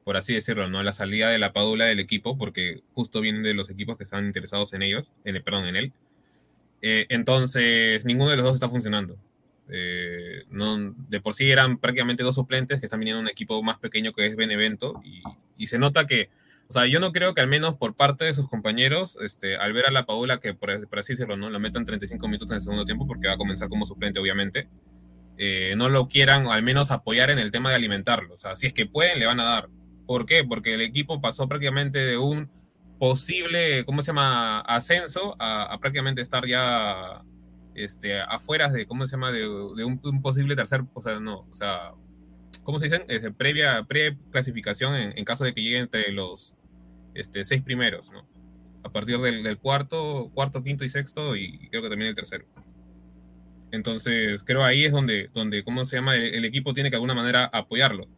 [0.04, 0.82] por así decirlo, ¿no?
[0.82, 4.26] La salida de la padula del equipo, porque justo vienen de los equipos que estaban
[4.26, 5.92] interesados en ellos, en, perdón, en él.
[6.82, 9.16] Eh, entonces, ninguno de los dos está funcionando.
[9.70, 13.62] Eh, no, de por sí eran prácticamente dos suplentes que están viniendo a un equipo
[13.62, 15.22] más pequeño que es Benevento y,
[15.56, 16.28] y, se nota que,
[16.68, 19.72] o sea, yo no creo que al menos por parte de sus compañeros, este, al
[19.72, 21.48] ver a la Paula que por, así decirlo, ¿no?
[21.48, 24.68] la metan 35 minutos en el segundo tiempo porque va a comenzar como suplente obviamente,
[25.42, 28.34] eh, no lo quieran al menos apoyar en el tema de alimentarlo.
[28.34, 29.70] O sea, si es que pueden, le van a dar.
[30.06, 30.44] ¿Por qué?
[30.44, 32.50] Porque el equipo pasó prácticamente de un
[32.98, 37.24] posible, ¿cómo se llama?, ascenso a, prácticamente estar ya
[37.74, 41.94] este, afuera de, ¿cómo se llama?, de, un, posible tercer, o sea, no, o sea,
[42.62, 43.04] ¿cómo se dicen?
[43.08, 46.54] Este, previa, pre-clasificación en, caso de que llegue entre los
[47.14, 48.28] este, seis primeros, ¿no?
[48.84, 52.44] A partir del, cuarto, cuarto, quinto y sexto y creo que también el tercero.
[53.72, 56.16] Entonces, creo ahí es donde, donde ¿cómo se llama?
[56.16, 58.08] El, el, equipo tiene que de alguna manera apoyarlo.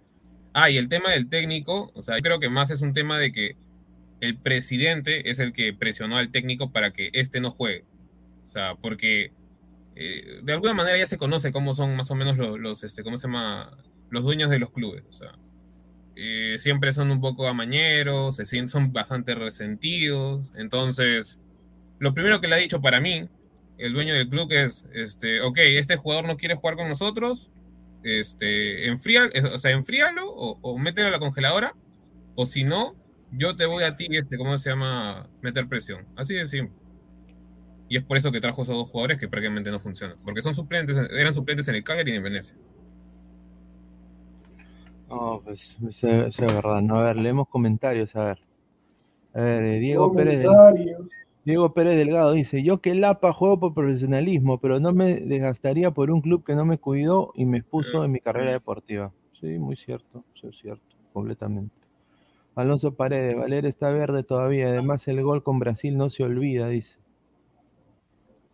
[0.54, 3.18] Ah, y el tema del técnico, o sea, yo creo que más es un tema
[3.18, 3.56] de que
[4.20, 7.84] el presidente es el que presionó al técnico para que este no juegue.
[8.46, 9.32] O sea, porque
[9.96, 13.18] eh, de alguna manera ya se conoce cómo son más o menos los, este, ¿cómo
[13.18, 13.76] se llama?
[14.10, 15.02] Los dueños de los clubes.
[15.08, 15.32] O sea,
[16.14, 20.52] eh, siempre son un poco amañeros, se sienten, son bastante resentidos.
[20.54, 21.40] Entonces,
[21.98, 23.28] lo primero que le ha dicho para mí,
[23.78, 27.50] el dueño del club es, este, ok, este jugador no quiere jugar con nosotros,
[28.02, 31.74] este, enfría, o sea, enfríalo o, o mételo a la congeladora,
[32.34, 32.96] o si no,
[33.32, 35.28] yo te voy a ti, este, ¿cómo se llama?
[35.40, 36.06] Meter presión.
[36.16, 36.76] Así de simple.
[37.88, 40.16] Y es por eso que trajo esos dos jugadores que prácticamente no funcionan.
[40.24, 42.56] Porque son suplentes, eran suplentes en el Cagliari y en Venecia.
[45.08, 46.80] No, pues, eso es verdad.
[46.80, 48.38] No, a ver, leemos comentarios, a ver.
[49.34, 50.46] A ver, Diego Pérez.
[51.44, 56.10] Diego Pérez Delgado dice, yo que Lapa juego por profesionalismo, pero no me desgastaría por
[56.10, 59.12] un club que no me cuidó y me expuso en mi carrera deportiva.
[59.40, 61.74] Sí, muy cierto, eso es cierto, completamente.
[62.54, 64.68] Alonso Paredes, Valer está verde todavía.
[64.68, 66.98] Además, el gol con Brasil no se olvida, dice.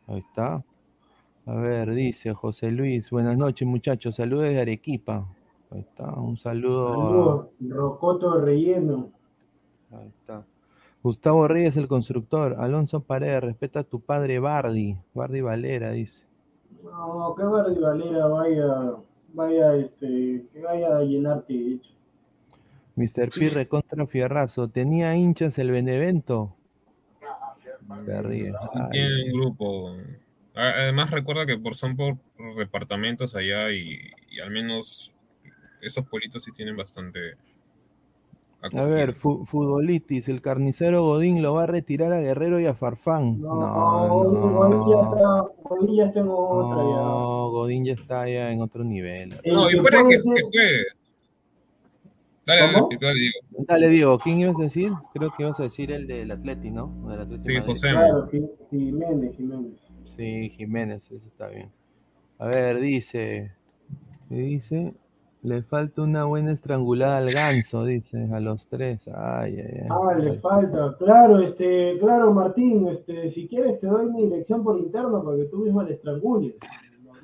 [0.06, 0.64] Ahí está.
[1.46, 3.10] A ver, dice José Luis.
[3.10, 4.16] Buenas noches, muchachos.
[4.16, 5.26] Saludos de Arequipa.
[5.70, 6.12] Ahí está.
[6.12, 6.90] Un saludo.
[6.90, 9.10] Saludos, Rocoto Relleno.
[9.90, 10.46] Ahí está.
[11.08, 12.56] Gustavo Reyes, el constructor.
[12.58, 14.98] Alonso Paredes, respeta a tu padre Bardi.
[15.14, 16.26] Bardi Valera, dice.
[16.84, 18.92] No, que Bardi Valera vaya,
[19.32, 21.90] vaya, este, que vaya a llenarte, de hecho.
[22.96, 23.30] Mr.
[23.30, 24.68] Pirre contra Fierrazo.
[24.68, 26.54] ¿Tenía hinchas el Benevento?
[28.04, 28.52] Se ríe.
[28.92, 29.96] Tiene un grupo.
[30.54, 32.18] Además, recuerda que por, son por
[32.58, 33.98] departamentos allá y,
[34.44, 35.14] al menos
[35.80, 37.36] esos politos sí tienen bastante.
[38.60, 43.40] A ver, futbolitis, el carnicero Godín lo va a retirar a Guerrero y a Farfán.
[43.40, 46.82] No, no, Godín, ya está, Godín ya está en otra.
[46.82, 49.28] No, Godín ya está ya en otro nivel.
[49.46, 50.18] no, y fuera que,
[50.50, 50.82] que,
[52.44, 52.88] Dale, ¿Cómo?
[52.88, 53.64] dale, dale, Diego.
[53.68, 54.90] Dale, Diego, ¿quién ibas a decir?
[55.12, 57.06] Creo que ibas a decir el del Atleti, ¿no?
[57.08, 57.66] Del Atleti Sí, Madrid.
[57.68, 57.90] José.
[57.90, 58.28] Claro,
[58.70, 59.72] Jiménez, Jiménez.
[60.06, 61.70] Sí, Jiménez, eso está bien.
[62.38, 63.52] A ver, dice.
[64.30, 64.94] ¿Qué dice?
[65.42, 69.08] Le falta una buena estrangulada al ganso, dice, a los tres.
[69.14, 69.88] Ay, ay, ay.
[69.88, 70.96] Ah, le falta.
[70.98, 75.44] Claro, este, claro, Martín, este, si quieres te doy mi dirección por interno para que
[75.44, 76.56] tú mismo le estrangules.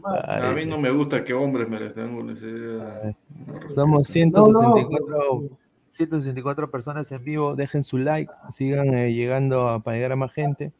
[0.04, 2.36] Ay, A mí no me gusta que hombres me la estrangulen.
[2.36, 3.16] sería- Ay.
[3.46, 3.74] no respeto.
[3.74, 5.42] Somos No, no, 164,
[5.88, 7.56] 164 personas en vivo.
[7.56, 10.72] Dejen su like, sigan eh, llegando a, para llegar a más gente.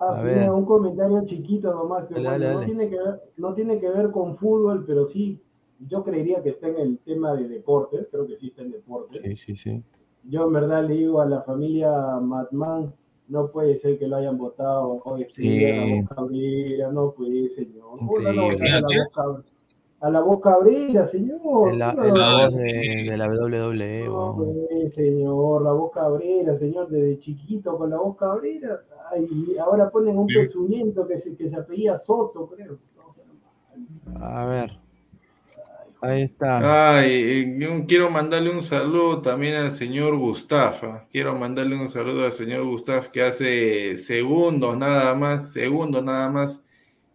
[0.00, 0.50] Ah, A mira, ver.
[0.50, 2.66] un comentario chiquito nomás que Dale, bueno, dale, no, dale.
[2.66, 5.40] tiene que ver, no tiene que ver con fútbol, pero sí,
[5.80, 9.20] yo creería que está en el tema de deportes, creo que sí está en deportes.
[9.22, 9.82] Sí, sí, sí.
[10.24, 12.92] Yo en verdad le digo a la familia Matman,
[13.28, 17.98] no puede ser que lo hayan votado o a la Cabrera, no puede, señor.
[17.98, 18.38] ¿Cómo lo van
[20.00, 21.02] a la Voz Cabrera?
[21.02, 21.72] A la señor.
[21.72, 22.66] Es la, ¿Cómo es lo la voz sí.
[22.66, 24.04] de, de la WWE.
[24.06, 28.80] No, pues, señor, la voz cabrera, señor, desde chiquito con la voz cabrera.
[29.10, 30.34] Ay, y ahora ponen un Sí.
[30.36, 32.78] pezuñento que se, que se apellía Soto, creo.
[32.96, 33.24] No, o sea,
[34.20, 34.78] A ver.
[36.00, 36.64] Ahí está.
[36.98, 41.06] Ay, yo quiero mandarle un saludo también al señor Gustafa.
[41.10, 46.64] Quiero mandarle un saludo al señor Gustaf que hace segundos nada más, segundos nada más,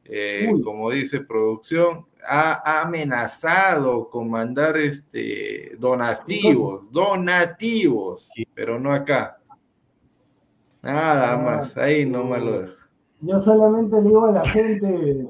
[0.03, 9.37] eh, como dice producción, ha, ha amenazado con mandar este donativos, donativos, pero no acá.
[10.81, 12.75] Nada Ah, más, ahí nomás lo dejo.
[13.21, 15.27] Yo solamente le digo a la gente,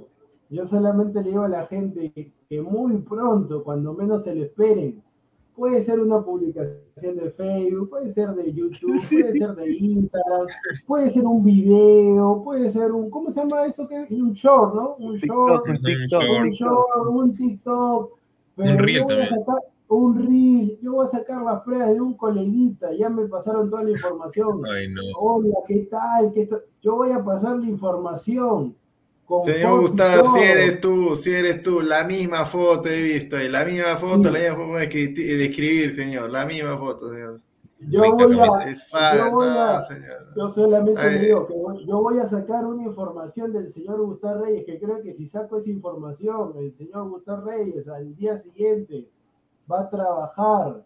[0.50, 5.02] yo solamente le digo a la gente que, muy pronto, cuando menos se lo esperen,
[5.56, 10.48] puede ser una publicación de Facebook, puede ser de YouTube, puede ser de Instagram,
[10.86, 13.88] puede ser un video, puede ser un, ¿cómo se llama eso?
[13.88, 14.96] que Un short, ¿no?
[14.98, 16.22] Un short, TikTok, un TikTok.
[16.44, 18.20] un short, un TikTok,
[18.56, 19.40] pero Un reel yo voy a también.
[19.40, 23.70] sacar un reel, yo voy a sacar las pruebas de un coleguita, ya me pasaron
[23.70, 24.62] toda la información.
[24.66, 25.02] Ay, no.
[25.20, 26.32] Hola, ¿qué tal?
[26.34, 26.64] ¿Qué tal?
[26.82, 28.76] Yo voy a pasar la información.
[29.42, 33.66] Señor Gustavo, si eres tú, si eres tú, la misma foto he visto, y la
[33.66, 34.24] misma foto, Sí.
[34.32, 37.42] la misma forma de escri- de escribir, señor, la misma foto, señor.
[37.86, 38.64] Yo voy a.
[38.64, 40.34] Es falta, yo voy a- señor.
[40.38, 41.20] yo solamente Ay.
[41.20, 45.02] digo que voy- yo voy a sacar una información del señor Gustavo Reyes, que creo
[45.02, 49.10] que si saco esa información, el señor Gustavo Reyes al día siguiente
[49.70, 50.86] va a trabajar.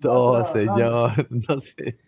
[0.00, 1.98] No, señor, no sé.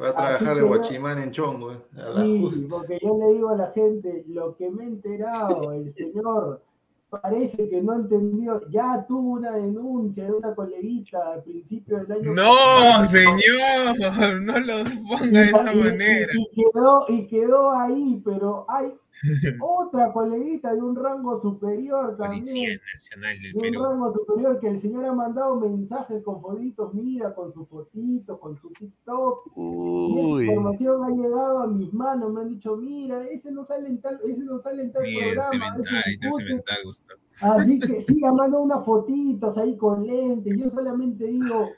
[0.00, 1.78] Va a trabajar de guachimán en chongo, eh,
[2.22, 2.66] Sí, justa.
[2.70, 6.62] porque yo le digo a la gente, lo que me he enterado, el señor
[7.10, 12.32] parece que no entendió, ya tuvo una denuncia de una coleguita al principio del año
[12.34, 13.08] No, pasado.
[13.08, 14.74] señor, no lo
[15.08, 16.32] ponga de esa y- manera.
[16.32, 18.94] Y, quedó, y quedó ahí, pero hay
[19.60, 22.80] otra coleguita de un rango superior Policía también.
[22.94, 23.84] Nacional del De un Perú.
[23.84, 28.56] rango superior que el señor ha mandado mensajes con fotitos, mira, con su fotito, con
[28.56, 29.46] su TikTok.
[29.56, 30.48] Y esa Uy.
[30.48, 34.18] información ha llegado a mis manos, me han dicho, mira, ese no sale en tal,
[34.24, 36.44] ese no sale en tal Mira, programa, ese cemental, ahí está discute".
[36.46, 37.20] cemental, Gustavo.
[37.42, 40.58] Así que sí, ha mandado unas fotitos ahí con lentes.
[40.58, 41.68] Yo solamente digo,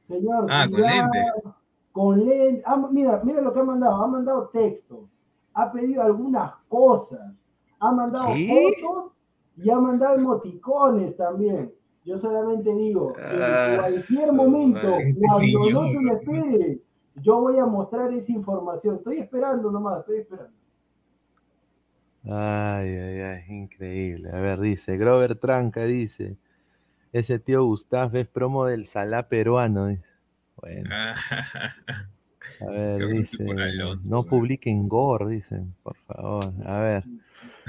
[0.00, 1.42] señor, Ah, con cuidado, lente.
[1.92, 2.62] con lente.
[2.66, 4.02] Ah, mira, mira lo que ha mandado.
[4.02, 5.08] Ha mandado texto,
[5.58, 7.36] ha pedido algunas cosas,
[7.80, 8.72] ha mandado ¿Qué?
[8.80, 9.16] fotos
[9.56, 11.74] y ha mandado emoticones también.
[12.04, 14.88] Yo solamente digo, en Ah, cualquier momento,
[15.20, 16.80] cuando no se lo espere,
[17.16, 18.96] yo voy a mostrar esa información.
[18.96, 20.54] Estoy esperando nomás, estoy esperando.
[22.24, 24.30] Ay, ay, ay, increíble.
[24.30, 26.36] A ver, dice, Grover Tranca dice,
[27.12, 29.88] ese tío Gustavo es promo del Salá peruano.
[30.56, 30.90] Bueno,
[32.66, 33.00] a ver,
[34.10, 36.44] no publiquen gore, dicen, por favor.
[36.64, 37.04] A ver.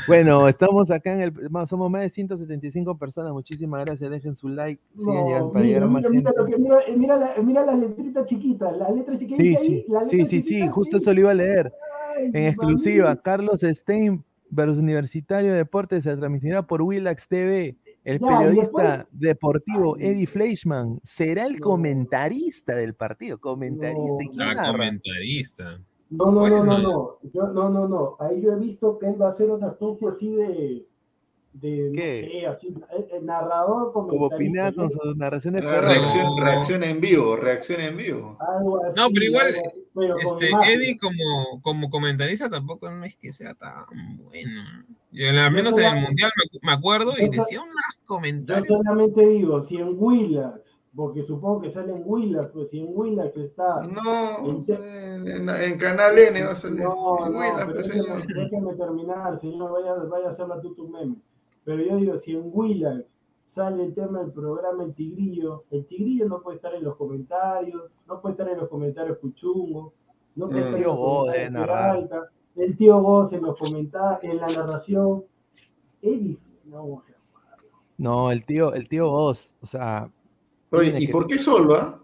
[0.07, 1.33] Bueno, estamos acá en el,
[1.67, 5.83] somos más de 175 personas, muchísimas gracias, dejen su like, sigan llegando para mira, llegar
[5.83, 6.41] a más mira, mira, gente.
[6.41, 10.25] lo que, mira, mira, la, mira las letritas chiquitas, las letras chiquitas Sí, sí, sí,
[10.25, 11.73] sí, sí, justo eso lo iba a leer.
[12.17, 13.15] Ay, En exclusiva.
[13.21, 17.75] Carlos Stein versus Universitario de Deportes se transmitirá por Willax TV.
[18.05, 21.59] El Ya, y periodista después- deportivo Eddie Fleischman será el No.
[21.67, 23.37] comentarista del partido.
[23.39, 24.23] Comentarista.
[24.23, 24.33] ¿Y No.
[24.33, 24.71] quién Ah, narra?
[24.71, 25.79] comentarista.
[26.11, 29.21] No, no, no, no, no, yo, no, no, no, ahí yo he visto que él
[29.21, 30.87] va a hacer una especie así de,
[31.53, 32.21] de ¿Qué?
[32.23, 32.75] no sé, así,
[33.11, 36.43] el, narrador Como Pineda con yo- sus narraciones reacción, No.
[36.43, 38.37] reacción en vivo, reacción en vivo.
[38.39, 38.95] algo así.
[38.99, 40.49] No, pero igual, así, pero Este.
[40.73, 43.85] Eddie como, como comentarista tampoco no es que sea tan
[44.17, 44.61] bueno.
[45.11, 47.73] Yo, al menos sola- en el Mundial me, me acuerdo y yo so- decía unos
[47.73, 48.67] Yo comentarios.
[48.67, 53.37] solamente digo, si en Willax, porque supongo que sale en Willax, pues si en Willax
[53.37, 53.81] está...
[53.81, 56.79] No, En en, en Canal N va a salir.
[56.81, 60.73] No, En no, Huila, pero pero déjeme, déjeme terminar, señor, vaya, vaya a hacerla tú
[60.75, 61.15] tu meme.
[61.69, 63.05] Pero yo digo, si en Willax
[63.45, 65.65] sale el tema del programa El Tigrillo.
[65.69, 69.93] El Tigrillo no puede estar en los comentarios, no puede estar en los comentarios Puchungo,
[70.35, 70.65] no puede Mm.
[70.65, 71.93] estar en Tío los comentarios debe narrar.
[72.07, 75.23] Peralta, el tío Goz en los comentarios, en la narración.
[76.65, 77.15] No, o sea,
[77.99, 80.09] No, el tío, el tío Oz, o sea,
[80.71, 82.01] Oye, ¿y que- por qué solo, ah?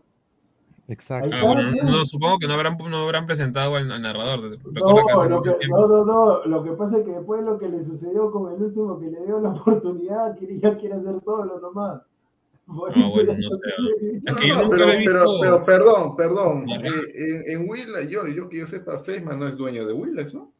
[0.87, 1.29] Exacto.
[1.33, 4.51] Ah, bueno, no, supongo que no habrán, no habrán presentado al, al narrador.
[4.51, 7.57] Que No, lo que, no, no, no, lo que pasa es que después de lo
[7.57, 11.19] que le sucedió con el último que le dio la oportunidad, quiere, ya quiere hacer
[11.23, 12.01] solo nomás.
[12.65, 13.59] Por Ah, eso bueno, no sé.
[14.41, 15.11] que No, pero, lo he visto.
[15.11, 16.65] pero, pero perdón, perdón.
[16.69, 20.33] Eh, en, en Willax, yo, yo que yo sepa, Feisman no es dueño de Willax,
[20.33, 20.51] ¿no?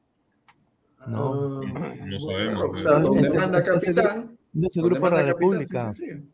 [1.07, 1.61] No.
[1.61, 2.19] No bueno.
[2.19, 2.63] sabemos.
[2.73, 4.37] o sea, donde manda capitán.
[4.53, 5.93] No es el donde grupo de la capitán, República.
[5.93, 6.29] sí, sí, sí.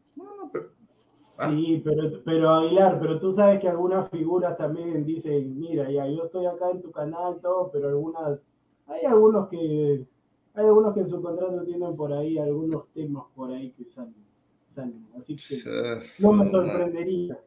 [1.42, 6.06] Pero- Sí, pero, pero Aguilar, pero tú sabes que algunas figuras también dicen, mira, ya
[6.08, 8.46] yo estoy acá en tu canal, todo, pero algunas,
[8.88, 10.06] hay algunos que,
[10.54, 14.16] hay algunos que en su contrato tienen por ahí algunos temas por ahí que salen,
[14.66, 15.56] salen, así que
[16.22, 17.40] no me sorprendería.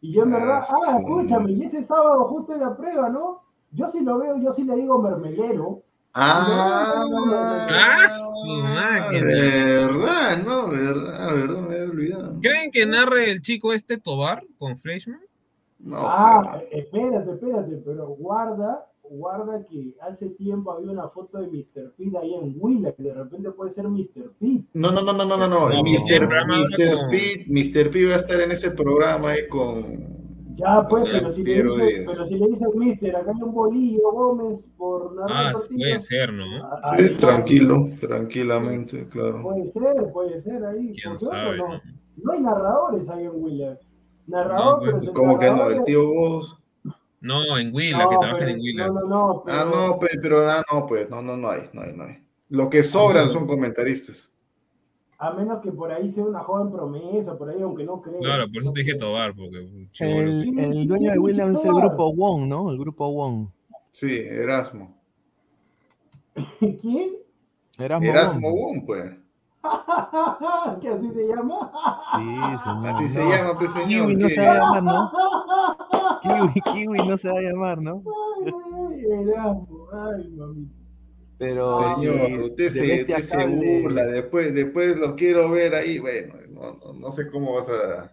[0.00, 3.42] Y yo en verdad, Ah, ah, escúchame, y ese sábado justo en la prueba, ¿no?
[3.72, 5.82] Yo sí lo veo, yo sí le digo mermelero.
[6.20, 7.06] Ah,
[8.50, 12.40] Ah, verdad, no, verdad, verdad, me había olvidado.
[12.40, 15.20] ¿Creen que narre el chico este Tobar con Fleischman?
[15.78, 16.78] No ah, sé.
[16.78, 21.92] espérate, espérate, pero guarda, guarda que hace tiempo había una foto de Mr.
[21.96, 24.32] Pete ahí en Willax, de repente puede ser Mr.
[24.40, 24.64] Pete.
[24.74, 25.68] No, no, no, no, no, no, no.
[25.82, 26.28] Mr.
[27.10, 27.90] Pete, Mr.
[27.90, 30.27] Pete va a estar en ese programa ahí con.
[30.58, 33.52] Ya, pues, pero si, le dice, pero si le dice al Mister, acá hay un
[33.54, 36.44] bolillo Gómez por narrar Ah, puede ser, ¿no?
[36.64, 39.42] ah, Sí, tranquilo, tranquilamente, claro.
[39.42, 40.92] Puede ser, puede ser ahí.
[41.00, 41.58] ¿Quién sabe?
[41.58, 41.68] no.
[41.68, 41.80] no?
[42.22, 43.80] No hay narradores ahí en Willax.
[44.26, 45.68] Narrador, No, pues, pero es el ¿Cómo que no?
[45.70, 46.60] El de- tío vos.
[47.20, 48.86] No, en Willa, No, que trabaja pero- en Willa.
[48.88, 51.62] no, no, no, pero, Ah, no, pe- pero, ah, no, pues, no, no, no hay,
[51.72, 52.18] no hay, no hay.
[52.48, 54.34] Lo que sobran son comentaristas.
[55.20, 58.20] A menos que por ahí sea una joven promesa, por ahí, aunque no creo.
[58.20, 58.94] Claro, por eso te dije.
[58.94, 59.58] Tobar, porque.
[59.58, 62.70] El, ¿Quién- el dueño de Williams es el grupo Wong, ¿no?
[62.70, 63.48] El grupo Wong.
[63.90, 64.96] Sí, Erasmo.
[66.80, 67.10] ¿Quién?
[67.78, 68.76] Erasmo, Erasmo Wong.
[68.76, 69.14] Wong, pues.
[70.80, 71.72] ¿Que así se llama?
[72.16, 72.24] Sí,
[72.64, 72.86] señor.
[72.86, 73.88] Así se llama, pues, señor.
[73.88, 74.34] Kiwi no ¿qué?
[74.34, 75.10] se va a llamar, ¿no?
[76.22, 78.02] Kiwi, Kiwi no se va a llamar, ¿no?
[78.46, 78.52] Ay,
[79.12, 80.68] ay, Erasmo, ay, mami.
[81.38, 86.34] Pero Señor, sí, usted, se, usted se burla, después, después lo quiero ver ahí, bueno,
[86.50, 88.12] no, no, no sé cómo vas a...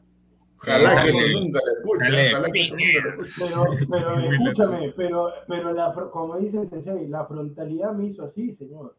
[0.57, 3.45] Ojalá Sí, que esto nunca lo escuche, ojalá que nunca lo escuche.
[3.49, 8.51] Pero, pero escúchame, pero, pero la, como dice el sensei, la frontalidad me hizo así,
[8.51, 8.95] señor.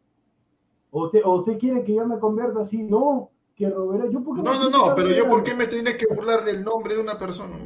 [0.91, 2.83] ¿O usted, o usted quiere que yo me convierta así?
[2.83, 6.45] No, que Robert, yo No, no, no, pero yo por qué me tenía que burlar
[6.45, 7.57] del nombre de una persona.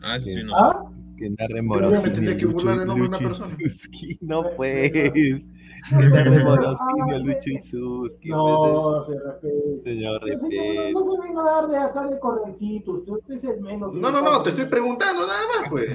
[0.00, 0.42] Ah, sí, Sí.
[0.44, 0.62] no sé.
[0.62, 0.82] ¿Ah?
[1.16, 3.56] Que narre Morosini, tendría que Lucho, burlar del nombre de una persona.
[3.58, 4.92] Izuski, no pues.
[5.90, 8.28] Que narre Ah, Morosini, Lucho ve- Izuski.
[8.30, 10.98] No, se pues, Señor, No, señor, respeto.
[11.00, 13.94] no, se venga a dar de acá de correntito, usted, es el menos.
[13.94, 15.90] No, no, no, te estoy preguntando nada más, pues.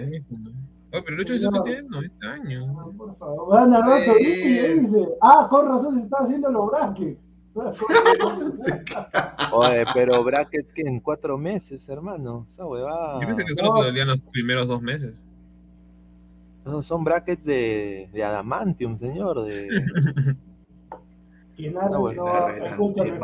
[0.92, 2.68] Oye, pero Lucho dice que tiene 90 años.
[2.68, 4.24] No, por favor, va a narrar y
[4.80, 7.20] dice, ah, con razón se está haciendo los brackets.
[9.52, 12.46] Oye, pero brackets que en cuatro meses, hermano.
[12.48, 13.20] Esa huevada.
[13.22, 13.80] Yo pensé que solo no.
[13.80, 15.16] te dolían los primeros dos meses.
[16.66, 19.44] No, son brackets de, de adamantium, señor.
[19.46, 19.68] De...
[21.56, 23.20] Que nada, no, escúchame,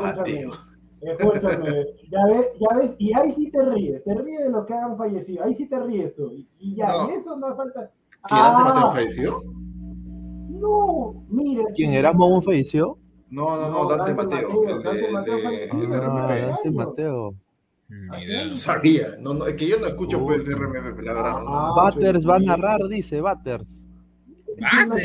[1.02, 1.86] escúchame.
[2.10, 4.98] Ya ves, ya ves, y ahí sí te ríes, te ríes de los que han
[4.98, 7.10] fallecido, ahí sí te ríes tú, y, y ya, No.
[7.10, 7.92] y eso no falta.
[8.28, 9.44] ¿Que Dante Mateo Ah, falleció?
[10.50, 11.64] no, mira.
[11.76, 11.94] ¿Quién?
[11.94, 12.98] ¿Erasmo Wong falleció?
[13.30, 14.70] No, no, No, no, Dante, Dante Mateo.
[14.70, 17.36] El Dante Mateo
[18.12, 18.18] Ah.
[18.50, 21.40] No sabía, no, no, es que yo no escucho pues RMP, la verdad.
[21.44, 21.84] no, Ah, no.
[21.92, 23.84] Butters va a narrar, dice Butters.
[24.58, 24.64] ¿Qué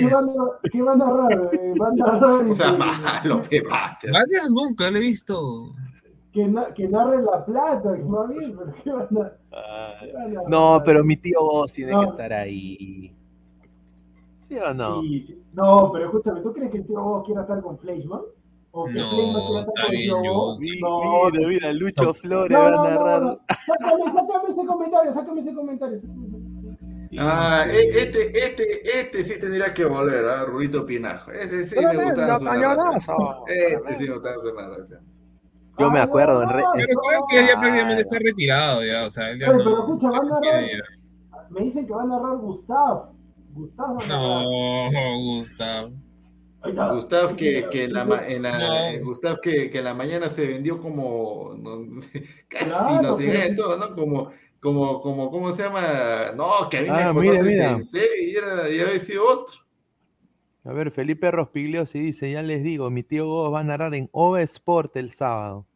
[0.09, 1.51] van a- ¿Qué van a narrar?
[1.53, 4.11] Eh, Van a narrar O sea, malo, te mates.
[4.11, 5.75] Gracias, nunca lo he visto.
[6.33, 10.39] que, na- que narre la plata, que más bien, pero ¿qué van a, qué van
[10.39, 10.83] a No, narrar?
[10.87, 12.01] pero mi tío Oz tiene No.
[12.01, 13.15] que estar ahí.
[14.51, 15.01] ¿Sí o no?
[15.03, 15.43] Sí, sí.
[15.53, 18.21] No, pero escúchame, ¿tú crees que el tío Bobo quiera estar con Fleischman?
[18.73, 20.59] ¿O que No, Fleischman quiera estar está con el tío bien, Bobo?
[20.61, 23.23] yo- No, mira, mira, Lucho Flores no, va a narrar.
[23.23, 23.39] no.
[23.67, 25.99] Sácame, sácame ese comentario, sácame ese comentario.
[25.99, 26.51] sácame ese comentario.
[27.19, 30.45] Ah, e- este, este, este sí tendría que volver, ¿ah?
[30.45, 31.31] Rurito Pinajo.
[31.33, 33.17] Este sí me gustaba su narración.
[33.47, 35.01] Este sí me gustaba su narración.
[35.79, 39.31] Yo me acuerdo, en re- Pero creo que ya prácticamente está retirado ya, o sea,
[39.31, 39.65] él ya Oye, no.
[39.65, 40.71] pero escucha, van a narrar-.
[41.51, 43.11] Me dicen que va a narrar Gustav.
[43.53, 44.93] Gustav va a narrar.
[44.93, 45.91] No, Gustavo.
[46.95, 48.75] Gustav que, que en la, en la- No.
[48.75, 51.87] eh, Gustav que, que en la mañana se vendió como no,
[52.49, 53.55] casi Claro, nos engaña sí.
[53.55, 53.95] todo, ¿no?
[53.95, 54.31] Como,
[54.61, 56.33] como, como, ¿cómo se llama?
[56.37, 57.79] No, que a mí Ah, me mira, conoce mira.
[58.21, 59.57] Y era, y había sido otro.
[60.65, 64.43] A ver, Felipe Rospigliosi dice, ya les digo, mi tío va a narrar en OVA
[64.43, 65.67] Sport el sábado.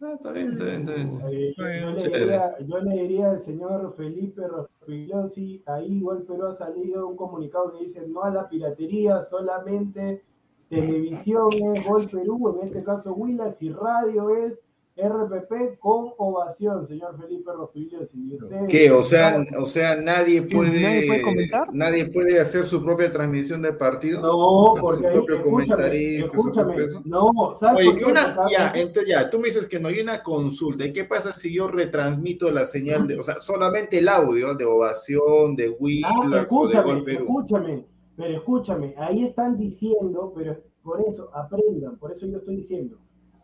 [0.00, 1.20] Ah, está bien, está bien, está bien.
[1.30, 2.20] Eh, yo, Bueno, yo le chévere.
[2.20, 7.72] diría, yo le diría al señor Felipe Rospigliosi, ahí igual pero ha salido un comunicado
[7.72, 10.22] que dice no a la piratería, solamente
[10.68, 14.62] televisión es Gol Perú, en este caso Willax, y radio es
[14.96, 18.18] RPP con ovación, señor Felipe Rospigliosi.
[18.30, 18.90] Y usted- ¿Qué?
[18.90, 21.68] O sea, o sea, nadie puede, ¿Nadie puede comentar?
[21.74, 24.22] nadie puede hacer su propia transmisión de partido.
[24.22, 27.02] No, O sea, porque su propio escúchame, comentarista, su escúchame, propio eso.
[27.04, 30.84] no, ¿sabes Oye, una, ya, entonces ya, tú me dices que no hay una consulta.
[30.86, 34.64] ¿Y qué pasa si yo retransmito la señal de, o sea, solamente el audio de
[34.64, 35.66] ovación, de
[36.06, 37.84] Ah, o de escúchame, escúchame,
[38.16, 42.96] pero escúchame, ahí están diciendo, pero por eso aprendan, por eso yo estoy diciendo.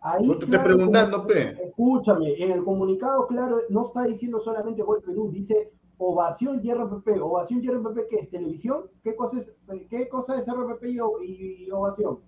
[0.05, 1.65] Ahí, Pues te estoy preguntando, como- pe.
[1.65, 7.21] Escúchame, en el comunicado, claro, no está diciendo solamente Gol Perú, dice ovación y RPP.
[7.21, 8.29] Ovación y RPP, ¿qué es?
[8.31, 8.91] ¿Televisión?
[9.05, 9.53] ¿Qué cosa es,
[9.89, 10.85] qué cosa es RPP
[11.23, 12.19] y, y ovación?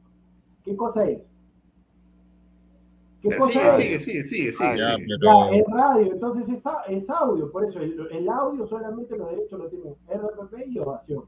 [0.63, 1.29] ¿Qué cosa es?
[3.21, 4.03] ¿Qué cosa Sigue, es?
[4.05, 4.79] sigue, sigue, sigue, sigue.
[4.79, 5.07] Ya, sigue.
[5.19, 9.31] pero- Ya, es radio, entonces es, es audio, por eso el, el audio solamente los
[9.31, 11.25] derechos lo tienen RPP y ovación.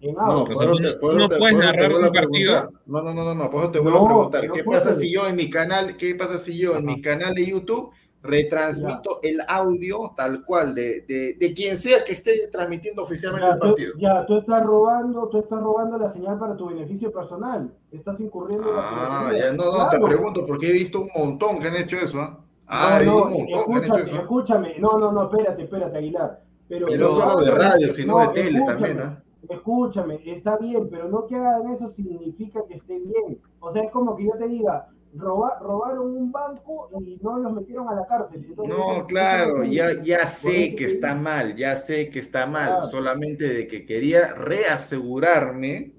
[0.00, 2.70] En No, eso tú te- no- tú no te- puedes te narrar un partido.
[2.86, 4.46] No, no, no, no, no, por eso te vuelvo No, a preguntar.
[4.46, 7.34] no ¿Qué pasa si yo en mi canal, qué pasa si yo en mi canal
[7.34, 7.90] de YouTube
[8.22, 13.54] retransmito el audio tal cual de, de, de quien sea que esté transmitiendo oficialmente Ya
[13.54, 13.92] el tú, partido?
[13.98, 17.72] ya, tú estás robando, tú estás robando la señal para tu beneficio personal.
[17.90, 20.04] Estás incurriendo en la Ah, ya, no, no, te Claro.
[20.06, 22.38] pregunto porque he visto un montón que han hecho eso, ¿ah?
[22.66, 24.14] Ah, No, visto no, escúchame, eso.
[24.14, 24.18] ¿ah?
[24.20, 24.78] escúchame.
[24.78, 26.40] No, no, no, espérate, espérate, Aguilar.
[26.68, 29.22] Pero, Y no solo de radio, sino de tele también, ¿ah?
[29.48, 33.40] Escúchame, está bien, pero no que hagan eso significa que esté bien.
[33.60, 37.52] O sea, es como que yo te diga, roba- robaron un banco y no los
[37.52, 38.44] metieron a la cárcel.
[38.48, 42.82] Entonces, No, claro, ya, ya sé que está mal, ya sé que está mal, Claro.
[42.82, 45.92] solamente de que quería reasegurarme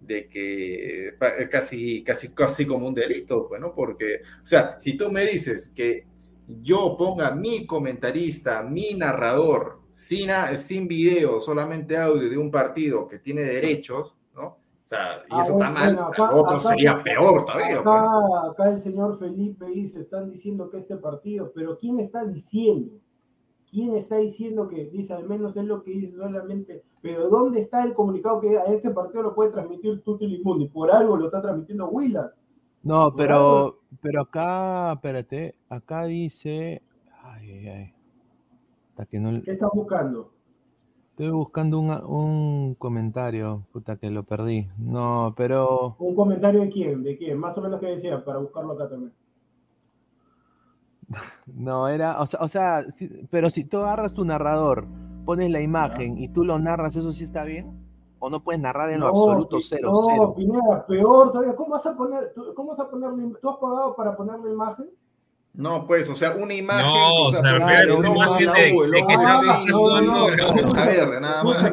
[0.00, 5.10] de que es casi, casi, casi como un delito, bueno, porque, o sea, si tú
[5.10, 6.06] me dices que
[6.62, 10.28] yo ponga mi comentarista, mi narrador, sin,
[10.58, 14.42] sin video, solamente audio de un partido que tiene derechos, ¿no?
[14.48, 17.44] O sea, y Ah, eso bueno, está mal, bueno, acá- lo otro acá- sería peor
[17.46, 17.82] todavía.
[17.82, 18.50] pues.
[18.50, 22.92] Acá, el señor Felipe dice, están diciendo que este partido, pero ¿quién está diciendo?
[23.70, 27.82] ¿Quién está diciendo que dice, al menos es lo que dice solamente, pero ¿dónde está
[27.82, 30.68] el comunicado que a este partido lo puede transmitir Tutilimundi?
[30.68, 32.32] Por algo lo está transmitiendo Willa.
[32.82, 36.82] No, pero, pero acá, espérate, acá dice.
[37.22, 37.92] Ay, ay, ay.
[38.96, 39.42] Hasta que no.
[39.42, 40.32] ¿Qué estás buscando?
[41.10, 44.68] Estoy buscando un, un comentario, puta que lo perdí.
[44.78, 45.96] No, pero.
[45.98, 47.02] ¿Un comentario de quién?
[47.02, 47.36] ¿De quién?
[47.38, 49.12] Más o menos que decía, para buscarlo acá también.
[51.46, 52.20] No, era.
[52.20, 54.86] O sea, o sea, si- pero si tú agarras tu narrador,
[55.24, 57.74] pones la imagen y tú lo narras, ¿eso sí está bien?
[58.18, 60.34] ¿O no puedes narrar en lo absoluto cero, no, cero?
[60.36, 61.54] Pineda, peor todavía.
[61.56, 64.50] ¿Cómo vas a poner, tú, cómo vas a poner, tú has pagado para poner la
[64.52, 64.90] imagen?
[65.56, 66.86] No, pues, o sea, una imagen.
[66.86, 71.72] No, o sea, se refiere a una imagen de- U, de que jugando, nada más.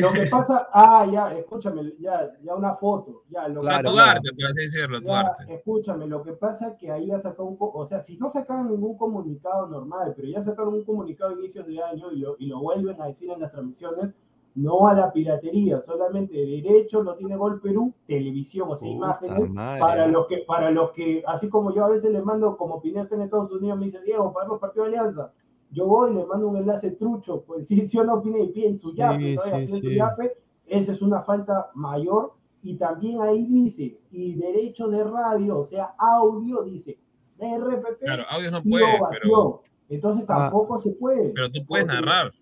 [0.00, 3.90] Lo que pasa, ah, ya, escúchame, ya, ya una foto, ya, lo O sea, Claro,
[3.90, 4.10] tu claro.
[4.10, 5.54] arte, por así decirlo, tu arte.
[5.54, 8.28] escúchame, lo que pasa es que ahí ya sacaron, un co- o sea, si no
[8.28, 12.36] sacaban ningún comunicado normal, pero ya sacaron un comunicado a inicios de año y lo,
[12.38, 14.10] y lo vuelven a decir en las transmisiones,
[14.54, 18.96] no a la piratería, solamente derecho lo tiene Gol Perú, televisión, o sea, Puta
[19.28, 19.80] imágenes, madre.
[19.80, 23.02] para los que, para los que, así como yo a veces le mando, como Pineda
[23.04, 25.32] está en Estados Unidos, me dice, Diego, para los partidos de Alianza,
[25.70, 28.48] yo voy y le mando un enlace trucho, pues sí, sí o no, Pineda, y
[28.52, 29.94] piden su Sí, yape, todavía sí, piden su sí.
[29.96, 30.32] yape,
[30.66, 35.94] esa es una falta mayor, y también ahí dice, y derecho de radio, o sea,
[35.98, 36.98] audio, dice,
[37.38, 38.84] RPP Claro, audios no puede,
[39.22, 40.36] pero, Entonces Ah.
[40.38, 41.32] tampoco se puede.
[41.34, 42.32] pero tú puedes Porque- narrar.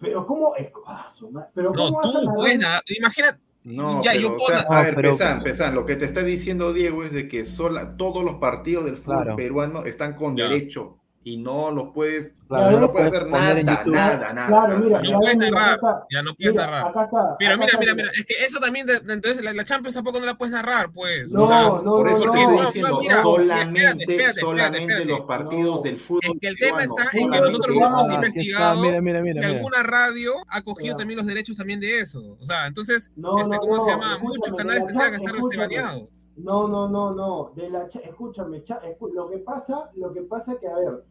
[0.00, 1.06] Pero cómo es, ah,
[1.54, 2.34] pero No, cómo a tú narrar?
[2.36, 2.82] puedes narrar.
[2.86, 5.96] Imagina, No, ya, pero, yo o sea, a No, ver, pero- Pesan, Pesan, lo que
[5.96, 9.36] te está diciendo Diego es de que sola, todos los partidos del fútbol Claro.
[9.36, 10.44] peruano están con Ya.
[10.48, 14.46] derecho y no los puedes, Claro, no no lo puedes puedes hacer nada, nada, nada.
[14.48, 14.80] Claro, nada.
[14.80, 16.06] mira, No ya puedes ven, mira, narrar, está.
[16.10, 16.86] ya no puedes Mira, narrar.
[16.88, 17.36] acá está.
[17.38, 19.64] Pero acá mira, está, mira, mira, es que eso también, de- de- entonces la, la
[19.64, 21.30] Champions tampoco no la puedes narrar, pues.
[21.30, 24.02] No, o sea, no, Por eso no, te no, estoy no, diciendo, mira, solamente, espérate,
[24.12, 25.04] espérate, solamente espérate.
[25.06, 25.82] los partidos No.
[25.82, 26.20] del fútbol.
[26.24, 29.46] Es que el tema está en que nosotros Ah, hemos investigado mira, mira, mira, que
[29.46, 29.58] mira.
[29.58, 32.38] alguna radio ha cogido también los derechos también de eso.
[32.40, 34.18] O sea, entonces, No, este, no, ¿cómo no, se llama?
[34.18, 36.08] Muchos canales de la tendrían que estar baneados.
[36.36, 37.52] No, no, no, no.
[37.54, 38.62] De la, cha- escúchame,
[39.12, 41.04] lo que pasa, lo que pasa que, a ver,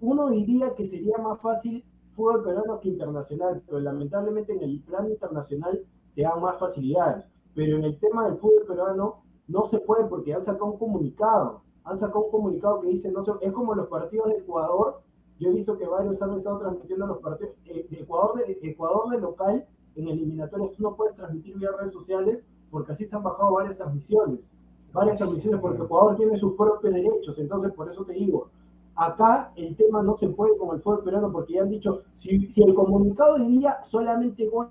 [0.00, 1.84] uno diría que sería más fácil
[2.16, 5.84] fútbol peruano que internacional, pero lamentablemente en el plano internacional
[6.14, 7.28] te dan más facilidades.
[7.54, 11.62] Pero en el tema del fútbol peruano no se puede porque han sacado un comunicado.
[11.84, 15.02] Han sacado un comunicado que dice, no se, es como los partidos de Ecuador.
[15.38, 19.10] Yo he visto que varios han estado transmitiendo los partidos eh, de Ecuador de, Ecuador
[19.10, 20.72] de local en eliminatorias.
[20.72, 24.50] Tú no puedes transmitir vía redes sociales porque así se han bajado varias transmisiones.
[24.92, 27.38] varias transmisiones porque el jugador tiene sus propios derechos.
[27.38, 28.50] Entonces, por eso te digo,
[28.96, 32.50] acá el tema no se puede como el fútbol peruano porque ya han dicho, si,
[32.50, 34.70] si el comunicado diría solamente gol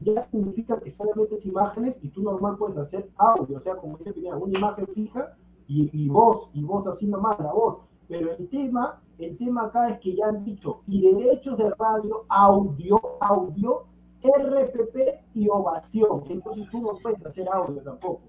[0.00, 3.96] ya significa que solamente es imágenes y tú normal puedes hacer audio, o sea, como
[3.96, 7.78] dice Pineda, una imagen fija y, y voz, y voz así nomás, la voz.
[8.08, 12.24] Pero el tema, el tema acá es que ya han dicho, y derechos de radio,
[12.28, 13.84] audio, audio,
[14.22, 14.96] RPP
[15.34, 16.24] y ovación.
[16.28, 18.22] Entonces tú no puedes hacer audio tampoco.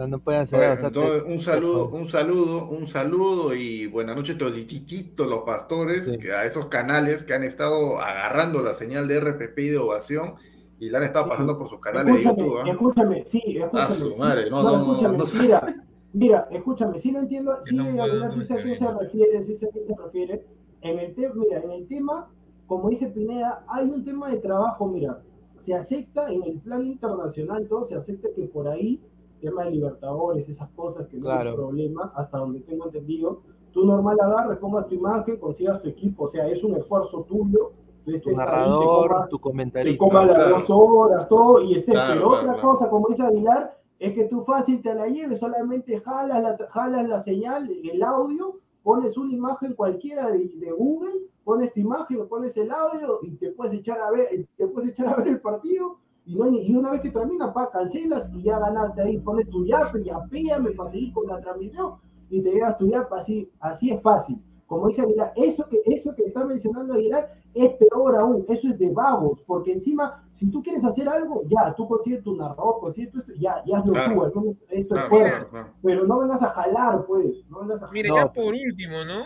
[0.00, 3.54] Sea, no puede hacer Bueno, o sea, entonces, te- un saludo, un saludo, un saludo
[3.54, 6.16] y buenas noches todititos los pastores, Sí.
[6.16, 10.36] que a esos canales que han estado agarrando la señal de RPP y de ovación
[10.78, 11.30] y la han estado Sí.
[11.32, 12.58] pasando por sus canales de YouTube.
[12.64, 12.70] ¿ah?
[12.70, 13.82] escúchame, sí, escúchame.
[13.82, 14.18] A su sí.
[14.18, 15.76] madre, no, no, no, escúchame, no mira,
[16.14, 19.54] mira, escúchame, sí lo entiendo, sí, no no sí sé a qué se refiere, sí
[19.54, 20.46] sé a qué se refiere.
[20.80, 22.30] En el tema, mira, en el tema,
[22.66, 25.20] como dice Pineda, hay un tema de trabajo, mira,
[25.58, 28.98] se acepta en el plan internacional, todo se acepta que por ahí,
[29.40, 31.50] tema de Libertadores, esas cosas que no Claro.
[31.50, 33.40] hay problema, hasta donde tengo entendido,
[33.72, 37.72] tú normal agarras, pongas tu imagen, consigas tu equipo, o sea, es un esfuerzo tuyo,
[38.04, 40.04] tú tu estés ahí, te narrador, comas- tu te comentarista.
[40.04, 40.56] coma las claro.
[40.58, 41.92] dos horas, todo, y esté.
[41.92, 42.68] Claro, Pero claro, otra claro.
[42.68, 47.08] cosa, como dice Aguilar, es que tú fácil te la lleves, solamente jalas la, jalas
[47.08, 51.12] la señal, el audio, pones una imagen cualquiera de, de Google,
[51.44, 55.08] pones tu imagen, pones el audio y te puedes echar a ver, te puedes echar
[55.08, 55.98] a ver el partido.
[56.24, 59.48] Y, no, hay y una vez que termina, pa, cancelas y ya ganaste ahí, pones
[59.48, 61.94] tu yape, yapéame para seguir con la transmisión
[62.28, 64.40] y te llevas tu yape, así, así es fácil.
[64.66, 68.78] Como dice Aguilar, eso que, eso que está mencionando Aguilar es peor aún, eso es
[68.78, 73.10] de vagos, porque encima, si tú quieres hacer algo, ya, tú consigues tu narrador, consigues
[73.10, 74.14] tu esto, ya, ya hazlo Claro.
[74.14, 75.72] tú, al menos es tu Claro, claro, claro.
[75.82, 77.92] pero no vengas a jalar, pues, no vengas a jalar.
[77.94, 78.16] Mire, No.
[78.18, 79.22] ya por último, ¿no?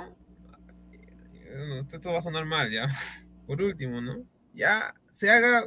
[0.93, 2.87] Eh, Esto va a sonar mal ya.
[3.47, 4.25] Por último, ¿no?
[4.55, 5.65] Ya se haga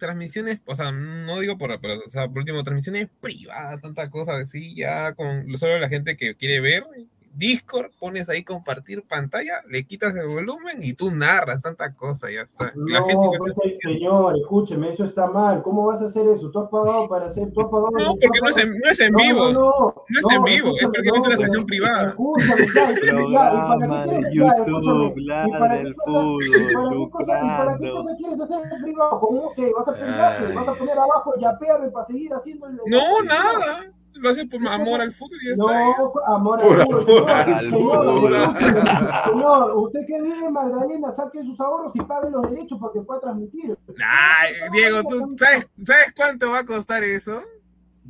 [0.00, 4.36] transmisiones, o sea, no digo por, pero, o sea, por último, transmisiones privadas, tanta cosa
[4.36, 6.84] así, ya con solo la gente que quiere ver.
[7.32, 12.42] Discord, pones ahí compartir pantalla, le quitas el volumen y tú narras tanta cosa, ya
[12.42, 12.72] está.
[12.74, 13.06] No,
[13.38, 15.62] pues, eh, señor, escúcheme, eso está mal.
[15.62, 16.50] ¿Cómo vas a hacer eso?
[16.50, 17.90] Tú has pagado para hacer, tú has pagado.
[17.92, 19.44] No, porque no es en, no es en No, vivo.
[19.44, 22.08] No, no, No es en vivo, es prácticamente una sesión privada.
[22.10, 22.66] Escúchame,
[23.32, 28.60] ya, y- para qué YouTube, ¿y ladra para el cosa- fútbol, para qué quieres hacer
[28.72, 29.20] en privado?
[29.20, 30.52] ¿Cómo que vas a poner yape?
[30.54, 33.92] vas a poner abajo yapeame para seguir haciendo el No, nada.
[34.20, 35.64] Lo haces por amor al fútbol y ya está.
[35.64, 38.32] No, amor al fútbol, amor al señor, fútbol.
[38.32, 42.92] señor, señor, usted que vive en Magdalena, saque sus ahorros y pague los derechos para
[42.92, 43.78] que pueda transmitir.
[44.04, 47.42] Ay, Diego, ¿tú sabes, sabes cuánto va a costar eso?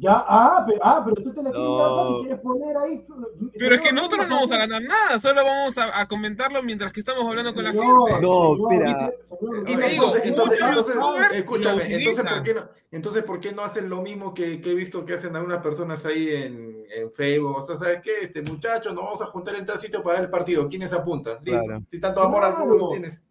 [0.01, 1.97] Ya, ah, pero, ah, pero tú te la quieres No.
[1.97, 3.07] fácil, quieres poner ahí.
[3.59, 6.91] Pero es que nosotros no vamos a ganar nada, solo vamos a, a comentarlo mientras
[6.91, 7.87] que estamos hablando con la gente.
[8.23, 9.15] No, señor,
[9.69, 10.59] Y te digo, entonces,
[11.35, 14.75] escúchame, entonces ¿por, qué no, entonces, ¿por qué no hacen lo mismo que, que he
[14.75, 17.57] visto que hacen algunas personas ahí en, en Facebook?
[17.59, 18.23] O sea, ¿sabes qué?
[18.23, 20.67] Este muchacho, nos vamos a juntar en tal sitio para el partido.
[20.67, 21.45] ¿Quiénes apuntan?
[21.45, 21.63] Listo.
[21.63, 21.83] Claro.
[21.91, 23.23] Si tanto amor al fútbol tienes.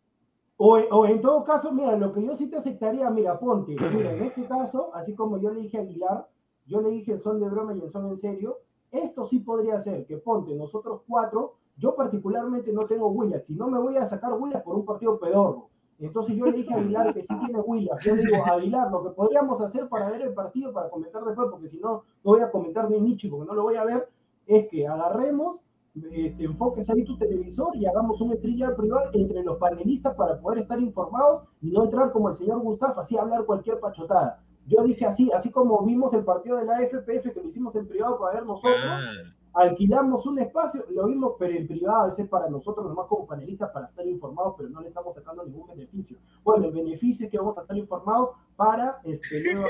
[0.56, 4.12] O, o en todo caso, mira, lo que yo sí te aceptaría, mira, ponte, mira,
[4.12, 6.28] en este caso, así como yo le dije a Aguilar,
[6.70, 8.60] yo le dije son de broma y el son en serio,
[8.92, 13.68] esto sí podría ser que ponte nosotros cuatro, yo particularmente no tengo Williams, si no
[13.68, 15.70] me voy a sacar Williams por un partido pedorro.
[15.98, 18.06] Entonces yo le dije a Aguilar que sí tiene Williams.
[18.06, 21.50] Yo le digo, Aguilar, lo que podríamos hacer para ver el partido, para comentar después,
[21.52, 24.08] porque si no, no voy a comentar ni Michi, porque no lo voy a ver,
[24.46, 25.58] es que agarremos
[25.96, 30.60] este, enfoques ahí tu televisor y hagamos un streamer privado entre los panelistas para poder
[30.60, 34.42] estar informados y no entrar como el señor Gustavo, así a hablar cualquier pachotada.
[34.70, 37.88] Yo dije así, así como vimos el partido de la FPF que lo hicimos en
[37.88, 38.76] privado para ver nosotros,
[39.52, 43.26] Ah, alquilamos un espacio, lo vimos, pero en privado, ese es para nosotros nomás como
[43.26, 46.18] panelistas para estar informados, pero no le estamos sacando ningún beneficio.
[46.44, 49.68] Bueno, el beneficio es que vamos a estar informados para este, luego,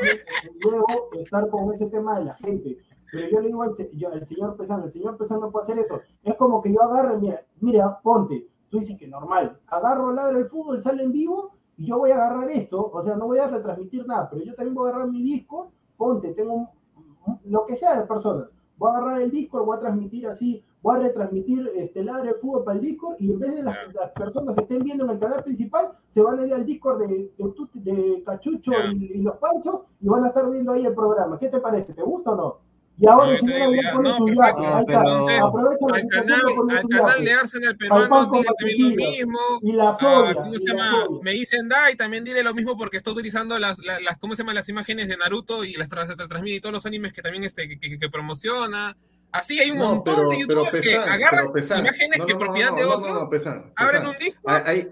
[0.61, 2.77] luego estar con ese tema de la gente.
[3.11, 5.79] Pero yo le digo al, yo- al señor Pesano, el señor Pesano no puede hacer
[5.79, 6.01] eso.
[6.23, 10.45] Es como que yo agarre, mira, mira, ponte, tú dices que normal, agarro ladra el
[10.45, 13.47] fútbol, sale en vivo y yo voy a agarrar esto, o sea, no voy a
[13.47, 17.75] retransmitir nada, pero yo también voy a agarrar mi disco, ponte, tengo un- lo que
[17.75, 21.71] sea de personas, voy a agarrar el Discord, voy a transmitir así, voy a retransmitir
[21.75, 24.61] este ladre el fútbol para el Discord y en vez de las, las personas que
[24.61, 27.31] estén viendo en el canal principal, se van a ir al Discord de,
[27.73, 31.37] de, Cachucho y los Panchos y van a estar viendo ahí el programa.
[31.37, 31.93] ¿Qué te parece?
[31.93, 32.57] ¿Te gusta o no?
[33.01, 34.99] Y ahora No, el señor Aguilar ya, pone su yape, ahí está.
[35.45, 38.89] Aprovecha la al situación canal, poner al canal de Arsenal Al peruano, dile también lo
[39.11, 39.39] mismo.
[39.61, 40.33] Y la Ah, soya.
[40.35, 40.91] ¿Cómo y se la llama?
[41.05, 41.19] soya.
[41.23, 44.35] Me dicen da y también dile lo mismo porque está utilizando las, las, las- ¿cómo
[44.35, 44.53] se llama?
[44.53, 47.45] Las imágenes de Naruto y las tra- tra- transmite y todos los animes que también
[47.45, 48.97] este, que, que- que promociona.
[49.31, 51.79] Así hay un No, montón pero, de pero youtubers que Pesan, agarran pero Pesan.
[51.79, 53.73] imágenes No, que no, no, propiedad no, de otros, No, no, Pesan.
[53.75, 54.41] abren un disco.
[54.45, 54.91] Ahí-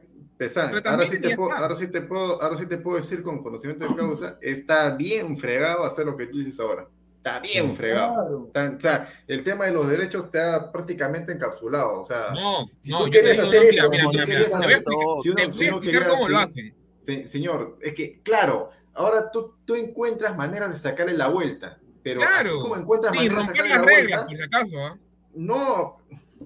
[0.86, 3.88] ahora sí, te puedo, ahora, sí te puedo, ahora sí te puedo decir con conocimiento
[3.88, 6.88] de causa, está bien fregado hacer lo que tú dices ahora.
[7.18, 8.14] Está bien fregado.
[8.14, 8.44] Claro.
[8.48, 12.02] Está- o sea, el tema de los derechos está prácticamente encapsulado.
[12.02, 14.10] O sea, No, Si no, tú quieres digo, hacer no, eso, mira, mira, si tú
[14.12, 16.38] mira, quieres mira, te voy a hacer- explicar, si uno- si uno explicar cómo lo
[16.38, 16.76] así- hacen.
[17.04, 21.80] se- señor, es que, claro, ahora tú, tú encuentras maneras de sacarle la vuelta.
[22.04, 22.62] Pero así Claro.
[22.62, 24.86] como encuentras Sí, maneras de romper sacarle las la reglas, vuelta, por si acaso.
[24.86, 24.98] ¿ah?
[25.34, 25.98] no,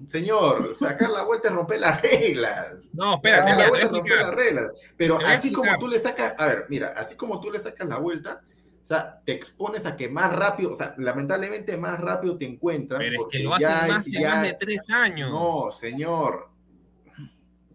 [0.08, 2.66] señor, sacar la vuelta es romper las reglas.
[2.92, 4.72] No, espérate, Sacar la vuelta es romper las reglas.
[4.96, 7.98] Pero así como tú le sacas, a ver, mira, así como tú le sacas la
[7.98, 8.42] vuelta,
[8.82, 13.00] o sea, te expones a que más rápido, o sea, lamentablemente más rápido te encuentran.
[13.00, 15.30] Pero es que lo hacen ya- más ya- más de tres años.
[15.30, 16.50] No, señor.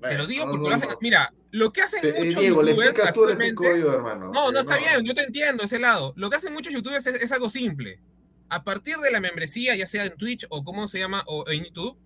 [0.02, 0.90] Te lo digo no, porque no, lo hacen.
[0.90, 0.98] no.
[1.02, 3.34] Mira, lo que hacen muchos Diego, youtubers tú, le
[3.90, 4.32] hermano.
[4.32, 6.14] No, no está bien, yo te entiendo ese lado.
[6.18, 8.00] Lo que hacen muchos youtubers es, es algo simple.
[8.50, 11.64] A partir de la membresía, ya sea en Twitch o cómo se llama, o en
[11.66, 11.98] YouTube,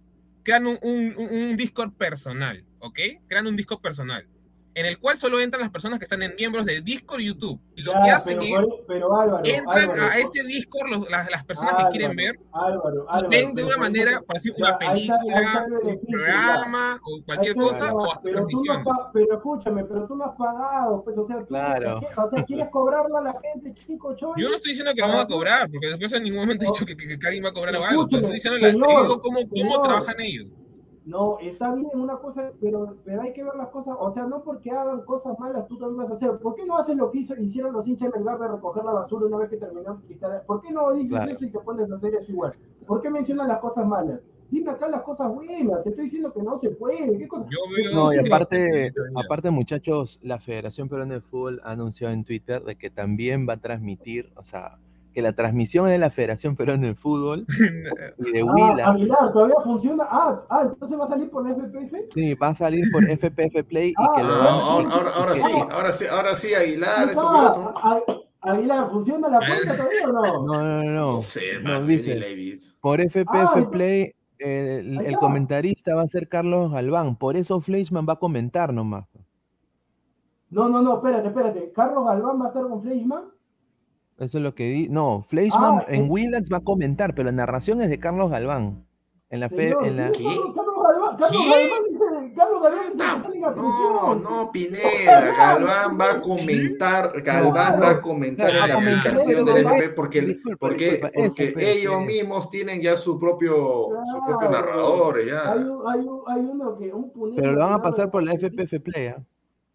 [0.43, 2.99] crean un- un- un Discord personal, ¿ok?
[3.28, 4.28] Crean un Discord personal,
[4.74, 7.59] en el cual solo entran las personas que están en miembros de Discord y YouTube.
[7.76, 11.09] Y lo Ya, que hacen pero, es, pero Álvaro, entran Álvaro, a ese Discord los-
[11.09, 14.36] las, las personas Álvaro, que quieren ver, Álvaro, y Álvaro, ven de una manera, por
[14.36, 16.24] decir, una ahí está- ahí película, está el un beneficio, ya.
[16.26, 20.15] programa, o cualquier está, cosa, o hasta pero tú no pa- pero escúchame, pero tú
[20.15, 21.99] no has pagado, pues, o sea, tú- Claro.
[22.17, 24.15] o sea, quieres cobrarle a la gente, chico.
[24.15, 26.86] Yo no estoy diciendo que vamos a cobrar, porque después en ningún momento he dicho
[26.86, 28.05] que, que- que alguien va a cobrar o algo.
[28.07, 29.84] Pero estoy diciendo la- Escúcheme, digo cómo, cómo señor.
[29.84, 30.47] trabajan ellos.
[31.04, 34.43] No, está bien una cosa, pero, pero hay que ver las cosas, o sea, no
[34.43, 36.38] porque hagan cosas malas tú también vas a hacer.
[36.38, 38.91] ¿Por qué no haces lo que hizo, hicieron los hinchas de Melgar de recoger la
[38.91, 40.43] basura una vez que terminaron Cristal?
[40.45, 41.32] ¿Por qué no dices Claro.
[41.32, 42.54] eso y te pones a hacer eso igual?
[42.86, 44.20] ¿Por qué mencionas las cosas malas?
[44.52, 47.45] Dime acá las cosas buenas, te estoy diciendo que no se puede, ¿qué cosa?
[47.49, 47.95] Yo veo.
[47.95, 52.76] No, y aparte, aparte, muchachos, la Federación Peruana de Fútbol ha anunciado en Twitter de
[52.76, 54.78] que también va a transmitir, o sea,
[55.14, 57.45] que la transmisión es de la Federación Peruana de Fútbol
[58.18, 58.89] y de Ah, Willax.
[58.89, 60.05] Aguilar, ¿todavía funciona?
[60.09, 62.14] Ah, ah, entonces va a salir por FPF.
[62.14, 65.36] Sí, va a salir por FPF Play y Ah, que lo No, van a- ahora,
[65.36, 67.99] sí, ahora sí, ahora sí, Aguilar, Ah, ah,
[68.41, 70.22] Aguilar, ¿funciona la puerta todavía o no?
[70.45, 71.22] No, no, no, no.
[71.22, 72.74] Sé, No, hermano, dice.
[72.80, 77.16] Por FPF Ah, Play, el, comentarista va a ser Carlos Galván.
[77.18, 79.05] Por eso Fleischman va a comentar nomás.
[80.49, 81.72] No, no, no, espérate, espérate.
[81.72, 83.26] ¿Carlos Galván va a estar con Fleischman?
[84.22, 84.88] Eso es lo que di.
[84.88, 86.07] No, Fleischman Ah, en eh.
[86.07, 88.86] Willax va a comentar, pero la narración es de Carlos Galván.
[89.32, 90.09] En la fe, en la.
[90.09, 91.17] ¿quién es Carlos, Galván?
[91.17, 91.49] Carlos ¿Qué?
[91.49, 94.24] Galván dice, Carlos Galván dice que está en la No, prisión.
[94.24, 99.89] no, Pineda, Galván va a comentar, Galván va a comentar en la aplicación del FP
[99.91, 102.05] porque, Disculpa, porque, disculpa, porque pues, ellos sí.
[102.05, 104.51] mismos tienen ya su propio, su propio Claro.
[104.67, 105.51] narrador, ya.
[105.53, 108.22] Hay, un, hay, un, hay uno que, un punero Pero lo van a pasar por
[108.24, 109.07] la FPF Play.
[109.07, 109.24] ¿ah?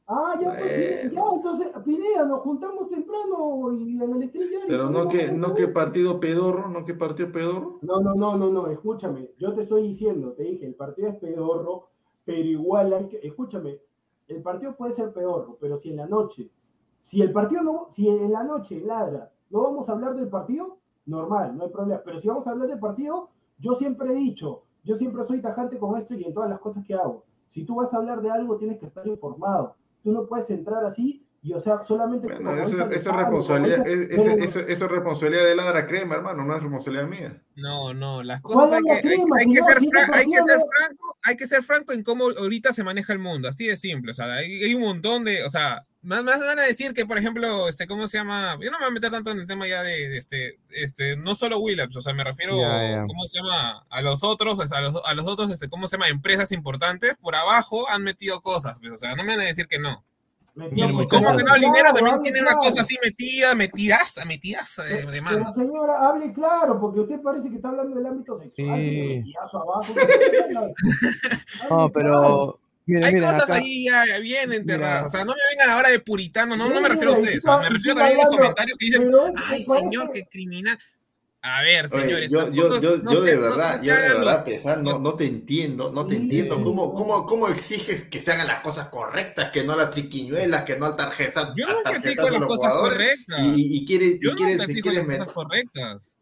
[0.09, 4.59] Ah, ya, pues, ya, entonces, Pineda, nos juntamos temprano y en el stream ya.
[4.68, 5.57] Pero no que, no vez.
[5.57, 7.80] que partido pedorro, no que partido pedorro.
[7.82, 11.16] No, no, no, no, no, escúchame, yo te estoy diciendo, te dije, el partido es
[11.16, 11.88] pedorro,
[12.24, 13.80] pero igual hay que, escúchame,
[14.28, 16.52] el partido puede ser pedorro, pero si en la noche,
[17.02, 20.78] si el partido no, si en la noche ladra, no vamos a hablar del partido,
[21.07, 24.62] normal, no hay problema, pero si vamos a hablar del partido, yo siempre he dicho,
[24.84, 27.24] yo siempre soy tajante con esto y en todas las cosas que hago.
[27.48, 29.74] Si tú vas a hablar de algo, tienes que estar informado.
[30.07, 32.26] Tú no puedes entrar así y, o sea, solamente...
[32.26, 36.62] Bueno, eso, eso es responsabilidad, eso, eso es responsabilidad de Ladra Crema, hermano, no es
[36.62, 37.42] responsabilidad mía.
[37.55, 39.68] No, no, las ¿Cuál cosas hay que, hay, crema, hay que señor?
[39.72, 42.72] ser Si ese fra- hay que ser franco, hay que ser franco en cómo ahorita
[42.72, 45.51] se maneja el mundo, así de simple, o sea, hay, hay un montón de, o
[45.51, 48.57] sea, más, más van a decir que, por ejemplo, este, ¿cómo se llama?
[48.61, 51.16] Yo no me voy a meter tanto en el tema ya de, de este, este,
[51.16, 53.05] no solo Williams, o sea, me refiero, Ya, ya.
[53.07, 53.84] ¿cómo se llama?
[53.88, 56.09] A los otros, o sea, a los, a los otros, este, ¿cómo se llama?
[56.09, 59.66] Empresas importantes, por abajo han metido cosas, pues, o sea, no me van a decir
[59.68, 60.05] que no.
[60.57, 64.84] Por cómo que no, el dinero claro, también tiene una cosa así metida, metidaza, metidaza
[64.84, 65.38] de, de mano.
[65.38, 69.34] Pero señora, hable claro, porque usted parece que está hablando del ámbito sexual, Sí.
[69.52, 69.84] abajo.
[71.70, 72.59] No, pero.
[72.88, 74.94] Miren, Hay miren, cosas acá- ahí ya, bien enterradas.
[75.02, 75.07] Mira.
[75.07, 77.44] O sea, no me vengan ahora de puritano, no, no me Mira, refiero a ustedes.
[77.44, 79.11] Me refiero también a los comentarios que dicen,
[79.48, 80.78] ay, señor, qué criminal.
[81.49, 82.30] A ver, Oye, señores.
[82.30, 84.78] yo, yo, yo, no yo se- de no- verdad, no yo de verdad, los- Pesar,
[84.82, 86.61] no, los- no te entiendo, no te entiendo.
[86.61, 86.95] ¿Cómo, no.
[86.95, 90.87] cómo, ¿Cómo exiges que se hagan las cosas correctas, que no las triquiñuelas, que no
[90.87, 92.99] al tarjeta, Yo tarjetazo exijo las los cosas jugadores?
[93.26, 93.57] correctas.
[93.57, 96.12] Y, y, y quieres, Yo y quieres, exijo quieres las cosas correctas.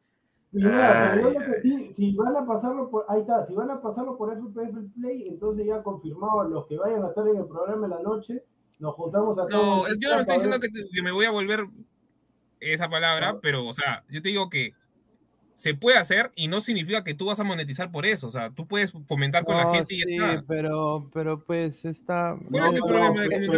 [0.52, 4.30] Mira, que sí, si van a pasarlo por, ahí está, si van a pasarlo por
[4.32, 8.00] FPF Play, entonces ya confirmado los que vayan a estar en el programa en la
[8.02, 8.44] noche,
[8.78, 11.66] nos juntamos a No, yo no me estoy diciendo que, me voy a volver
[12.60, 14.72] esa palabra, pero, o sea, yo te digo que
[15.54, 18.26] se puede hacer y no significa que tú vas a monetizar por eso.
[18.26, 20.44] O sea, tú puedes fomentar con la No, gente y ya sí, está.
[20.46, 22.36] pero, pero pues está.
[22.50, 23.52] ¿Cuál es el No, problema no, de que no tú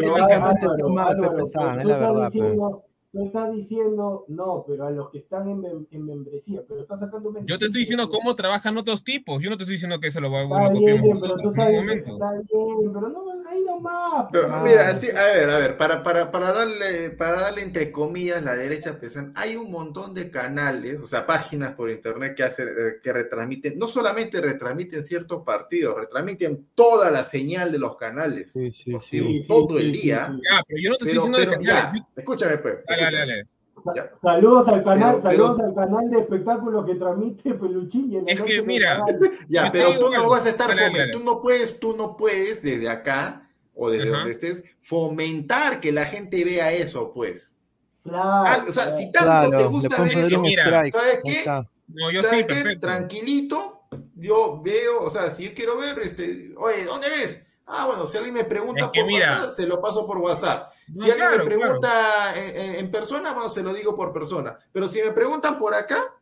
[3.25, 3.57] estás pues.
[3.57, 7.59] diciendo- no, pero a los que están en, mem- en membresía, pero estás sacando Yo
[7.59, 9.43] te estoy diciendo cómo trabajan otros tipos.
[9.43, 11.69] Yo no te estoy diciendo que se lo, va- Está lo bien, pero tú estás
[11.71, 14.27] diciendo, está bien, pero no, ahí no nomás.
[14.33, 14.63] Pero, pues.
[14.63, 18.55] mira, sí, a ver, a ver, para, para, para darle, para darle entre comillas la
[18.55, 22.67] derecha pesante, hay un montón de canales, o sea, páginas por internet que hace, eh,
[23.03, 28.53] que retransmiten, no solamente retransmiten ciertos partidos, retransmiten toda la señal de los canales.
[28.53, 28.99] Sí, sí, sí.
[29.11, 30.27] Sí, sí, todo sí, el día.
[30.35, 30.41] sí.
[30.51, 31.93] Ya, pero yo no te estoy Pero, diciendo de pero canales.
[31.93, 32.75] ya, yo- escúchame, pues.
[32.89, 33.47] Dale, dale, dale.
[33.95, 34.11] Ya.
[34.21, 38.25] Saludos al canal, Pero- saludos pero- al canal de espectáculos que transmite Peluchín.
[38.27, 39.05] Es que, mira.
[39.49, 40.71] Ya, pero tú no vas a estar
[41.13, 46.05] tú no puedes, tú no puedes desde acá o desde donde estés fomentar que la
[46.05, 47.55] gente vea eso, pues.
[48.03, 48.99] Claro, Ah, o sea, claro.
[48.99, 50.95] si tanto Claro, te gusta ver eso, mira, strike.
[50.95, 51.39] ¿sabes qué?
[51.39, 51.69] está.
[51.89, 52.77] No, yo ¿sabes sí, qué?
[52.77, 53.81] Tranquilito,
[54.17, 57.43] yo veo, o sea, si yo quiero ver, este, oye, ¿dónde ves?
[57.67, 59.33] Ah, bueno, si alguien me pregunta Es que por mira.
[59.41, 60.73] WhatsApp, se lo paso por WhatsApp.
[60.89, 64.13] No, si alguien claro, me pregunta en, en- en persona, bueno, se lo digo por
[64.13, 64.57] persona.
[64.73, 66.15] Pero si me preguntan por acá,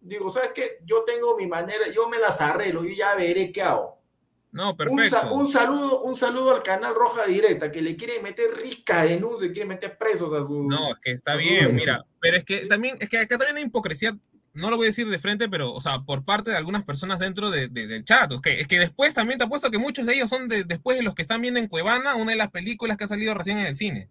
[0.00, 0.78] digo, ¿sabes qué?
[0.84, 3.98] Yo tengo mi manera, yo me las arreglo, yo ya veré qué hago.
[4.52, 5.08] No, Un, perfecto.
[5.10, 9.50] sa- un saludo, un saludo al canal Roja Directa, que le quiere meter rica denuncia,
[9.52, 10.64] quiere meter presos a su.
[10.64, 13.62] No, es que está bien, mira, pero es que también, es que acá también hay
[13.64, 14.14] hipocresía,
[14.52, 17.18] no lo voy a decir de frente, pero, o sea, por parte de algunas personas
[17.18, 20.06] dentro de- de- del chat, es que, es que después también te apuesto que muchos
[20.06, 22.50] de ellos son de- después de los que están viendo en Cuevana, una de las
[22.50, 24.08] películas que ha salido recién en el cine.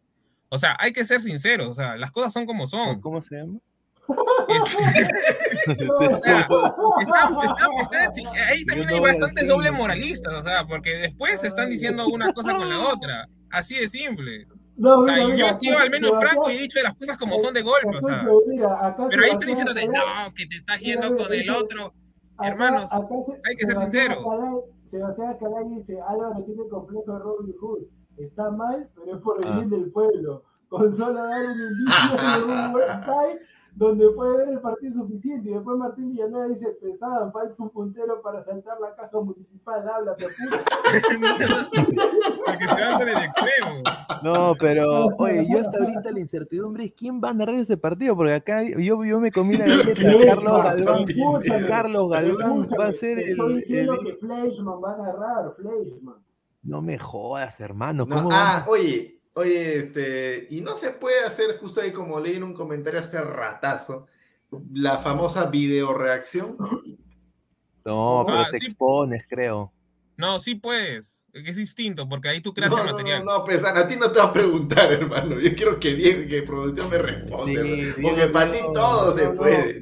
[0.49, 3.01] O sea, hay que ser sinceros, o sea, las cosas son como son.
[3.01, 3.59] ¿Cómo se llama?
[8.49, 12.55] Ahí también hay bastantes doble moralistas, o sea, porque después se están diciendo una cosa
[12.55, 13.27] con la otra.
[13.51, 14.47] Así de simple.
[14.79, 17.17] No, O sea, mira, yo he sido al menos franco y he dicho las cosas
[17.17, 18.17] como son de golpe, o sea.
[18.21, 21.49] Escucha, mira, acá Pero ahí están diciéndote, no, que te estás yendo mira, con el
[21.51, 21.85] otro.
[22.37, 24.63] acá- Hermanos, acá se- hay que ser sincero.
[24.89, 27.83] Sebastián Calay dice, Álvaro tiene complejo de Robin Hood.
[28.17, 29.55] Está mal, pero es por el Ah.
[29.55, 30.43] bien del pueblo.
[30.69, 33.39] Con solo dar un indicio de un website
[33.79, 35.49] donde puede ver el partido suficiente.
[35.49, 39.87] Y después Martín Villanueva dice, pesada, falta un puntero para saltar la caja municipal.
[39.87, 40.63] Háblate, puta.
[42.45, 43.83] Porque se van con el extremo.
[44.21, 48.17] No, pero oye, yo hasta ahorita la incertidumbre es quién va a narrar ese partido,
[48.17, 50.01] porque acá yo, yo me comí la galleta.
[50.25, 54.93] Carlos Galván, Escúchame, Carlos Galván va a ser el, Estoy diciendo el- que Fleischmann va
[54.93, 56.17] a narrar, Fleischmann.
[56.63, 58.05] No me jodas, hermano.
[58.05, 62.35] No, ¿Cómo ah, oye, oye, este, y no se puede hacer justo ahí como leí
[62.37, 64.07] en un comentario hace ratazo,
[64.73, 66.57] la famosa video reacción.
[67.85, 68.65] No, pero Ah, te sí.
[68.67, 69.71] expones, creo.
[70.19, 71.23] No, sí puedes.
[71.31, 73.23] Es distinto, porque ahí tú creas No, el no, material.
[73.23, 75.39] no, no, pues a ti no te va a preguntar, hermano.
[75.39, 77.61] Yo quiero que Diego, que producción me responda.
[77.61, 79.77] Sí, porque para ti no, todo se no, no, puede.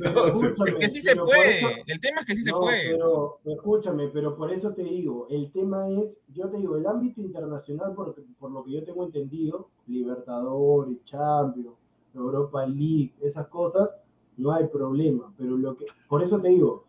[0.68, 1.58] Es que sí se puede.
[1.60, 2.92] eso- El tema es que sí se no, puede.
[2.92, 7.22] pero escúchame, pero por eso te digo, el tema es, yo te digo, el ámbito
[7.22, 11.76] internacional, por, por lo que yo tengo entendido, Libertadores, Champions,
[12.14, 13.96] Europa League, esas cosas,
[14.36, 16.86] no hay problema, pero lo que, por eso te digo,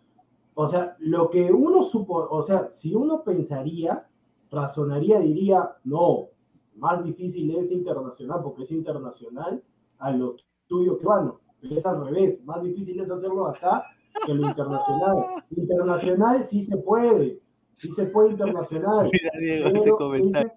[0.60, 4.09] o sea, lo que uno supo, o sea, si uno pensaría,
[4.51, 6.30] razonaría, diría, no,
[6.74, 9.62] más difícil es internacional, porque es internacional
[9.98, 10.35] a lo
[10.66, 13.85] tuyo que bueno, pero es al revés, más difícil es hacerlo acá
[14.26, 15.26] que lo internacional.
[15.56, 17.40] Internacional sí se puede,
[17.74, 19.10] sí se puede internacional.
[19.12, 20.52] Mira, Diego, ese comentario.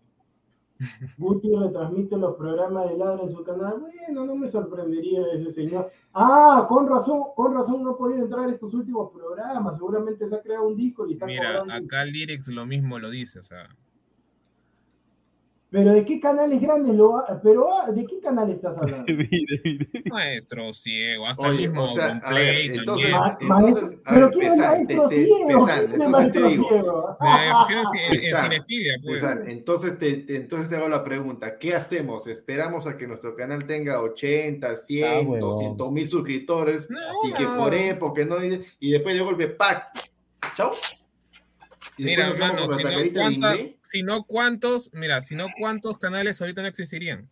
[1.18, 3.80] Guti retransmite los programas de Ladra en su canal.
[3.80, 5.92] Bueno, no me sorprendería ese señor.
[6.14, 9.76] Ah, con razón, con razón no podía entrar a estos últimos programas.
[9.76, 13.10] Seguramente se ha creado un disco y está Mira, acá el Lyrics lo mismo lo
[13.10, 13.70] dice, o sea.
[15.74, 19.06] Pero ¿de qué canales grandes lo ha- Pero ah, ¿de qué canal estás hablando?
[19.14, 19.88] Mire, mire.
[20.10, 23.12] Maestro ciego, hasta el Oye, mismo o sea, a ver, Play entonces.
[23.12, 25.48] Ma- entonces, a Pero ver, ¿quién es Pesan, maestro te- te- ciego?
[25.48, 27.18] Pesan, ¿Quién es entonces te maestro digo, ciego?
[27.22, 27.30] Me
[27.60, 29.22] refiero en, pues.
[29.22, 32.28] Pesan, entonces te, te- entonces te hago la pregunta, ¿qué hacemos?
[32.28, 35.40] ¿Esperamos a que nuestro canal tenga 80, 100, Ah, huevón.
[35.40, 37.00] 200 mil suscriptores No,
[37.30, 37.56] y que no.
[37.56, 39.86] por época no y después de golpe ¡pac!
[40.58, 40.72] ¡Chao!
[41.98, 43.76] Y Mira, hermano, si no, cuántas- inglés.
[43.92, 47.30] Si no cuántos, mira, si no cuántos canales ahorita no existirían.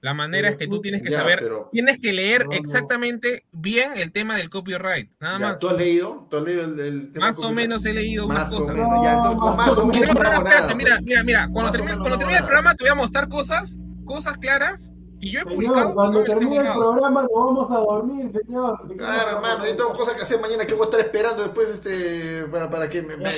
[0.00, 2.56] La manera es que tú tienes que Ya, saber, pero- tienes que leer No, no.
[2.56, 5.58] exactamente bien el tema del copyright, nada Ya, más.
[5.58, 6.26] ¿Tú has leído?
[6.30, 8.74] ¿Tú has leído el, el tema Más o menos he leído Más unas o cosas.
[8.74, 10.08] menos, ya, entonces con No, más o menos
[10.74, 13.76] mira, mira, mira, cuando termine, cuando termine el programa te voy a mostrar cosas,
[14.06, 14.90] cosas claras
[15.22, 18.96] que yo he publicado Señor, y cuando termine el programa nos vamos a dormir, señor.
[18.96, 22.44] Claro, hermano, yo tengo cosas que hacer mañana que voy a estar esperando después este,
[22.50, 23.30] para, para que me, me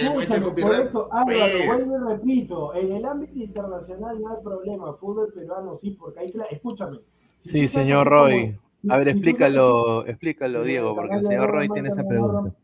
[0.63, 1.67] por eso, Álvaro, Pues.
[1.67, 6.33] vuelvo y repito, en el ámbito internacional no hay problema, fútbol peruano sí, porque hay,
[6.51, 7.01] escúchame.
[7.39, 8.59] si Sí, señor Roy.
[8.89, 12.55] A ver, explícalo, explícalo, Diego, porque el señor Roy tiene esa no pregunta.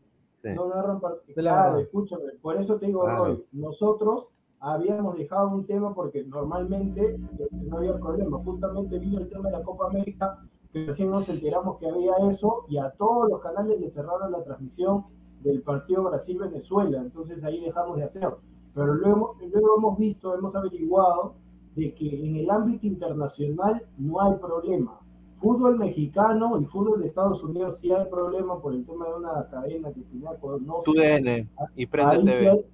[0.43, 1.21] No narran Claro.
[1.35, 3.07] Claro, escúchame, por eso te digo.
[3.07, 4.29] Roy, nosotros
[4.61, 8.37] habíamos dejado un tema porque normalmente este, no había problema.
[8.43, 10.39] Justamente vino el tema de la Copa América,
[10.71, 14.43] que recién nos enteramos que había eso, y a todos los canales le cerraron la
[14.43, 15.05] transmisión
[15.43, 17.01] del partido Brasil-Venezuela.
[17.01, 18.29] Entonces ahí dejamos de hacer.
[18.73, 21.33] pero luego, luego hemos visto, hemos averiguado
[21.75, 24.99] de que en el ámbito internacional no hay problema.
[25.37, 29.47] Fútbol mexicano y fútbol de Estados Unidos sí hay problema por el tema de una
[29.49, 32.65] cadena que tenía no Tu DN y Prende TV.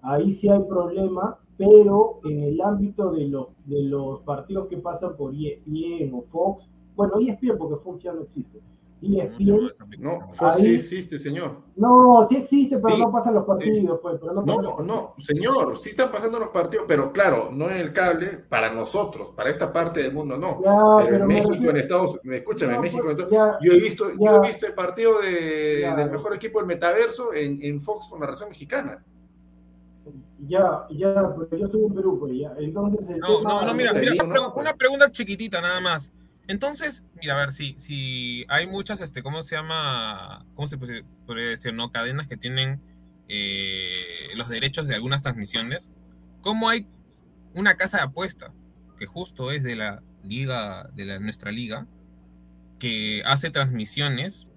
[0.00, 4.78] Sí ahí sí hay problema, pero en el ámbito de, los de los partidos que
[4.78, 8.60] pasan por ESPN o Fox, bueno, ESPN porque Fox ya no existe.
[9.02, 11.56] ESPN, No, Fox Ahí- sí existe, señor.
[11.76, 14.76] no, sí existe, pero Sí, no pasan los partidos, pues, pero no, pasan los No,
[14.76, 14.86] partidos.
[15.16, 19.30] no, señor, sí están pasando los partidos, pero claro, no en el cable para nosotros,
[19.30, 20.60] para esta parte del mundo no.
[20.62, 23.32] Ya, pero en me México, refiero- en Estados Unidos, escúchame, No, en México, pues, entonces,
[23.38, 24.36] ya, yo he visto, yo ya.
[24.36, 25.96] he visto el partido de, Ya.
[25.96, 29.02] del mejor equipo del metaverso en, en Fox con la razón mexicana.
[30.48, 32.52] Ya, ya, pero yo estuve en Perú, pues ya.
[32.58, 34.12] Entonces, el No, tema- no, no, mira, mira,
[34.54, 36.12] una, pregunta chiquitita nada más.
[36.48, 40.44] Entonces, mira, a ver, si, si hay muchas, este, ¿cómo se llama?
[40.54, 41.90] ¿Cómo se puede- podría decir, no?
[41.90, 42.80] Cadenas que tienen
[43.32, 45.90] eh, los derechos de algunas transmisiones.
[46.40, 46.88] ¿Cómo hay
[47.54, 48.52] una casa de apuesta
[48.98, 51.86] que justo es de la liga, de la, nuestra liga,
[52.80, 54.48] que hace transmisiones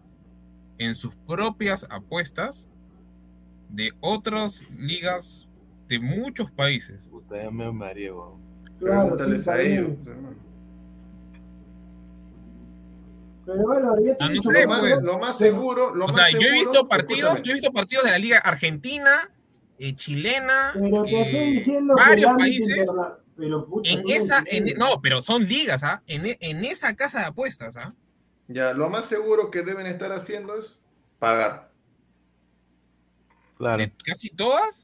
[0.80, 2.68] en sus propias apuestas
[3.70, 5.48] de otras ligas
[5.94, 7.02] de muchos países?
[7.10, 8.42] Puta, ya me mareé, weón.
[8.80, 9.88] Claro, Pregúntales sí, a ellos.
[10.06, 10.36] hermano.
[13.46, 15.04] Pero bueno, ya te he no dicho, sé, Lo pero- más, pues.
[15.04, 18.06] lo más seguro, lo O más sea, yo he visto partidos, yo he visto partidos
[18.06, 19.30] de la liga argentina,
[19.80, 22.90] eh, chilena, Pero te estoy eh, diciendo varios países.
[23.36, 26.02] pero pucha, En esa, en, no, pero son ligas, ¿ah?
[26.08, 27.94] En, e- en esa casa de apuestas, ¿ah?
[28.48, 30.80] Ya, lo más seguro que deben estar haciendo es
[31.20, 31.70] pagar.
[33.58, 33.78] Claro.
[33.78, 34.83] De casi todas.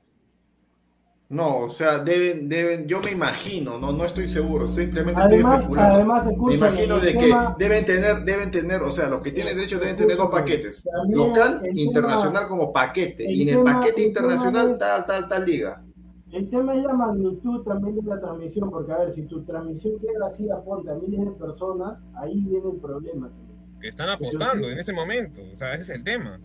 [1.32, 5.78] No, o sea, deben, deben, yo me imagino, no, no estoy seguro, simplemente Además, estoy
[5.78, 5.96] especulando.
[5.96, 9.56] además, Me imagino de que tema- deben tener, deben tener, o sea, los que tienen
[9.56, 13.64] derecho deben tener dos paquetes, también local, el internacional tema- como paquete, y en el
[13.64, 15.84] tema- paquete internacional tema es- tal, tal, tal liga.
[16.32, 20.00] El tema es la magnitud también de la transmisión, porque a ver, si tu transmisión
[20.00, 23.32] llega así a ponte a miles de personas, ahí viene el problema.
[23.82, 25.42] que están apostando en ese momento.
[25.54, 26.38] O sea, ese es el tema.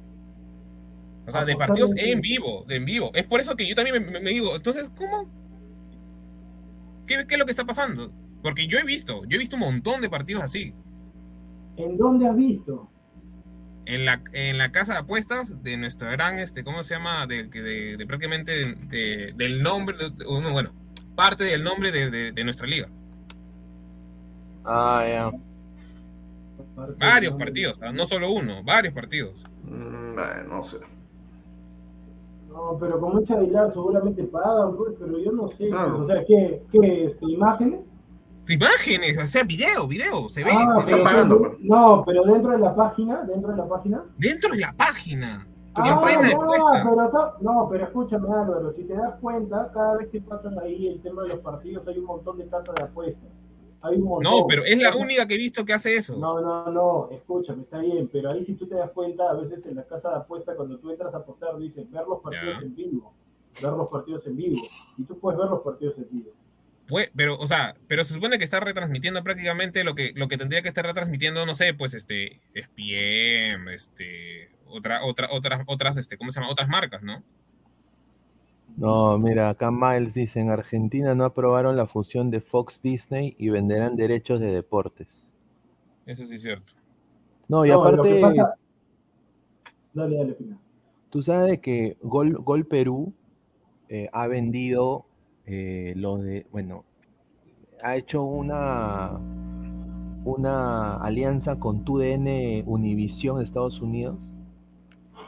[1.27, 3.11] O sea, de partidos en vivo, de en vivo.
[3.15, 5.29] Es por eso que yo también me, me- me digo, entonces, ¿cómo?
[7.07, 8.13] ¿Qué, ¿Qué es lo que está pasando?
[8.43, 10.75] Porque yo he visto, yo he visto un montón de partidos así.
[11.77, 12.91] ¿En dónde has visto?
[13.87, 17.27] En la, en la casa de apuestas de nuestro gran, este, ¿cómo se llama?
[17.27, 20.73] De, de, de prácticamente de- de- del nombre, de- de- uno, bueno,
[21.15, 22.89] parte del nombre de, de- de nuestra liga.
[24.65, 25.31] Ah, ya.
[26.99, 27.93] Varios partidos, ¿ah?
[27.93, 29.43] no solo uno, varios partidos.
[29.63, 30.79] Mm, no sé.
[32.55, 35.69] No, pero como dice Aguilar, seguramente pagan, pues, pero yo no sé.
[35.71, 35.89] Claro.
[35.89, 37.89] pues, o sea, ¿qué, qué este, imágenes?
[38.49, 41.53] Imágenes, o sea, video, video, se ve, Ah, se está pero- pagando, pues.
[41.61, 44.05] No, pero dentro de la página, dentro de la página.
[44.19, 45.47] dentro de la página.
[45.77, 50.57] Ah, no, pero no, pero escúchame Álvaro, si te das cuenta, cada vez que pasan
[50.61, 53.29] ahí el tema de los partidos hay un montón de casas de apuestas.
[53.85, 54.33] Hay un montón.
[54.33, 56.17] No, pero es la única que he visto que hace eso.
[56.17, 59.67] No, no, no, escúchame, está bien, pero ahí si tú te das cuenta, a veces
[59.67, 62.63] en la casa de apuesta, cuando tú entras a apostar, dice ver los partidos Ya.
[62.63, 63.13] en vivo,
[63.63, 64.63] ver los partidos en vivo,
[64.97, 66.33] y tú puedes ver los partidos en vivo.
[66.87, 70.37] Pues, pero, o sea, pero se supone que está retransmitiendo prácticamente lo que, lo que
[70.39, 76.17] tendría que estar retransmitiendo, no sé, pues este, SPM, este, otra, otra, otras, otras, este,
[76.19, 76.53] ¿cómo se llama?
[76.53, 77.23] Otras marcas, ¿no?
[78.77, 83.49] No, mira, acá Miles dice, en Argentina no aprobaron la fusión de Fox Disney y
[83.51, 85.29] venderán derechos de deportes.
[86.07, 86.73] Eso sí es cierto.
[87.49, 88.55] No, y No, lo aparte, que pasa-
[89.93, 90.59] Dale, dale, Pina.
[91.11, 93.13] tú sabes que Gol, Gol Perú
[93.89, 95.07] eh, ha vendido
[95.47, 96.85] eh, los de, bueno,
[97.81, 99.21] ha hecho una,
[100.25, 104.33] una alianza con TUDN Univisión de Estados Unidos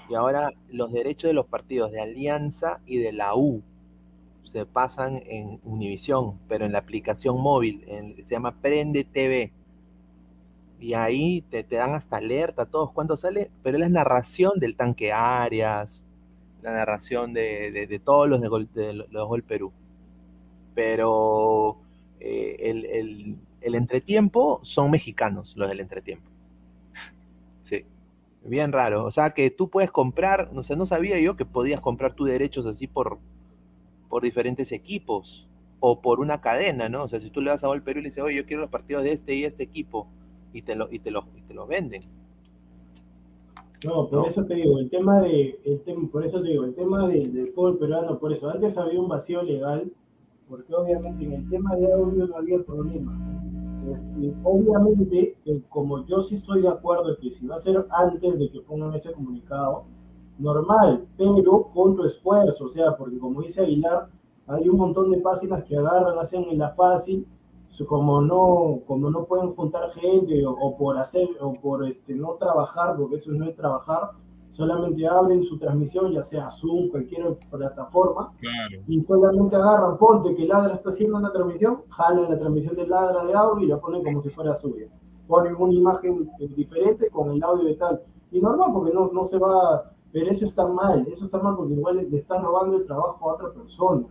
[0.09, 3.62] y ahora los derechos de los partidos de Alianza y de la U
[4.45, 9.53] se pasan en Univisión, pero en la aplicación móvil, en- se llama Prende TV.
[10.81, 14.77] Y ahí te, te dan hasta alerta, todos cuando sale, pero es la narración del
[14.77, 16.05] tanque Arias,
[16.62, 19.73] la narración de, de- todos los de Gol, de los Gol Perú.
[20.74, 21.78] Pero
[22.20, 26.31] eh, el, el- el entretiempo son mexicanos, los del entretiempo.
[28.48, 29.05] Bien raro.
[29.05, 32.28] O sea que tú puedes comprar, no sé, no sabía yo que podías comprar tus
[32.28, 33.18] derechos así por,
[34.09, 35.48] por diferentes equipos
[35.81, 37.05] o por una cadena, ¿no?
[37.05, 38.62] O sea, si tú le vas a Gol Perú y le dices, oye, yo quiero
[38.62, 40.06] los partidos de este y este equipo,
[40.52, 42.05] y te lo, y te lo, y te lo venden.
[43.85, 44.27] No, por ¿no?
[44.27, 47.28] eso te digo, el tema de, el tema, por eso te digo, el tema de-
[47.28, 49.93] del fútbol peruano, por eso, antes había un vacío legal,
[50.48, 53.43] porque obviamente en el tema de audio no había problema.
[54.43, 55.37] Obviamente,
[55.69, 58.61] como yo sí estoy de acuerdo en que si va a ser antes de que
[58.61, 59.85] pongan ese comunicado,
[60.39, 64.09] normal, pero con tu esfuerzo, o sea, porque como dice Aguilar,
[64.47, 67.27] hay un montón de páginas que agarran, hacen en la fácil,
[67.85, 72.97] como no, como no pueden juntar gente o, por hacer, o por este, no trabajar,
[72.97, 74.13] porque eso no es trabajar,
[74.57, 78.33] solamente abren su transmisión, ya sea Zoom, cualquier plataforma,
[78.89, 83.24] y solamente agarran, ponte que Ladra está haciendo una transmisión, jalan la transmisión de Ladra
[83.24, 84.87] de audio y la ponen como si fuera suya.
[85.28, 88.01] Ponen una imagen diferente con el audio de tal.
[88.31, 91.74] Y normal, porque no, no se va, pero eso está mal, eso está mal porque
[91.74, 94.07] igual le está robando el trabajo a otra persona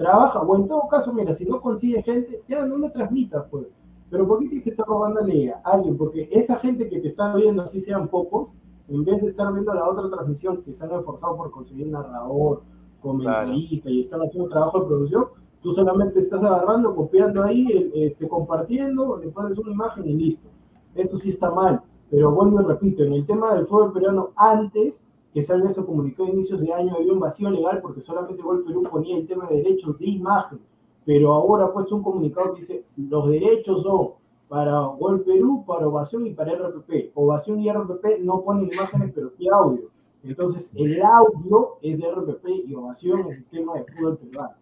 [0.00, 3.66] trabaja, o en todo caso, mira, si no consigue gente, ya no lo transmitas, pues.
[4.08, 5.96] Pero ¿por qué tienes que estar robándole a alguien?
[5.98, 8.54] Porque esa gente que te está viendo, así sean pocos,
[8.90, 12.62] en vez de estar viendo la otra transmisión que se han esforzado por conseguir narrador,
[13.00, 15.26] comentarista y están haciendo trabajo de producción,
[15.62, 20.48] tú solamente estás agarrando, copiando ahí, este, compartiendo, le pones una imagen y listo.
[20.94, 21.82] Eso sí está mal.
[22.10, 26.24] Pero vuelvo y repito, en el tema del fútbol peruano, antes que Salve se comunicó
[26.24, 29.46] a inicios de año, había un vacío legal porque solamente Gol Perú ponía el tema
[29.46, 30.60] de derechos de imagen,
[31.04, 34.19] pero ahora ha puesto un comunicado que dice, los derechos son
[34.50, 37.12] para Gol Perú, para Ovación y para RPP.
[37.14, 39.88] Ovación y RPP no ponen imágenes, pero sí audio.
[40.24, 44.56] Entonces, el audio es de RPP y Ovación es el tema de fútbol peruano.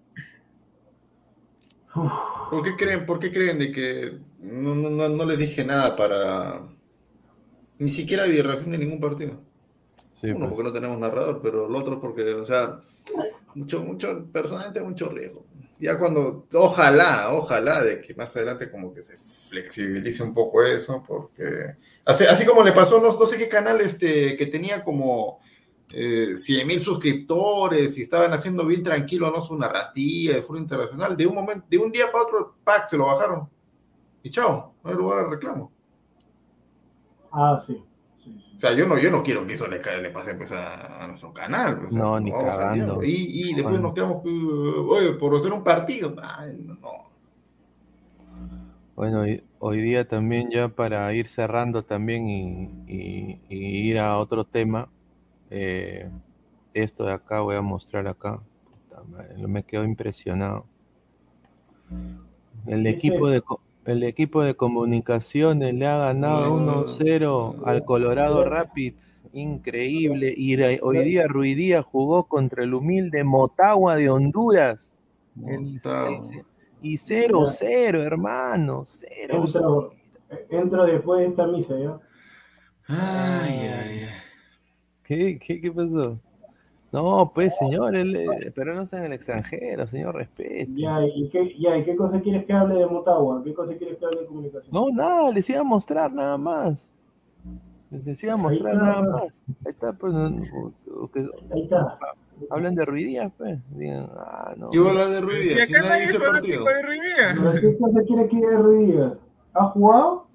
[2.50, 6.68] ¿Por qué creen, por qué creen de que no, no, no les dije nada para
[7.78, 9.40] ni siquiera reacción de ningún partido?
[10.22, 10.48] Uno, pues.
[10.50, 12.82] porque no tenemos narrador, pero el otro porque, o sea,
[13.54, 15.46] mucho, mucho, personalmente mucho riesgo.
[15.80, 21.04] Ya cuando, ojalá, ojalá de que más adelante como que se flexibilice un poco eso,
[21.06, 25.38] porque así, así como le pasó, no, no sé qué canal este, que tenía como
[25.92, 30.58] eh, 100 mil suscriptores y estaban haciendo bien tranquilo, no es una rastilla de foro
[30.58, 33.48] internacional, de un momento, de un día para otro, pack, se lo bajaron.
[34.22, 35.72] Y chao, no hay lugar al reclamo.
[37.30, 37.82] Ah, sí.
[38.56, 41.32] O sea, yo no, yo no quiero que eso le, le pase pues, a, nuestro
[41.32, 41.78] canal.
[41.80, 43.02] Pues, no, ni cagando.
[43.04, 46.10] Y, y después nos quedamos, oye, por hacer un partido.
[46.10, 47.08] no.
[48.98, 49.24] Bueno,
[49.60, 54.88] hoy, día también ya para ir cerrando también y, ir a otro tema,
[55.50, 56.10] eh,
[56.74, 58.40] esto de acá voy a mostrar acá.
[59.36, 60.66] me quedo impresionado.
[62.66, 63.40] El equipo de,
[63.88, 69.24] el equipo de comunicaciones le ha ganado 1-0 al Colorado Rapids.
[69.32, 70.34] Increíble.
[70.36, 74.92] Y hoy día Ruidía jugó contra el humilde Motagua de Honduras.
[76.82, 78.84] y 0-0, hermano.
[78.86, 79.92] 0 entro,
[80.50, 81.98] entro, después de esta misa, ¿ya?
[82.88, 84.08] Ay, ay, ay.
[85.02, 86.20] ¿Qué, qué, qué pasó?
[86.90, 90.72] No, pues señor, él, pero no está en el extranjero, señor, respeto.
[90.74, 93.42] Ya, ¿y qué, ya, ¿y qué cosa quieres que hable de Motagua?
[93.44, 94.72] ¿Qué cosa quieres que hable de comunicación?
[94.72, 96.90] No, nada, les iba a mostrar nada más.
[97.90, 99.22] Les iba a mostrar nada más.
[99.22, 99.30] Ahí
[99.66, 100.14] está, pues.
[100.14, 101.98] Ahí está.
[102.50, 103.58] Hablan de Ruidías, pues.
[103.70, 104.70] Digan, ah, no.
[104.70, 105.66] ¿Qué hablar de Ruidías?
[105.68, 106.64] Si nadie dice partido.
[106.64, 109.12] De ¿Qué cosa quieres que hable de Ruidías?
[109.54, 110.27] ¿Ha jugado?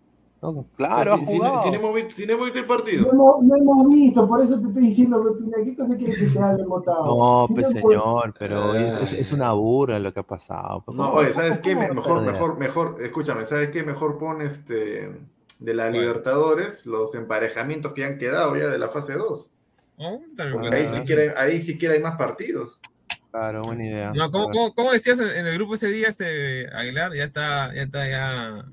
[0.75, 3.11] Claro, si, hemos visto, el partido.
[3.13, 6.65] No, hemos visto, por eso te estoy diciendo, Pepina, ¿qué cosa quieres que te haya
[6.65, 7.05] votado?
[7.05, 10.83] No, pues señor, pero es, una burla lo que ha pasado.
[10.87, 11.75] No, oye, ¿sabes qué?
[11.75, 13.83] Mejor, mejor, mejor, escúchame, ¿sabes qué?
[13.83, 15.11] Mejor pon este
[15.59, 19.49] de la Libertadores los emparejamientos que han quedado ya de la fase 2.
[20.71, 22.79] ahí, siquiera, ahí siquiera hay más partidos.
[23.31, 24.11] Claro, buena idea.
[24.13, 27.13] No, ¿cómo, decías en, el grupo ese día, este Aguilar?
[27.13, 28.65] Ya está, ya está, ya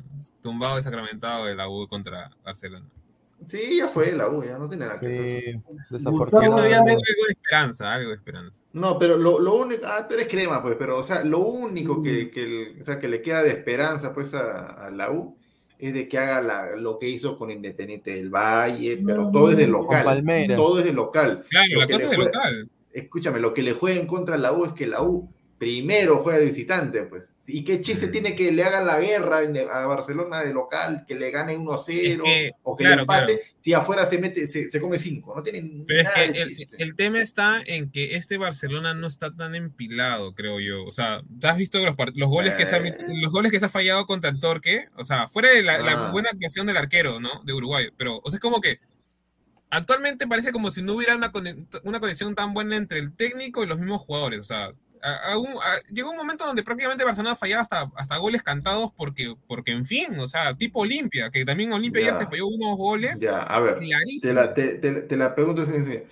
[0.42, 2.86] tumbado y sacramentado de la U contra Barcelona.
[3.46, 6.02] Sí, ya fue la U, ya no tiene nada que hacer.
[6.30, 8.58] Todavía algo de esperanza, algo de esperanza.
[8.72, 12.02] No, pero lo, lo, único, ah, tú eres crema, pues, pero, o sea, lo único
[12.02, 15.36] que, que, o sea, que le queda de esperanza, pues, a, a la U
[15.80, 19.56] es de que haga la, lo que hizo con Independiente del Valle, pero todo es
[19.56, 20.22] de local.
[20.54, 21.46] Todo es de local.
[21.48, 22.70] Claro, la cosa es de local.
[22.92, 26.18] Escúchame, lo que le juega en contra a la U es que la U primero
[26.18, 27.24] juega de visitante, pues.
[27.52, 29.40] ¿Y qué chiste tiene que le hagan la guerra
[29.72, 34.18] a Barcelona de local, que le gane 1-0 o que le empate, si afuera se
[34.18, 35.34] mete, se, come 5?
[35.34, 40.34] No tiene nada el, el, tema está en que este Barcelona no está tan empilado,
[40.34, 40.84] creo yo.
[40.84, 43.70] O sea, has visto los, los goles, que se ha, los goles que se ha
[43.70, 44.88] fallado contra el Torque?
[44.96, 46.12] O sea, fuera de la, ah.
[46.12, 47.42] buena actuación del arquero, ¿no?
[47.44, 47.88] De Uruguay.
[47.96, 48.80] Pero, o sea, es como que
[49.70, 51.32] actualmente parece como si no hubiera una,
[51.84, 54.40] una conexión tan buena entre el técnico y los mismos jugadores.
[54.40, 54.72] O sea,
[55.90, 60.18] llegó un momento donde prácticamente Barcelona fallaba hasta, hasta goles cantados porque, porque, en fin,
[60.18, 63.20] o sea, tipo Olimpia, que también Olimpia ya, se falló unos goles.
[63.20, 63.78] Ya, a ver,
[64.20, 66.02] te la, te, te, la, pregunto es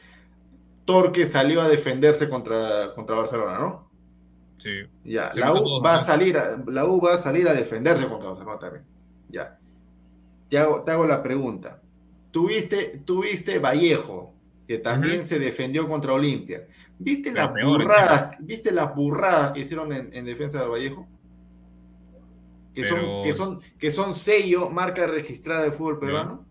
[0.85, 3.91] Torque salió a defenderse contra, contra Barcelona, ¿no?
[4.59, 4.87] Sí.
[5.05, 8.31] Ya, la U, va a salir a, la U va a salir a defenderse contra
[8.31, 8.85] Barcelona también.
[9.29, 9.59] Ya.
[10.49, 11.81] Te hago, te hago la pregunta.
[12.31, 14.35] Tuviste, tuviste Vallejo,
[14.67, 16.67] que también se defendió contra Olimpia.
[16.99, 21.07] ¿Viste las peor, burradas, ¿viste las burradas que hicieron en, en defensa de Vallejo?
[22.75, 26.47] Que, son, que, son, que son sello, marca registrada de fútbol peruano.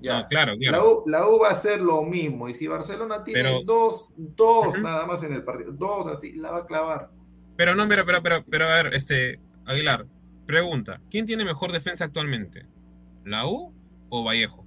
[0.00, 0.22] Ya.
[0.22, 0.82] No, claro, La.
[0.84, 2.48] U, la U va a hacer lo mismo.
[2.48, 6.50] Y si Barcelona tiene Pero- dos, dos nada más en el partido, dos así, la
[6.50, 7.10] va a clavar.
[7.56, 10.06] Pero no, pero, pero, pero, pero a ver, este, Aguilar,
[10.46, 12.66] pregunta, ¿quién tiene mejor defensa actualmente?
[13.24, 13.74] ¿La U
[14.08, 14.64] o Vallejo?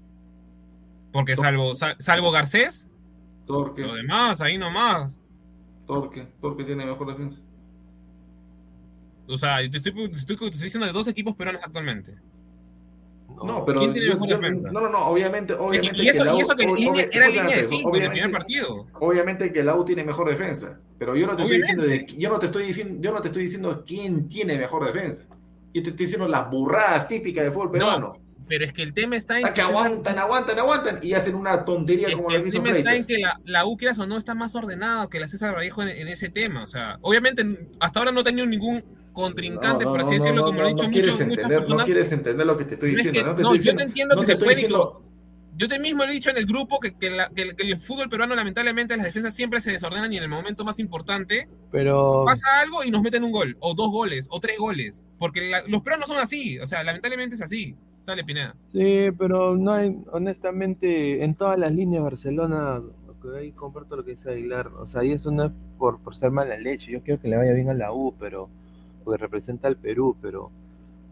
[1.12, 2.88] Porque salvo, sal- salvo Garcés,
[3.46, 5.14] Torque, lo demás, ahí nomás.
[5.86, 7.40] Torque, Torque tiene mejor defensa.
[9.28, 12.16] O sea, te estoy, te estoy- te estoy diciendo de dos equipos peruanos actualmente.
[13.44, 14.72] No, pero ¿Quién tiene yo- mejor yo- defensa?
[14.72, 17.62] No, no, no, obviamente, obviamente y, eso, la y eso que línea- era línea de
[17.62, 18.86] eso, 5 en el primer partido.
[19.00, 21.84] Obviamente que la U tiene mejor defensa, pero yo no te estoy diciendo
[22.18, 25.24] yo no te estoy diciendo, yo no te estoy diciendo quién tiene mejor defensa.
[25.74, 28.14] Yo te estoy diciendo las burradas típicas de fútbol peruano.
[28.48, 31.36] Pero es que el tema está en Ah, que César- aguantan, aguantan, aguantan y hacen
[31.36, 33.78] una tontería Es como que la el que tema está en que la, la U,
[34.00, 36.64] o no, está más ordenada que la César Vallejo en, en ese tema.
[36.64, 37.46] O sea, obviamente
[37.80, 38.84] hasta ahora no ha tenido ningún
[39.14, 40.94] contrincante, No, no, por así no, decirlo, no, como no, lo he dicho no mucho-
[41.02, 41.80] quieres muchas entender, personas.
[41.80, 43.20] No quieres entender lo que te estoy No, es diciendo.
[43.22, 45.00] que- no, te no, estoy yo te diciendo- entiendo no que te se puede diciendo-
[45.56, 47.62] Yo te mismo lo he dicho en el grupo que, que la- que el, que
[47.64, 51.48] el fútbol peruano lamentablemente las defensas siempre se desordenan y en el momento más importante
[51.72, 55.04] Pero pasa algo y nos meten un gol, o dos goles, o tres goles.
[55.20, 57.76] Porque la- los peruanos son así, o sea, lamentablemente es así.
[58.06, 58.56] Dale, Pineda.
[58.72, 64.04] sí, pero no hay, honestamente, en todas las líneas Barcelona, lo que ahí comparto lo
[64.04, 67.04] que dice Aguilar, o sea, y eso no es por, por ser mala leche, yo
[67.04, 68.50] quiero que le vaya bien a la U, pero
[69.04, 70.52] porque representa al Perú, pero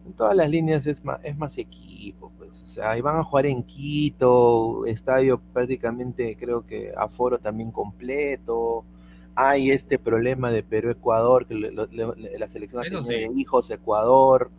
[0.06, 3.24] en todas las líneas es más, es más equipo, pues, o sea, y van a
[3.24, 8.84] jugar en Quito, estadio prácticamente creo que aforo también completo,
[9.34, 13.40] hay este problema de Perú-Ecuador, que le- lo- le- la selección tiene sí.
[13.40, 14.50] hijos Ecuador,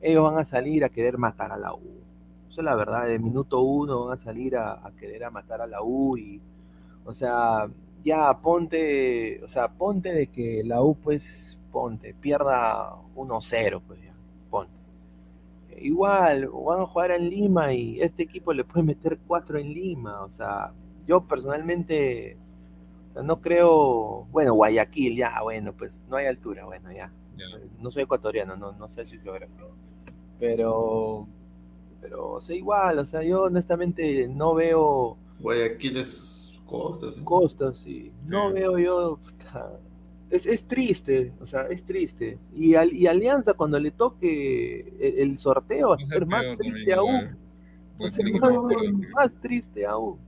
[0.00, 1.98] ellos van a salir a querer matar a la U.
[2.48, 5.66] Eso es la verdad, de minuto uno van a salir a, querer a matar a
[5.66, 6.40] la U y,
[7.04, 7.68] o sea,
[8.04, 14.14] ya ponte, o sea, ponte de que la U, pues, ponte, pierda 1-0, pues ya,
[14.50, 14.72] ponte.
[15.80, 20.22] Igual, van a jugar en Lima y este equipo le puede meter 4 en Lima,
[20.22, 20.72] o sea,
[21.06, 22.36] yo personalmente,
[23.10, 27.12] o sea, no creo, bueno, Guayaquil, ya, bueno, pues no hay altura, bueno, Ya.
[27.78, 29.64] No soy ecuatoriano, no, no sé su geografía.
[30.38, 31.26] Pero,
[32.00, 37.16] pero, o sea, igual, o sea, yo honestamente no veo Guayaquil es costas.
[37.16, 37.20] ¿eh?
[37.24, 38.54] costas y no Sí.
[38.54, 39.18] veo yo.
[40.30, 42.38] Es, es triste, o sea, es triste.
[42.54, 46.92] Y, al- y Alianza, cuando le toque el, el sorteo, va a ser más triste
[46.92, 47.10] aún.
[47.14, 47.26] igual.
[47.28, 50.18] Va a Puede ser ser más, triste aún.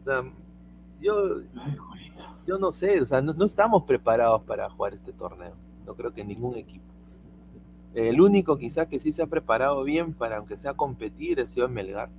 [0.00, 0.22] O sea,
[1.00, 1.40] yo,
[2.46, 5.54] yo no sé, o sea, no, no estamos preparados para jugar este torneo.
[5.86, 6.84] No creo que ningún equipo.
[7.94, 11.68] El único quizás que sí se ha preparado bien para, aunque sea competir, ha sido
[11.68, 12.10] Melgar.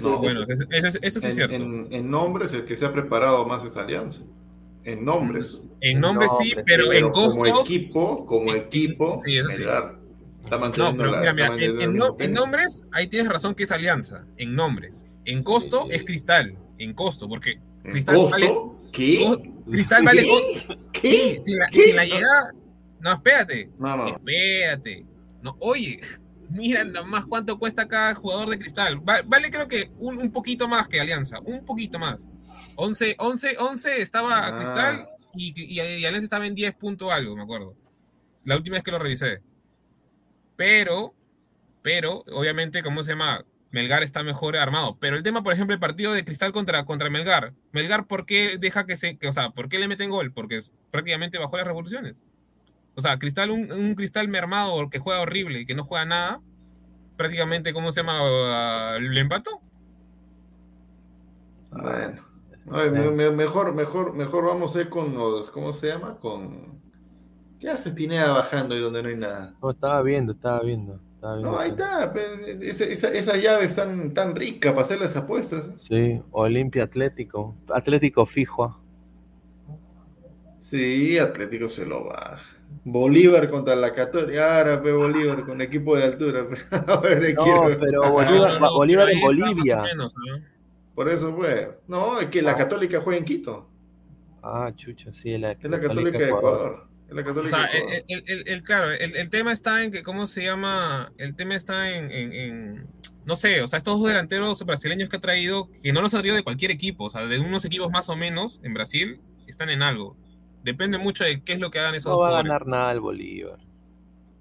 [0.00, 1.54] No, Bueno, eso, eso- eso sí es En, cierto.
[1.56, 4.22] en- en nombres, el que se ha preparado más es Alianza.
[4.84, 5.68] En nombres.
[5.80, 7.60] En nombre sí, pero en Pero como costos.
[7.70, 9.62] equipo, como equipo, Sí, eso sí.
[9.62, 13.70] Está No, pero la- mira, está en, en no- nombres, ahí tienes razón que es
[13.72, 14.24] alianza.
[14.36, 15.06] En nombres.
[15.24, 15.94] En costo Sí.
[15.96, 16.56] es cristal.
[16.78, 18.30] En costo, porque ¿En Cristal costo?
[18.30, 18.52] vale-
[18.92, 19.52] ¿Qué?
[19.70, 20.26] cristal vale.
[20.92, 21.34] ¿Qué?
[21.36, 21.82] Sí, sin la, ¿Qué?
[21.84, 22.52] sin la llegada.
[23.00, 23.70] No, espérate.
[23.78, 24.08] No, no.
[24.08, 25.04] Espérate.
[25.42, 26.00] No, oye,
[26.50, 28.98] mira nomás cuánto cuesta cada jugador de cristal.
[29.08, 31.40] Va- vale, creo que un, un poquito más que Alianza.
[31.40, 32.28] Un poquito más.
[32.76, 34.56] 11, 11, 11 estaba Ah.
[34.58, 37.74] cristal y, y- y Alianza estaba en 10 punto algo, me acuerdo.
[38.44, 39.40] La última vez que lo revisé.
[40.56, 41.14] Pero,
[41.82, 43.44] pero, obviamente, ¿cómo se llama?
[43.72, 44.96] Melgar está mejor armado.
[45.00, 47.54] Pero el tema, por ejemplo, el partido de Cristal contra, contra Melgar.
[47.72, 50.32] Melgar, ¿por qué deja que se, que, o sea, ¿por qué le meten gol?
[50.32, 52.22] Porque es- prácticamente bajó las revoluciones.
[52.94, 56.40] O sea, Cristal, un, un Cristal mermado que juega horrible y que no juega nada,
[57.16, 58.98] prácticamente, ¿cómo se llama?
[59.00, 59.60] ¿Le empató?
[61.70, 62.22] Bueno.
[62.70, 66.16] Ay, me- me- mejor, mejor, mejor vamos a ir con los, ¿cómo se llama?
[66.18, 66.80] Con.
[67.58, 69.54] ¿Qué hace Pineda bajando ahí donde no hay nada?
[69.62, 71.00] No, estaba viendo, estaba viendo.
[71.22, 72.12] No, ahí está.
[72.12, 75.66] pe- esa, esa, esa llave es tan, tan rica para hacer las apuestas.
[75.78, 77.54] Sí, Olimpia Atlético.
[77.72, 78.76] Atlético fijo.
[80.58, 82.38] Sí, Atlético se lo baja.
[82.84, 84.58] Bolívar contra la Católica.
[84.58, 86.46] Ahora, pe, Bolívar con equipo de altura.
[86.48, 86.56] pe.
[86.92, 89.82] A ver, No, quiero- pero Bolívar- No, no, no, Bolívar pero en Bolivia.
[89.82, 90.42] menos, ¿no?
[90.94, 91.78] Por eso fue.
[91.88, 93.68] No, es que la Católica juega en Quito.
[94.42, 96.88] Ah, chucha, sí, la, Es la Católica de Ecuador.
[97.14, 97.90] La O Católica sea, de Ecuador.
[97.90, 101.12] el, el- el- el- claro, el, el tema está en que, ¿cómo se llama?
[101.18, 102.86] El tema está en, en- en-
[103.24, 106.18] no sé, o sea, estos dos delanteros brasileños que ha traído, que no los ha
[106.18, 109.70] traído de cualquier equipo, o sea, de unos equipos más o menos en Brasil, están
[109.70, 110.16] en algo.
[110.64, 113.00] Depende mucho de qué es lo que hagan esos No va a ganar nada el
[113.00, 113.58] Bolívar.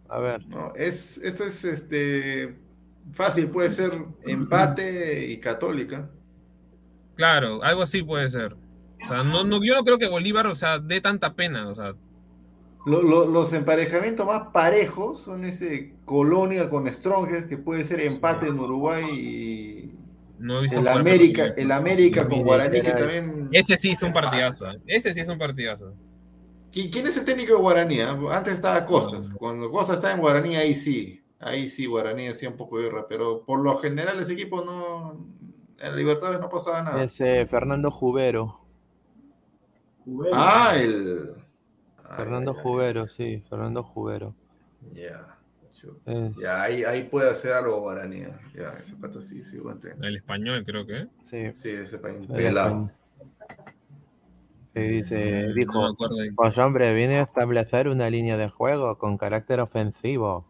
[0.10, 0.46] A ver.
[0.48, 2.56] No, es, eso es este
[3.14, 3.94] fácil, puede ser
[4.24, 6.10] empate y católica.
[7.16, 8.54] Claro, algo así puede ser.
[9.04, 11.76] O sea, no, no, yo no creo que Bolívar, o sea, dé tanta pena, o
[11.76, 11.94] sea,
[12.86, 18.48] Lo- lo- los emparejamientos más parejos son ese Colonia con Strongest, que puede ser empate
[18.48, 19.92] en Uruguay y
[20.40, 23.50] no he visto el América, el América con Guaraní, que también...
[23.52, 24.80] Ese sí es un partidazo, ¿eh?
[24.88, 25.94] ese sí es un partidazo.
[26.74, 28.00] ¿Qui- ¿Quién es el técnico de Guaraní?
[28.02, 28.18] ah?
[28.32, 29.30] Antes estaba Costas.
[29.38, 31.22] Cuando Costas estaba en Guaraní, ahí sí.
[31.40, 33.06] Ahí sí, Guaraní hacía un poco de guerra.
[33.08, 35.24] Pero por lo general ese equipo no...
[35.80, 37.04] En Libertadores no pasaba nada.
[37.04, 38.60] Ese Fernando Jubero.
[40.06, 40.32] Jubero.
[40.36, 41.36] Ah, el...
[42.12, 42.64] Ay, Fernando ay, ay.
[42.64, 44.36] Jubero, sí, Fernando Jubero.
[44.94, 45.38] Ya.
[46.06, 48.24] Es- Ya, ahí, ahí puede hacer algo Guaraní.
[48.54, 49.80] Ya, ese pato sí, sí, buen.
[50.02, 51.08] El español, creo que.
[51.22, 52.92] sí, Sí, ese país pelado.
[54.74, 59.18] Sí, dice, No dijo, de- pues hombre, viene a establecer una línea de juego con
[59.18, 60.46] carácter ofensivo.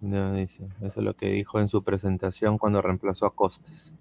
[0.00, 3.92] No, dice, eso es lo que dijo en su presentación cuando reemplazó a Costes.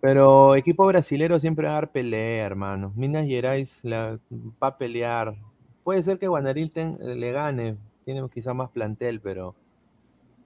[0.00, 2.92] Pero equipo brasilero siempre va a dar pelea, hermano.
[2.94, 4.18] Minas Gerais la,
[4.62, 5.34] va a pelear.
[5.82, 9.54] Puede ser que Guanaril ten- le gane, tiene quizá más plantel, pero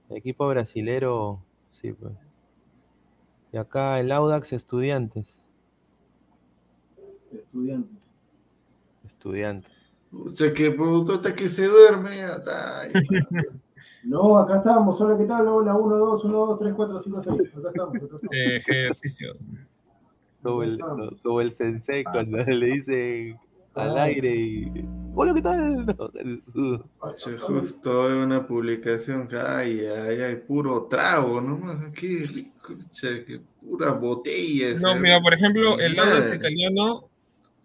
[0.09, 2.13] equipo brasilero, sí, pues.
[3.51, 5.43] Y acá el Audax Estudiantes.
[7.31, 8.03] Estudiantes.
[9.05, 9.71] Estudiantes.
[10.11, 12.21] O sea, que el productor está que se duerme.
[12.21, 12.83] está.
[14.03, 17.35] No, acá estábamos, solo que tal, la 1, 2, 1, 2, 3, 4, 5, 6.
[17.57, 18.21] Acá estamos, acá estamos.
[18.31, 19.31] Eh, ejercicio.
[20.41, 21.09] Como el, Estamos.
[21.23, 23.39] como el sensei cuando le dice
[23.75, 24.03] al Ah.
[24.03, 24.85] aire y.
[25.15, 25.85] Hola, ¿qué tal?
[25.97, 26.79] No, Jesús.
[27.25, 31.59] Yo justo veo una publicación que ay, ay, ay, puro trago, ¿no?
[31.93, 34.75] Qué rico, che, qué pura botella.
[34.81, 36.35] No, mira, por ejemplo, el Madre.
[36.35, 37.05] italiano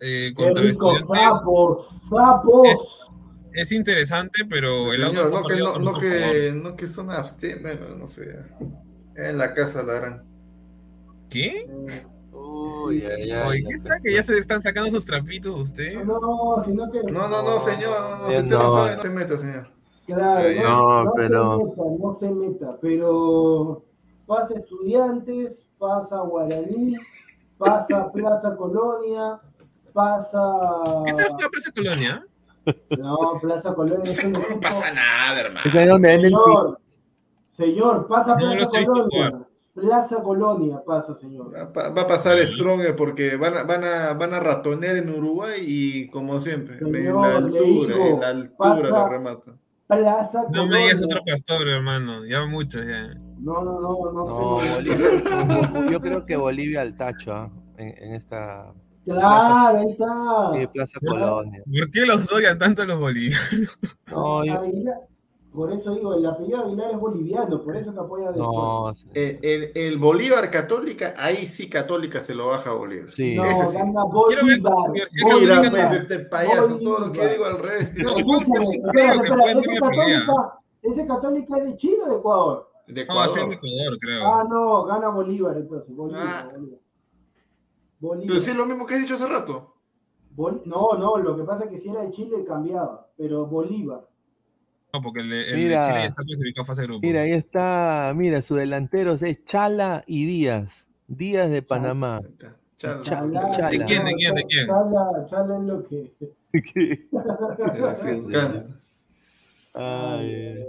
[0.00, 2.68] eh, Qué contra rico, estudiantes sapos, sapos.
[2.68, 3.07] es
[3.72, 7.60] interesante, pero el Señor, Audax ha no, que, no, no que, no que son abste-
[7.60, 8.36] bueno, no sé.
[9.16, 10.24] En la casa la harán.
[11.28, 11.68] ¿Qué?
[12.32, 13.98] Uy, ay, ay, ¿qué está?
[14.02, 16.02] Que ya se están sacando sus trapitos usted.
[16.04, 17.02] No, sino que.
[17.12, 18.72] No, no, no, señor, no, no, si usted no no.
[18.74, 19.68] sabe, no se meta, señor.
[20.06, 23.84] Claro, No, no, no pero- se meta, no se meta, pero
[24.26, 26.94] pasa estudiantes, pasa Guaraní,
[27.58, 29.40] pasa Plaza Colonia,
[29.92, 30.40] pasa.
[31.06, 32.26] ¿Qué tal juega Plaza Colonia?
[32.98, 35.66] No, Plaza Colonia es un No equipo- pasa nada, hermano.
[35.68, 36.80] Es ahí donde ven el Señor,
[37.50, 39.40] señor, pasa No Plaza visto Colonia.
[39.74, 41.52] Plaza Colonia pasa, señor.
[41.54, 46.08] Va, a pasar Strong porque van a, van, a, van a ratonear en Uruguay y
[46.08, 49.58] como siempre, en Señor, la altura, digo, en la altura rematan.
[49.86, 50.70] Plaza No Colonia.
[50.70, 52.24] me digas otro pastor, hermano.
[52.26, 53.14] Ya muchos, ya.
[53.38, 57.50] No, no, no, no, No, Bolivia- yo creo que Bolivia al tacho ¿ah?
[57.78, 58.72] en, en esta
[59.14, 60.50] Claro, ahí está.
[60.54, 61.20] sí, Plaza Claro.
[61.36, 61.62] Colonia.
[61.64, 63.38] ¿Por qué los odian tanto los bolivianos?
[64.12, 64.62] No, yo-
[65.52, 69.08] por eso digo, el apellido Aguilar es boliviano, por eso que apoya de no, sí.
[69.14, 73.08] El, el- el Bolívar Católica, ahí sí Católica se lo baja a Bolívar.
[73.08, 73.34] Sí.
[73.34, 73.78] No, Ese sí.
[73.78, 73.92] gana
[74.28, 74.90] Quiero ver la Bolívar.
[74.90, 75.94] Universidad Mira, Católica pues, Bolívar.
[76.02, 77.30] este payaso, todo lo que Bolívar.
[77.32, 77.92] digo al revés.
[77.96, 82.16] No, Escúchame, yo sí espera, espera, ¿ese católica, ¿ese católica es de Chile o de
[82.16, 82.70] Ecuador?
[82.86, 83.38] De No, es Ecuador.
[83.48, 84.26] el Ecuador, creo.
[84.32, 85.96] Ah, no, gana Bolívar entonces.
[85.96, 86.48] Bolívar, Ah.
[86.52, 86.78] Bolívar.
[88.00, 88.28] Bolívar.
[88.28, 89.74] Pero sí es lo mismo que has dicho hace rato.
[90.36, 94.06] Bol- No, no, lo que pasa es que si era de Chile cambiaba, pero Bolívar.
[94.92, 95.80] No, porque el, de- el Mira.
[95.80, 97.06] de Chile ya está clasificado a fase de grupo.
[97.06, 100.86] Mira, ahí está, mira, sus delanteros es Chala y Díaz.
[101.08, 102.20] Díaz de Panamá.
[102.76, 103.02] Chale.
[103.02, 103.50] Chala.
[103.50, 104.66] Chala, ¿De quién, de quién, de quién?
[104.66, 106.14] Chala, Chala es lo que.
[108.12, 108.80] Encanta.
[109.74, 110.64] Ay,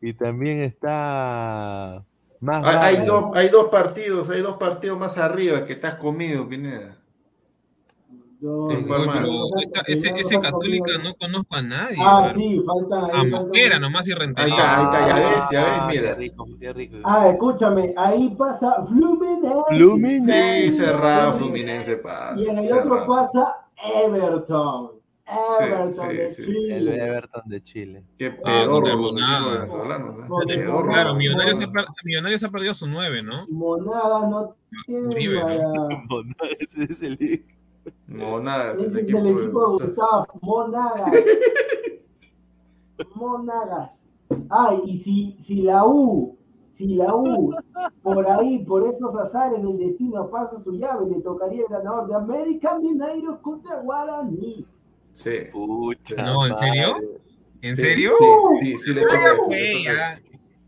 [0.00, 2.04] y también está
[2.40, 6.94] más Hay, dos, hay dos partidos, hay dos partidos más arriba que estás comido, Pineda.
[8.40, 11.96] Yo- pero esa- ese, ese católica no conozco a nadie.
[12.00, 13.06] Ah, sí, falta.
[13.06, 14.54] ahí A falta- Mosquera nomás y Ahí Rentería.
[14.54, 16.02] está, ahí está, ya ves, ya ves, Ah, mira.
[16.02, 16.96] Qué rico, qué rico.
[17.02, 19.54] Ah, escúchame, ahí pasa Fluminense.
[19.70, 20.62] Fluminense.
[20.62, 22.40] Sí, cerrado Fluminense pasa.
[22.40, 22.82] Y en el cerrado.
[22.94, 23.56] otro pasa
[24.04, 24.90] Everton.
[25.60, 26.52] Everton sí, de sí, sí.
[26.52, 26.76] Chile.
[26.76, 28.04] El Everton de Chile.
[28.18, 28.88] Qué Ah, peor venezolanos.
[28.88, 28.90] ¿eh?
[28.90, 29.74] Peor, Monagas.
[30.94, 31.16] Claro, ¿no?
[31.16, 31.66] Millonarios ha,
[32.04, 33.46] Millonarios ha perdido su 9, ¿no?
[33.48, 34.56] Monada no
[34.86, 35.68] tiene para-
[36.58, 37.44] Ese es el
[38.06, 40.26] Monagas, Ese el es equipo el de equipo de Gustavo.
[40.32, 40.38] Gustavo.
[40.40, 41.12] Monagas.
[43.14, 44.00] Monagas.
[44.50, 46.36] Ay, y si, si la U,
[46.70, 47.54] si la U,
[48.02, 52.14] por ahí, por esos azares del destino pasa su llave, le tocaría el ganador de
[52.14, 54.66] American Mineiro contra Guaraní.
[55.18, 55.30] Sí.
[55.50, 56.16] Pucha.
[56.22, 56.92] No, ¿en serio?
[56.92, 57.06] madre.
[57.62, 58.10] ¿En Sí, serio?
[58.18, 59.82] Sí, sí, sí le Ah, toca ya fue,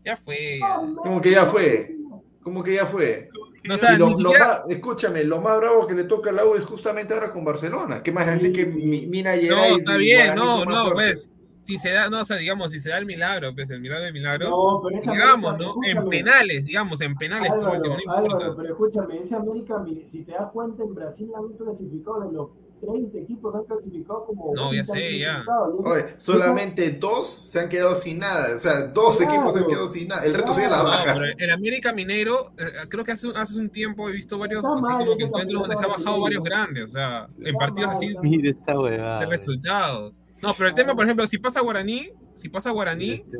[0.03, 0.17] ya.
[0.17, 0.59] fue.
[0.59, 0.75] ya.
[1.03, 1.95] ¿Cómo que ya fue?
[2.43, 3.29] ¿Cómo que ya fue?
[3.63, 6.45] No, o sea, Si lo- más- escúchame, lo más bravo que le toca a la
[6.45, 8.01] U es justamente ahora con Barcelona.
[8.03, 11.31] ¿Qué más decir que Mina No, Gerais está y bien, no, no, pues.
[11.63, 14.03] si se da, no, o sea, digamos, si se da el milagro, pues el milagro
[14.05, 15.87] de milagros, No, pero esa digamos, América, ¿no?
[16.03, 18.35] En penales, digamos, en penales, Álvaro, último, no importa.
[18.35, 22.49] Álvaro, pero escúchame, ese América, si te das cuenta, en Brasil han clasificado de los
[22.81, 24.53] 30 equipos, han clasificado como.
[24.55, 25.43] No, ya 20 han sé, ya.
[25.85, 28.55] Oye, solamente dos se han quedado sin nada.
[28.55, 29.31] O sea, dos Claro.
[29.33, 30.25] equipos se han quedado sin nada.
[30.25, 31.13] El resto sigue a la Claro, No, baja.
[31.13, 34.73] pero el América Minero, eh, creo que hace, hace un tiempo he visto varios Está
[34.73, 37.55] así mal como ese que encuentros donde se ha bajado varios grandes, o sea, en
[37.55, 39.19] partidos mal, así Mira esta huevada.
[39.21, 40.13] de resultados.
[40.41, 43.37] No, pero el tema, por ejemplo, si pasa Guaraní, si pasa Guaraní, Este.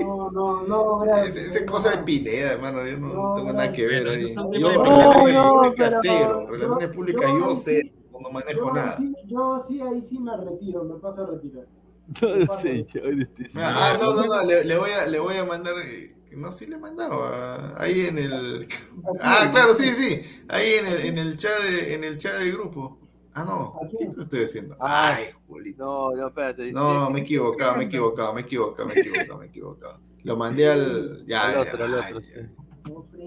[0.00, 1.36] No, no, no, gracias.
[1.36, 2.86] Es, es cosa de Pineda, hermano.
[2.86, 4.04] Yo no, No, tengo nada que ver.
[4.04, 6.42] Yo, relaciones No, no, públicas cero.
[6.44, 8.96] yo- Relaciones públicas yo sí- No manejo Yo, nada.
[8.96, 11.66] sí, yo sí, ahí sí me retiro, me paso a retirar.
[12.48, 15.44] No sé, yo este Ah, no, no, no, le, le voy a, le voy a
[15.44, 15.74] mandar.
[15.84, 17.22] eh, No, sí le he mandado.
[17.22, 18.66] ah, Ahí en el.
[19.20, 20.22] Ah, claro, sí, sí.
[20.48, 22.97] Ahí en el, en el chat de, en el chat de grupo.
[23.38, 23.78] Ah, no.
[23.80, 24.76] ¿A ¿Qué estoy haciendo?
[24.80, 25.84] Ay, Julito.
[25.84, 26.72] No, no, espérate.
[26.72, 29.48] No, me he equivocado, me he equivocado, me he equivocado, me he equivocado, me he
[29.48, 30.00] equivocado.
[30.24, 31.24] Lo mandé al.
[31.26, 32.32] Ya, Al otro, al otro, sí.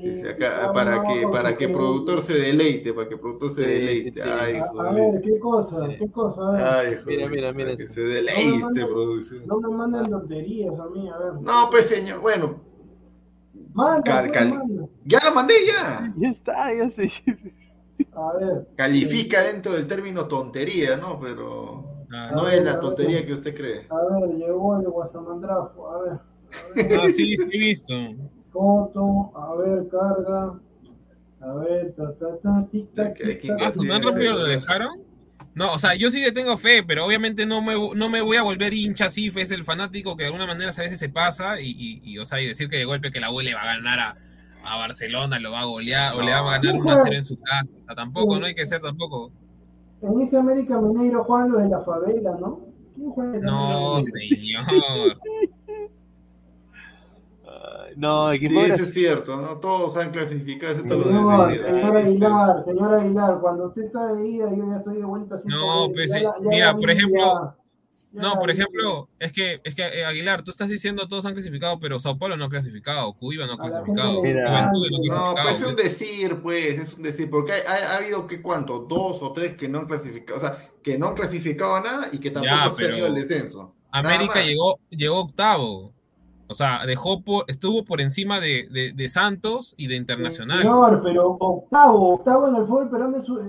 [0.02, 4.20] Sí, sí, acá, para que, para que productor se deleite, para que productor se deleite.
[4.22, 4.30] sí, sí.
[4.30, 5.88] Ay, A, ver, ¿qué cosa?
[5.98, 6.42] ¿Qué cosa?
[6.42, 6.62] A ver.
[6.64, 8.88] Ay, Mira, joder, mira, mira que se deleite, No, no, no.
[8.94, 9.48] producción.
[9.48, 11.34] No me manden tonterías a mí, a ver.
[11.42, 12.60] No, pues señor, bueno,
[13.74, 14.86] Manda, Cal- pues, cal- manda.
[15.06, 16.14] ya lo mandé ya.
[16.18, 17.10] Ya está, ya sé.
[18.14, 18.68] A ver.
[18.76, 21.20] Califica dentro del término tontería, ¿no?
[21.20, 23.88] Pero ah, no es la tontería que usted cree.
[23.90, 25.90] A ver, llegó el guasamandrafo.
[25.90, 26.12] A ver.
[26.14, 27.00] A ver.
[27.00, 27.94] ah, sí, sí he visto.
[28.52, 29.32] Foto.
[29.36, 30.60] A ver, carga.
[31.42, 34.92] A ver, ta, ta, ta, tic, tac, tic, tac, Ah, ¿tan rápido lo dejaron?
[35.54, 38.38] No, o sea, yo sí le tengo fe, pero obviamente no me, no me voy
[38.38, 41.60] a volver hincha así, es el fanático que de alguna manera a veces se pasa
[41.60, 43.62] y, y, y, o sea, y decir que de golpe que la U le va
[43.62, 44.18] a ganar a,
[44.64, 47.24] a Barcelona, lo va a golear o le va a ganar 1 a 0 en
[47.24, 47.74] su casa.
[47.82, 49.32] O sea, tampoco, no hay que ser tampoco.
[50.02, 52.60] En ese América Mineiro juegan los de la favela, ¿no?
[52.96, 55.18] ¿Quién juega en No, señor.
[57.46, 59.58] Ay, No, Sí, eso es cierto, ¿no?
[59.58, 61.96] Todos han clasificado, Señor, señor.
[61.98, 66.10] Aguilar, señor Aguilar, cuando usted está de ida, yo ya estoy de vuelta No, pues,
[66.12, 66.24] Ya sí.
[66.24, 67.56] la- ya Mira, por ejemplo,
[68.14, 71.80] No, por ejemplo, es que, es que eh, Aguilar, tú estás diciendo todos han clasificado,
[71.80, 75.36] pero Sao Paulo no ha clasificado, Cuiba no ha clasificado, Juventud no ha No, clasificado.
[75.44, 78.80] pues es un decir, pues, es un decir, porque hay- ha, ha habido que cuánto,
[78.80, 82.08] dos o tres que no han clasificado, o sea, que no han clasificado a nada
[82.12, 83.74] y que tampoco Ya, han tenido el descenso.
[83.92, 85.94] América llegó, llegó octavo.
[86.48, 90.60] O sea, dejó por, estuvo por encima de, de- de Santos y de Internacional.
[90.60, 93.40] Señor, pero octavo, octavo en el fútbol peruano es, su-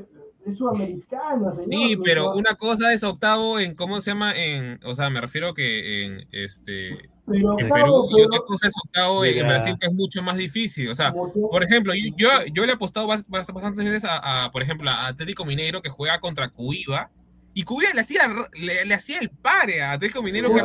[0.46, 1.68] es sudamericano, señor.
[1.70, 4.32] Sí, Pues, pero no- una cosa es octavo en, ¿cómo se llama?
[4.36, 8.40] En, o sea, me refiero que en este pero en octavo, Perú y pero- otra
[8.46, 9.46] cosa es octavo en.
[9.46, 10.88] Brasil, que es mucho más difícil.
[10.90, 14.44] O sea, por ejemplo, yo, yo, yo le he apostado bas- bas- bastantes veces a,
[14.44, 17.10] a, por ejemplo, a Atlético Mineiro que juega contra Cuiva.
[17.54, 18.22] Y Cuiva le hacía,
[18.58, 20.62] le, le hacía el pare a Atlético Mineiro que.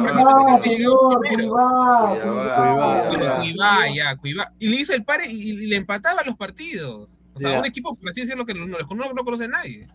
[3.40, 4.54] Cuiabá, ya, Cuiabá.
[4.60, 7.16] Y le hizo el pare y, y le empataba los partidos.
[7.38, 9.88] O sea, un equipo, por así decirlo, que no, no, no- no conoce a nadie.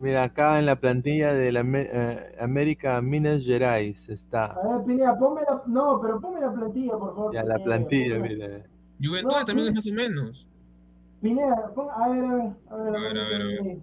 [0.00, 4.46] Mira, acá en la plantilla de la eh, América Minas Gerais está.
[4.46, 7.34] A ver, Pineda, ponme la, no, pero ponme la plantilla, por favor.
[7.34, 8.66] Ya la Pineda, plantilla, ponme- mira.
[9.02, 10.46] Juventud No, también es más o menos.
[11.20, 13.78] Pineda, pon- a ver, a ver, a ver, A ver, a ver, a ver.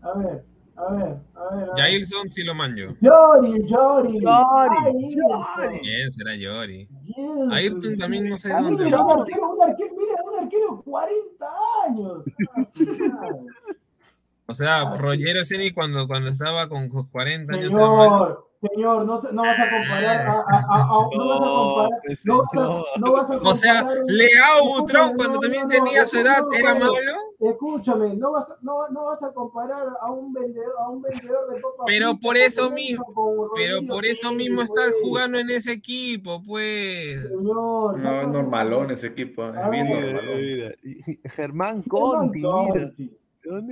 [0.00, 0.44] A ver, a ver,
[0.78, 1.16] a ver.
[1.34, 1.68] a ver.
[1.76, 2.94] Jailson sí lo manjo.
[3.00, 4.20] Yori, Yori.
[4.20, 5.78] Yori, Yori.
[5.80, 6.88] ¿Quién será Yori?
[7.02, 7.52] Yes.
[7.52, 8.84] Ayrton también no sé A dónde.
[8.84, 11.46] mira, un arquero, un arquero, mira, un arquero de 40
[11.86, 12.24] años.
[14.46, 14.98] O sea, sí.
[14.98, 17.72] Rogero Ceni cuando, cuando estaba con 40 años.
[17.72, 21.48] Señor, señor, no, se- no vas a comparar a, a, a- a- no vas a
[21.48, 22.84] comparar, pues, no vas señor.
[22.96, 26.18] a, no vas a O sea, Leao Butrón no, cuando también no, no, tenía su
[26.18, 26.92] edad no, era malo.
[27.40, 31.48] Escúchame, no vas, a- no, no vas a comparar a un vendedor, a un vendedor
[31.54, 34.94] de papas Pero por eso mismo- Pero por eso mismo está pues.
[35.02, 37.22] jugando en ese equipo, pues.
[37.28, 40.74] Señor, No, es normalón ese equipo, es bien normalón.
[41.36, 42.92] Germán Conti, mira.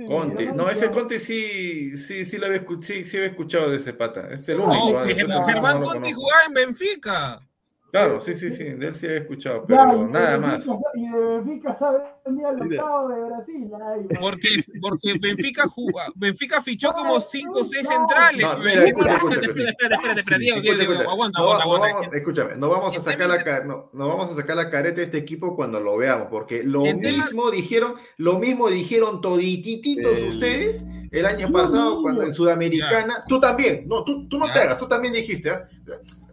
[0.07, 0.47] Conti.
[0.47, 3.93] No, ese Conti sí, sí, sí lo había escuchado, sí, sí había escuchado de ese
[3.93, 5.03] pata, es el único.
[5.03, 7.46] Germán Germán no lo Conti jugaba en Benfica.
[7.89, 10.73] Claro, sí, sí, sí, de él sí había escuchado, Ya, pero y de nada Benfica
[10.73, 10.93] más.
[10.95, 11.99] Y de Benfica sabe
[12.45, 13.71] al octavo de Brasil.
[13.81, 14.49] Ay, Porque,
[14.81, 18.41] porque Benfica, juga- Benfica fichó como 5 o 6 No, centrales.
[18.45, 19.69] no, mira, escucha, escucha, Espérate, escucha.
[19.69, 21.95] espérate, espérate, espérate, Diego, Diego, Diego, aguanta, No, aguanta, no aguanta.
[22.01, 25.03] vamos- escúchame, no vamos a sacar la no, no vamos a sacar la careta de
[25.03, 30.85] este equipo cuando lo veamos, porque lo mismo dijeron, lo mismo dijeron toditititos El- ustedes
[31.11, 34.53] el año pasado cuando en Sudamericana, tú también, no, tú, tú no Ya.
[34.53, 35.69] te hagas, tú también dijiste, ¿ah?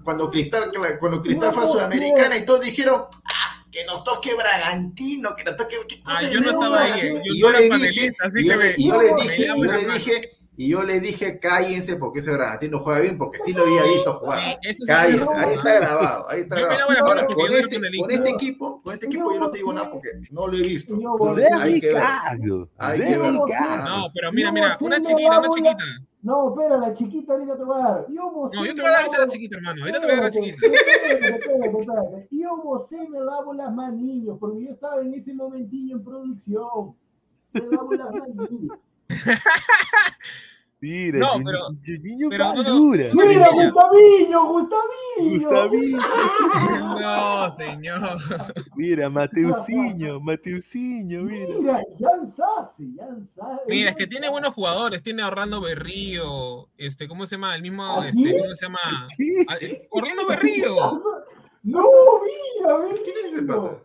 [0.04, 0.70] Cuando Cristal,
[1.00, 5.42] cuando Cristal fue a No, Sudamericana y todos dijeron, "Ah, que nos toque Bragantino, que
[5.44, 7.78] nos toque, ¿qué Ah, yo no estaba ahí, Bragantino?" yo y yo era le dije,
[7.78, 10.84] panelista, así y yo le- y yo le dije, y yo le dije, Y yo
[10.84, 14.56] le dije, cállense porque ese Bragantino juega bien, porque sí lo había visto jugar.
[14.86, 16.90] Cállense, ahí está grabado, ahí está grabado.
[17.08, 20.10] Ahora, con este, con este equipo, con este equipo yo no te digo nada porque
[20.30, 20.94] no lo he visto.
[20.94, 22.02] Entonces, hay que ver.
[22.78, 23.32] Hay que ver.
[23.32, 25.84] No, pero mira, mira, una chiquita, una chiquita.
[26.24, 28.06] No, espera, la chiquita ahorita te voy a dar.
[28.08, 29.82] Yo vocé No, yo te voy a dar la chiquita, hermano.
[29.82, 30.56] Ahorita te voy a dar la chiquita.
[30.66, 32.28] espérate.
[32.30, 36.96] Yo vocé me lavo las manillas, porque yo estaba en ese momentillo en producción.
[37.52, 38.78] Me lavo las manillas.
[40.84, 41.70] Mira, No, pero-
[42.02, 42.62] niño pero no, no.
[42.62, 43.06] madura.
[43.14, 43.70] Una Mira, niña.
[43.70, 45.30] Gustaviño, Gustaviño.
[45.30, 45.96] Gustavín.
[47.00, 48.18] No, señor.
[48.76, 51.46] Mira, Mateusinho, Mateusinho, mira.
[51.58, 53.62] Mira, Jan Sassi, Jan Sassi.
[53.68, 55.02] Mira, es que tiene buenos jugadores.
[55.02, 56.68] Tiene a Orlando Berrío.
[56.76, 57.56] Este, ¿cómo se llama?
[57.56, 58.36] El mismo, ¿A este?
[58.38, 59.06] ¿cómo se llama?
[59.16, 59.88] ¿Qué?
[59.90, 60.74] Orlando Berrío.
[61.66, 61.80] No,
[62.60, 63.78] mira, a ver, ¿Quién es ese pata?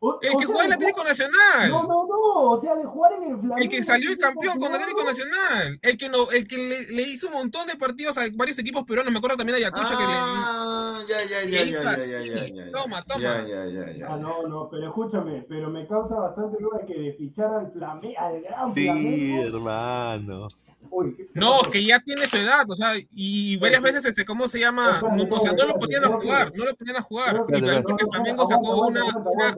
[0.00, 1.70] O- El o que juega en Atlético Nacional.
[1.70, 3.56] No, no, no, o sea, de jugar en el Flamengo.
[3.58, 5.78] El que salió el campeón con Atlético Atlético Nacional.
[5.82, 8.84] El que, no, el que le, le hizo un montón de partidos a varios equipos
[8.84, 9.12] peruanos.
[9.12, 10.12] Me acuerdo también a Yacucha que le.
[10.12, 12.10] Ah, ya, ya, le ya, hizo ya, así.
[12.12, 12.70] ya, ya, ya, ya.
[12.70, 13.20] Toma, toma.
[13.20, 14.06] Ya, ya, ya, ya.
[14.08, 18.14] Ah, no, no, pero escúchame, pero me causa bastante duda que de fichar al Flamengo,
[18.20, 19.42] al gran Sí, Flamengo.
[19.56, 20.48] hermano.
[20.90, 24.24] Uy, ¿qué- qué No, que ya tiene su edad, o sea, y varias veces, este,
[24.24, 25.00] ¿cómo se llama?
[25.02, 27.30] No, o sea, no lo ponían a jugar, no lo ponían a jugar.
[27.32, 29.02] Creo Y que- también porque no, no, Flamengo sacó una,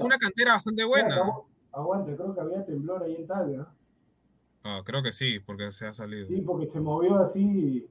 [0.00, 1.16] una, cantera bastante buena.
[1.16, 3.72] agu- Aguante, creo que había temblor ahí en Talga.
[4.64, 6.26] Ah, creo que sí, porque se ha salido.
[6.26, 7.86] Sí, porque se movió así.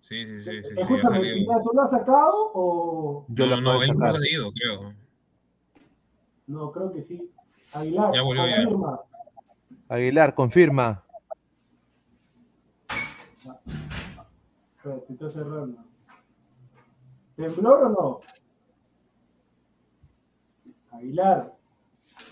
[0.00, 1.36] Sí, sí, sí, sí, sí, ha Escúchame, salido.
[1.52, 3.26] ¿ya ¿tú lo has sacado o...?
[3.28, 4.94] Yo No, lo no, él no ha salido, creo.
[6.46, 7.30] No, creo que sí.
[7.74, 8.56] Aguilar, Ya volvió, ya.
[8.62, 9.00] confirma.
[9.88, 11.04] Aguilar, confirma.
[14.88, 15.84] Espérate, está cerrando.
[17.36, 18.20] ¿Temblor o no?
[20.90, 21.54] Aguilar.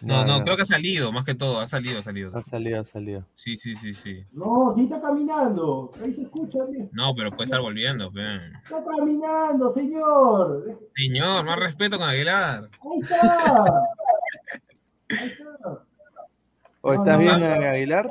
[0.03, 2.37] No, no, creo que ha salido, más que todo, ha salido, ha salido.
[2.37, 3.25] Ha salido, ha salido.
[3.35, 4.25] Sí, sí, sí, sí.
[4.33, 5.93] No, sí está caminando.
[6.03, 6.91] Ahí se escucha bien.
[6.93, 8.09] No, pero puede estar volviendo.
[8.09, 10.81] Está caminando, señor.
[10.97, 12.69] Señor, más respeto con Aguilar.
[12.81, 13.65] Ahí está.
[15.11, 15.85] Ahí está.
[16.81, 17.67] ¿O No, estás no, bien, no.
[17.69, 18.11] Aguilar?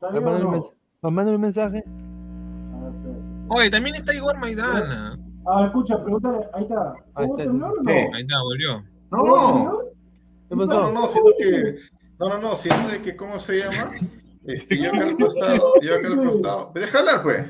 [0.00, 1.84] ¿Está un mensaje?
[3.50, 3.54] Ah.
[3.56, 5.18] Oye, también está Igor Maidana.
[5.46, 6.46] Ah, escucha, pregúntale.
[6.52, 6.92] Ahí está.
[7.14, 7.50] Ahí ¿Hubo está.
[7.50, 7.90] temblor o no?
[7.90, 8.84] Ahí está, volvió.
[9.10, 9.26] ¿Hubo
[9.64, 9.78] No?
[10.48, 10.92] ¿Qué no, pasó?
[10.92, 11.76] no, sino que.
[12.18, 13.92] No, no, no, sino de que, ¿cómo se llama?
[14.44, 16.72] Este, yo acá al costado, yo acá al costado.
[16.74, 17.46] Deja hablar, pues.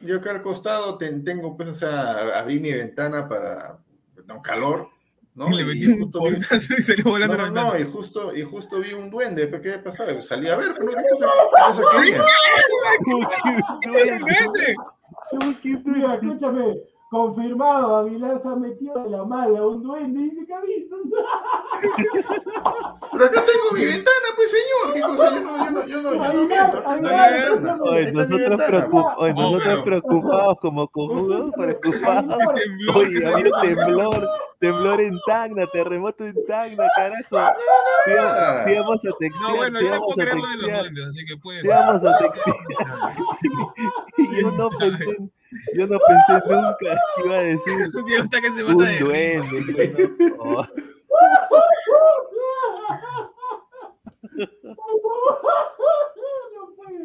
[0.00, 3.78] Yo acá al costado ten- tengo, pues, o sea, abrí mi ventana para.
[4.26, 4.86] No, calor,
[5.34, 5.48] ¿no?
[5.50, 7.78] Y le metí un portazo y salió volando No, la no, ventana.
[7.78, 10.20] no, y justo, y justo vi un duende, ¿pero ¿qué pasaba?
[10.22, 11.26] Salí a ver, pero no, ¿qué cosa,
[11.66, 12.22] qué cosa quería?
[13.04, 13.28] ¿Cómo
[13.80, 14.74] que
[15.34, 15.80] un duende?
[15.80, 15.94] ¡Vente!
[15.94, 16.93] ¿Cómo que un Mira, duende?
[17.14, 19.62] Confirmado, Aguilar se ha metido de la mala.
[19.64, 20.96] Un duende dice que ha visto.
[23.12, 25.30] Pero acá tengo mi ventana, pues señor, ¿qué cosa?
[25.30, 29.62] Yo no, yo no, yo no, yo no miento, mi nosotros, preocup- oye, No, nosotros
[29.62, 32.34] pero- preocupados como cojudos, preocupados.
[32.96, 34.28] Oye, había temblor,
[34.58, 37.54] temblor en Tacna, terremoto en Tacna, carajo.
[38.64, 40.56] Te íbamos a No, textear, bueno, te yo no puedo a creer lo de los
[40.66, 42.56] textear, duendes, así que puede te íbamos a textear.
[44.18, 45.16] Y yo no pensé,
[45.74, 47.74] yo no pensé nunca que iba a decir
[48.06, 49.94] Diego está que se un mata de duende.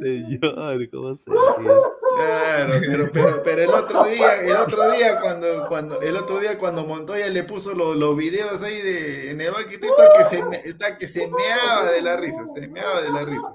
[0.01, 1.25] señor, ¿cómo se?
[1.25, 6.57] Claro, pero, pero, pero el otro día, el otro día cuando, cuando, el otro día
[6.57, 10.61] cuando Montoya le puso los, los videos ahí de en el baquetito que se me,
[10.97, 13.53] que se meaba de la risa, se meaba de la risa.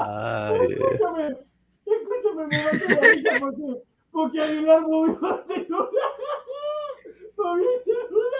[0.00, 1.36] Ay, Escúchame,
[1.86, 5.88] escúchame, me mató la risa porque, Aguilar movió el celular.
[7.36, 8.30] Movió el celular.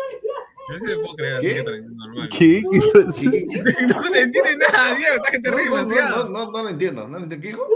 [0.71, 1.55] Yo sí le puedo creer, así ¿Qué?
[1.57, 2.29] que normal.
[2.31, 2.63] ¿Qué?
[2.73, 3.21] ¿Qué pasó?
[3.21, 5.85] ¿Qué- qué- No se le entiende nada, Diego, está que te No, ríes no, no,
[5.85, 7.43] no, no, no lo entiendo, no lo entiendo.
[7.43, 7.67] ¿Qué dijo?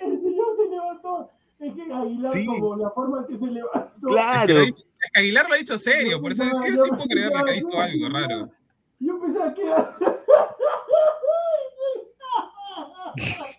[0.00, 1.30] El señor se levantó.
[1.60, 2.46] Es que Aguilar, Sí.
[2.46, 3.84] como la forma en que se levantó.
[3.84, 6.70] Es que, Claro, dicho- es que Aguilar lo ha dicho serio, por eso yo sí,
[6.70, 8.50] sí puedo creerle que ha visto algo raro.
[8.98, 9.92] Yo pensaba que era.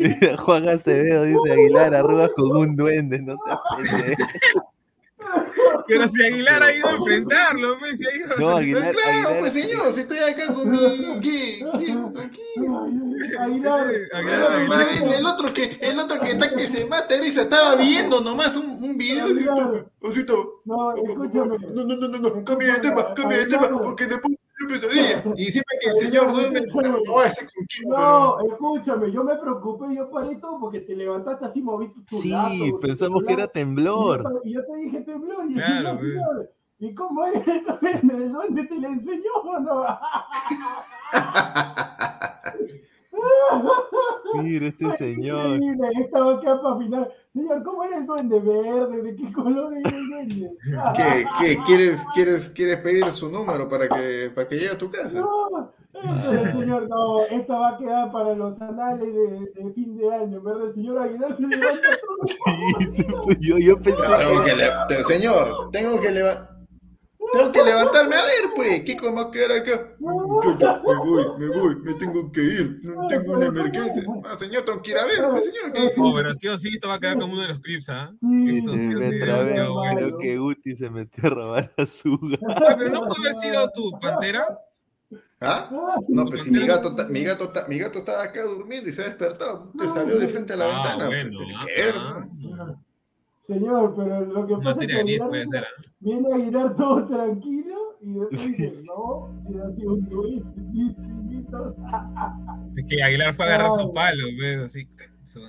[0.38, 4.72] Juan Acevedo dice Aguilar, arrugas con un duende, no seas pendejo.
[5.86, 9.10] Pero si Aguilar ha ido a enfrentarlo, pues, si ha ido No, a- Aguilar, claro,
[9.10, 11.20] Aguilar- pues señor, si estoy acá con mi.
[11.20, 11.64] ¿Qué?
[11.78, 11.96] ¿Qué?
[12.12, 12.84] Tranquilo.
[13.40, 13.86] Aguilar.
[14.14, 14.88] Aguilar, Aguilar.
[15.02, 18.20] El, el otro que, el otro que está que se mata de risa, estaba viendo
[18.20, 19.26] nomás un, un video.
[20.00, 21.58] Osito, No, escúchame.
[21.74, 24.34] No, no, no, no, no, cambia de tema, cambia de tema, porque después
[24.70, 25.22] pesadilla.
[25.36, 30.58] Y siempre que el señor duerme, no No, escúchame, yo me preocupé, yo paré todo
[30.60, 32.32] porque te levantaste así, moviste tu Sí,
[32.80, 34.40] pensamos que era temblor.
[34.44, 36.10] Y yo, te- y yo te dije temblor, y Claro, no, güey.
[36.12, 36.50] señor.
[36.82, 37.44] ¿Y cómo es?
[38.02, 39.84] ¿De dónde te le enseñó o no?
[44.42, 45.56] Mira este señor.
[45.56, 47.12] Increíble, estaba acá para afinar.
[47.32, 49.02] Señor, ¿cómo era el duende verde?
[49.02, 50.50] ¿De qué color era el duende?
[50.96, 51.58] ¿Qué, qué?
[51.66, 55.20] ¿Quieres, quieres, ¿Quieres pedir su número para que, para que llegue a tu casa?
[55.20, 55.72] No,
[56.52, 60.66] señor, no, esta va a quedar para los anales de, de fin de año, ¿verdad?
[60.68, 63.30] El señor Aguilar se levanta todo.
[63.40, 64.50] Yo, yo pensé Tengo que.
[64.50, 66.59] que le- pero, señor, tengo que levantar.
[67.32, 68.82] Tengo que levantarme a ver, pues.
[68.82, 69.94] ¿Qué cómo va a quedar acá?
[70.00, 72.80] Muchacho, me voy, me voy, me tengo que ir.
[73.08, 74.02] Tengo una emergencia.
[74.24, 75.72] Ah, señor, tengo que ir a ver, pues, señor.
[75.72, 75.92] ¿qué?
[75.98, 78.12] Oh, pero sí o sí, esto va a quedar como uno de los clips, ¿ah?
[78.20, 79.96] Sí, Esto Sí, bueno.
[79.96, 82.18] creo que Guti se metió a robar a su
[82.48, 84.46] Ah, pero no puede haber sido tu pantera.
[85.42, 85.68] ¿Ah?
[86.08, 88.92] No, pues si mi gato, ta- mi, gato ta- mi gato estaba acá durmiendo y
[88.92, 89.72] se ha despertado.
[89.78, 91.06] Te salió de frente a la Ah, ventana.
[91.06, 91.38] bueno.
[91.38, 92.76] pues,
[93.52, 95.64] Señor, pero lo que pasa es que Aguilar puede ser.
[95.98, 101.74] viene, viene a Aguilar todo tranquilo y después dice, no, si ha sido un infinito.
[102.76, 104.58] Es que Aguilar fue a agarrar su palo, ¿ves?
[104.58, 104.86] Así.
[105.24, 105.40] su-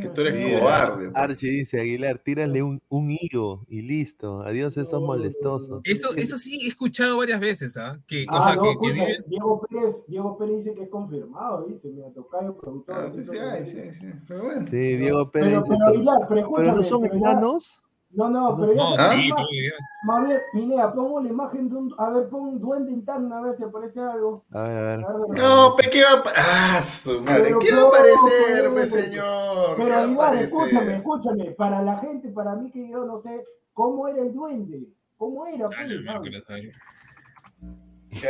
[0.00, 1.04] Que tú eres Mira, cobarde.
[1.10, 1.16] pues.
[1.16, 4.42] Archie dice, Aguilar, tírale un, un higo y listo.
[4.42, 5.80] Adiós, esos No, molestosos.
[5.84, 8.00] Eso, eso sí he escuchado varias veces, ¿ah?
[8.06, 9.24] Que, o Ah, sea, no, que, que escucha, viven.
[9.26, 12.94] Diego Pérez, Diego Pérez dice que es confirmado, dice, mira, tocayo productor.
[12.96, 13.36] Ah, sí, sí,
[13.66, 14.06] sí, sí.
[14.28, 14.66] Pero bueno.
[14.70, 15.48] Sí, Diego Pérez.
[15.48, 15.88] Pero, dice pero todo.
[15.94, 17.80] Aguilar, pero Pero no son pero ya- hermanos.
[18.16, 19.72] No, no, pero ya No, se sí, bien.
[20.04, 21.94] Más bien, Pineda, pongo la imagen de un.
[21.98, 24.44] A ver, pon un duende interno a ver si aparece algo.
[24.52, 25.04] A ver, a ver.
[25.04, 27.42] A ver, de- No, pe, ¿qué va a Ah, su madre.
[27.44, 28.92] Pero ¿Qué va a aparecer, pues.
[28.92, 29.76] pe, señor?
[29.76, 31.50] ¿Qué Pero Aguilar, escúchame, escúchame.
[31.52, 34.88] Para la gente, para mí que yo no sé cómo era el duende.
[35.16, 35.68] ¿Cómo era?
[35.68, 36.44] Dale, pues,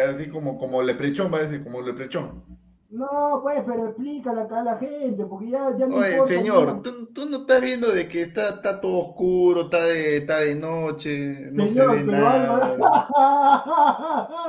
[0.09, 2.45] así como, como leprechón, va a decir, como leprechón.
[2.95, 6.35] No, pues, pero explícale acá a la gente, porque ya, ya no Oye, importa.
[6.35, 6.83] señor.
[6.83, 10.55] ¿tú, tú no estás viendo de que está, está todo oscuro, está de, está de
[10.55, 12.67] noche, no Señor, se ve pero nada.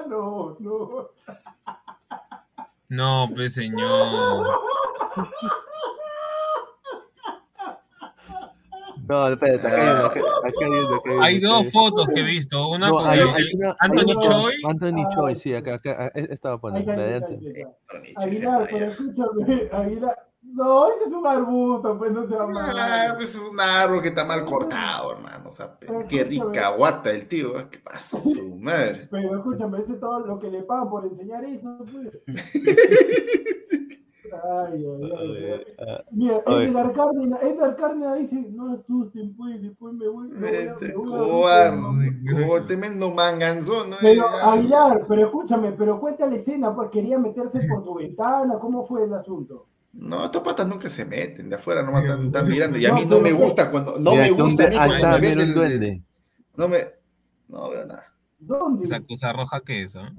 [0.05, 0.09] algo.
[0.09, 1.09] no, no.
[2.89, 4.45] No, pues señor.
[9.07, 12.69] No, espérate, acá hay acá, acá hay acá dos fotos que he visto.
[12.69, 14.53] Una No, con hay- una- Anthony una- Choi.
[14.67, 16.91] Anthony Ah, Choi, sí, acá, acá, eh, estaba poniendo.
[18.17, 20.17] Aguilar, pero escúchame, Aguilar.
[20.47, 24.01] No, ese es un arbusto, pues no se va a Ah, pues es un árbol
[24.01, 25.49] que está mal cortado, hermano.
[25.49, 27.59] O sea, pe- Pero qué rica guata el tío.
[27.59, 27.67] ¿eh?
[27.69, 29.07] ¿Qué pasa, su madre?
[29.11, 31.77] Pero escúchame, ese es todo lo que le pagan por enseñar eso.
[31.91, 32.13] Pues.
[34.31, 35.53] Ay, ay, ay.
[35.53, 35.75] ay.
[35.87, 36.41] Ah, Mira.
[36.47, 40.27] Edgar Cárdenas, Edgar Cárdenas dice, no asusten, pues, después me voy.
[40.29, 41.77] me voy Este me voy cobarde,
[42.31, 43.97] como tremendo manganzón, ¿no?
[44.01, 48.57] Pero Eh, Aguilar, pero escúchame, pero cuenta la escena, pues quería meterse por tu ventana,
[48.59, 49.67] ¿cómo fue el asunto?
[49.93, 52.77] No, estos patas nunca se meten, de afuera nomás están, están mirando.
[52.77, 53.97] Y a mí no me gusta cuando.
[53.97, 56.03] No me gusta a mí cuando me duende.
[56.57, 56.85] No me.
[57.47, 58.13] No veo nada.
[58.37, 58.85] ¿Dónde?
[58.85, 60.11] Esa cosa roja que es, ¿ah?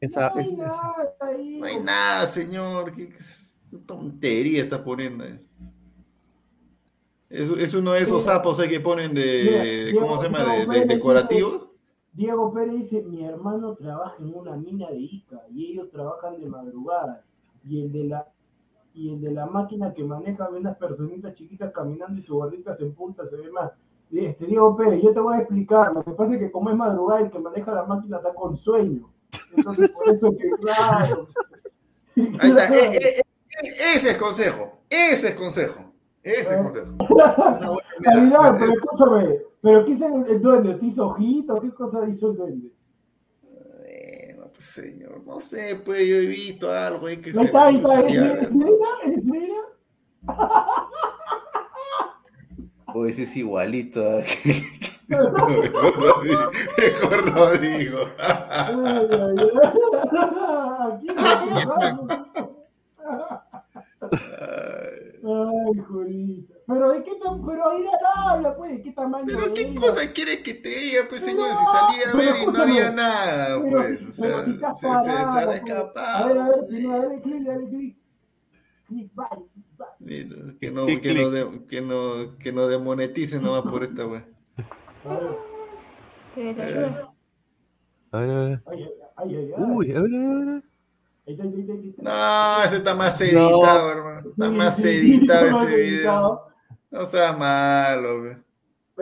[0.00, 1.56] Esa, no hay es- nada ahí.
[1.58, 2.92] No hay nada, señor.
[2.94, 3.16] ¿Qué, qué
[3.80, 5.40] tontería está poniendo ahí?
[7.30, 8.34] Es, es uno de esos Mira.
[8.34, 9.84] sapos ahí que ponen Mira, de.
[9.86, 10.54] Diego- ¿Cómo se llama?
[10.54, 11.68] Diego De, decorativos.
[12.12, 16.46] Diego Pérez dice, mi hermano trabaja en una mina de Ica y ellos trabajan de
[16.46, 17.24] madrugada.
[17.64, 18.26] Y el de la
[18.96, 22.72] y el de la máquina que maneja ve unas personitas chiquitas caminando y su gorrita
[22.74, 23.72] se empunta, se ve más.
[24.12, 25.92] Este, Diego Pérez, yo te voy a explicar.
[25.92, 28.56] Lo que pasa es que como es madrugada, el que maneja la máquina está con
[28.56, 29.10] sueño.
[29.56, 31.26] Entonces, por eso que, claro.
[32.38, 32.68] Ahí está.
[32.76, 33.22] eh, eh, eh,
[33.62, 34.80] ese es consejo.
[34.90, 35.92] Ese es consejo.
[36.22, 36.96] Ese es consejo.
[38.06, 40.74] Aguilar, eh, pero escúchame, ¿pero qué hizo el, duende?
[40.74, 41.60] ¿Te hizo ojito?
[41.60, 42.68] ¿Qué cosa hizo el duende?
[43.42, 47.76] Bueno, pues señor, no sé, pues yo he visto algo ahí que Ahí está, ahí
[47.76, 48.14] está, ¿es.
[52.86, 54.00] O ese es igualito.
[54.00, 54.22] a-
[56.78, 58.08] mejor no digo.
[65.26, 66.54] Ay, Julita.
[66.66, 69.80] Pero de qué tan, pero ahí la habla, pues, ¿de qué tamaño Pero qué era?
[69.80, 72.90] cosa quieres que te diga, pues señor, si no, salía a ver y no había
[72.90, 73.98] nada, Pero pues.
[73.98, 75.56] si- o sea, si se, se, se parado, han pues.
[75.62, 76.24] escapado.
[76.24, 77.96] A ver, a ver, Pineda, dale clic, dale clic.
[78.86, 79.26] Clic, bye,
[79.78, 79.86] bye.
[79.98, 84.02] Mira, que no, que no, de- que no, que no demoneticen nomás por esta.
[84.02, 84.24] A ver,
[86.36, 86.54] Eh,
[88.10, 88.62] a ver, a ver.
[88.66, 89.52] ay, ay, ay, ay.
[89.56, 90.18] Uy, a ver, a
[90.54, 90.62] ver,
[91.26, 94.30] no, ese está más editado, hermano.
[94.30, 96.42] Está Sí, más editado ese video.
[96.90, 98.36] No seas malo, wey.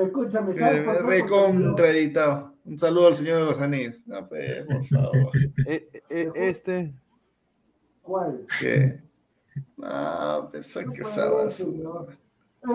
[0.06, 1.00] Escúchame, ¿sabes por qué?
[1.02, 2.52] Porque Recontra editado.
[2.64, 4.00] Un saludo al señor de los anillos.
[4.06, 5.30] No, pues, por favor.
[5.66, 6.94] Eh, eh, este.
[8.02, 8.46] ¿Cuál?
[8.60, 9.00] ¿Qué?
[9.76, 11.02] No, pensá No que.
[11.82, 12.06] ¿no?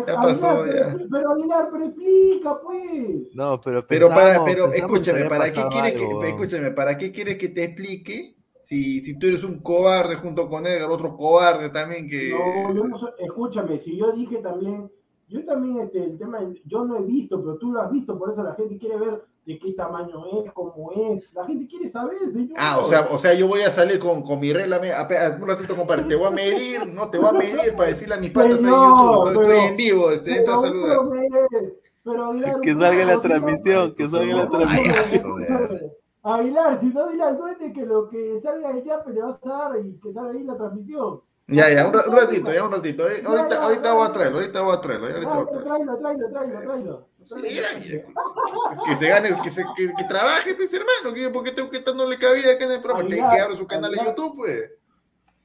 [0.06, 0.98] Ya pasó, pero, ya.
[1.10, 3.34] Pero Aguilar, pero explica, pues.
[3.34, 7.38] No, pero Pero para, pero escúchame, ¿para qué quieres que, algo, escúchame, para qué quieres
[7.38, 8.37] que te explique
[8.68, 12.32] Si, si tú eres un cobarde junto con Edgar, otro cobarde también que...
[12.32, 14.92] No, yo no soy, escúchame, si yo dije también,
[15.30, 18.30] yo también este, el tema, yo no he visto, pero tú lo has visto, por
[18.30, 22.18] eso la gente quiere ver de qué tamaño es, cómo es, la gente quiere saber,
[22.34, 22.58] señor.
[22.58, 24.82] Ah, o sea, o sea, yo voy a salir con, con mi regla,
[25.40, 28.18] un ratito, compadre, te voy a medir, no, te voy a medir para decirle a
[28.18, 31.00] mis patas ahí en YouTube, estoy, pero- estoy en vivo, este, entra a Pero, saludar.
[32.04, 35.92] pero, pero, Que salga la transmisión, que salga la Ay, transmisión.
[36.36, 39.50] Aguilar, si no dile al duende que lo que salga del yape le vas a
[39.50, 41.20] dar y que salga ahí la transmisión.
[41.50, 43.10] Ya, ya, un, ra- un ratito, ya un ratito.
[43.10, 43.94] eh, Ahorita, ya, ahorita ya.
[43.94, 46.30] voy a traerlo, ahorita voy a traerlo, ahorita voy a Tráelo, traerlo.
[46.30, 46.30] tráelo,
[46.62, 47.08] tráelo,
[48.86, 52.18] que se gane, que, se, que, que trabaje, pues hermano, que porque tengo que dándole
[52.18, 54.04] cabida acá en el programa, que, que abra su canal de.
[54.04, 54.72] YouTube, pues.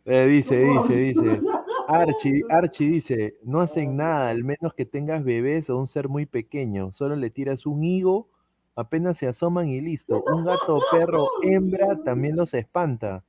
[0.05, 1.41] Eh, dice, dice, dice.
[1.87, 6.27] Archie, Archie dice, no hacen nada, al menos que tengas bebés o un ser muy
[6.27, 6.93] pequeño.
[6.93, 8.29] Solo le tiras un higo,
[8.77, 10.23] apenas se asoman y listo.
[10.33, 13.23] Un gato, perro, hembra también los espanta.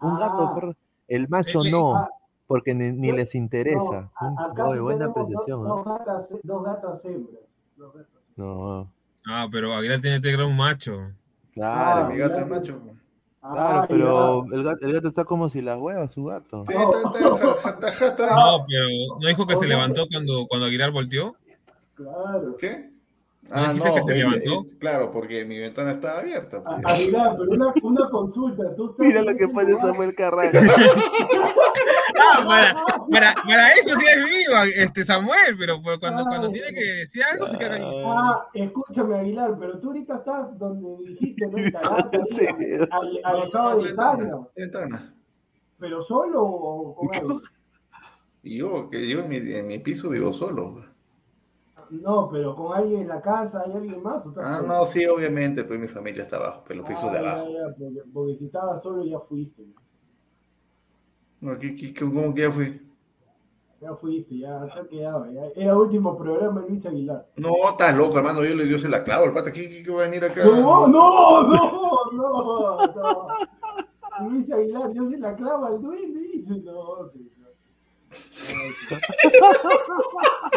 [0.00, 0.54] Un gato, Ah.
[0.54, 0.76] perro,
[1.08, 2.08] el macho no, ah.
[2.46, 4.10] porque ni, les interesa.
[4.20, 5.64] No, acá sí buena tenemos dos, apreciación.
[5.64, 7.42] dos gatas, dos gatas hembras.
[7.76, 8.22] Dos gatas hembras.
[8.36, 8.90] No,
[9.24, 10.98] Ah, pero Aguilar tiene que tener un macho.
[11.54, 12.80] claro, Ah, Mi gato es macho.
[12.80, 12.96] claro,
[13.44, 16.64] Ah, pero el gato, el gato está como si las huevas, su gato.
[16.66, 18.34] Sí, está.
[18.34, 18.86] No, pero
[19.20, 21.36] ¿no dijo que se levantó cuando, cuando Aguilar volteó?
[21.94, 22.56] Claro.
[22.58, 22.91] ¿Qué?
[23.50, 24.60] ¿No Ah, no, que se levantó?
[24.60, 26.62] eh, claro, porque mi ventana estaba abierta.
[26.62, 26.76] Pues.
[26.86, 28.74] Aguilar, pero una, una consulta.
[28.76, 29.74] ¿tú estás Mira lo que pone?
[29.78, 30.58] Samuel Carrasco.
[32.24, 32.74] Ah, para,
[33.10, 36.52] para, para eso sí es vivo, este Samuel, pero, pero cuando, cuando Ay.
[36.52, 37.82] tiene que decir algo se queda ahí.
[38.06, 41.56] Ah, escúchame, Aguilar, pero tú ahorita estás donde dijiste, ¿no?
[42.90, 45.14] Al, al estado de ventana, ventana.
[45.78, 47.40] ¿Pero solo o con alguien?
[48.44, 50.84] Y yo, que yo en mi, en mi piso vivo solo.
[51.92, 52.02] Pues.
[52.02, 54.24] No, pero con alguien en la casa, ¿hay alguien más?
[54.26, 54.68] ¿O estás Ah, solo?
[54.68, 57.48] no, sí, obviamente, pues mi familia está abajo, pero los pisos Ah, de ya, abajo.
[57.50, 59.66] ya, porque, porque si estabas solo ya fuiste.
[61.40, 62.80] No, ¿qué- qué- ¿Cómo que ya fui?
[63.80, 65.26] Ya fuiste, ya se ha quedado.
[65.32, 65.42] Ya.
[65.56, 67.26] Era último programa de Luis Aguilar.
[67.36, 70.02] No, estás loco, hermano, yo, le- se la clavo, el pata, ¿qué, qué, qué va
[70.04, 70.44] a venir acá?
[70.44, 73.26] No, no, no, no, no.
[74.30, 77.32] Luis Aguilar, yo se la clavo al duende, dice, no, señor.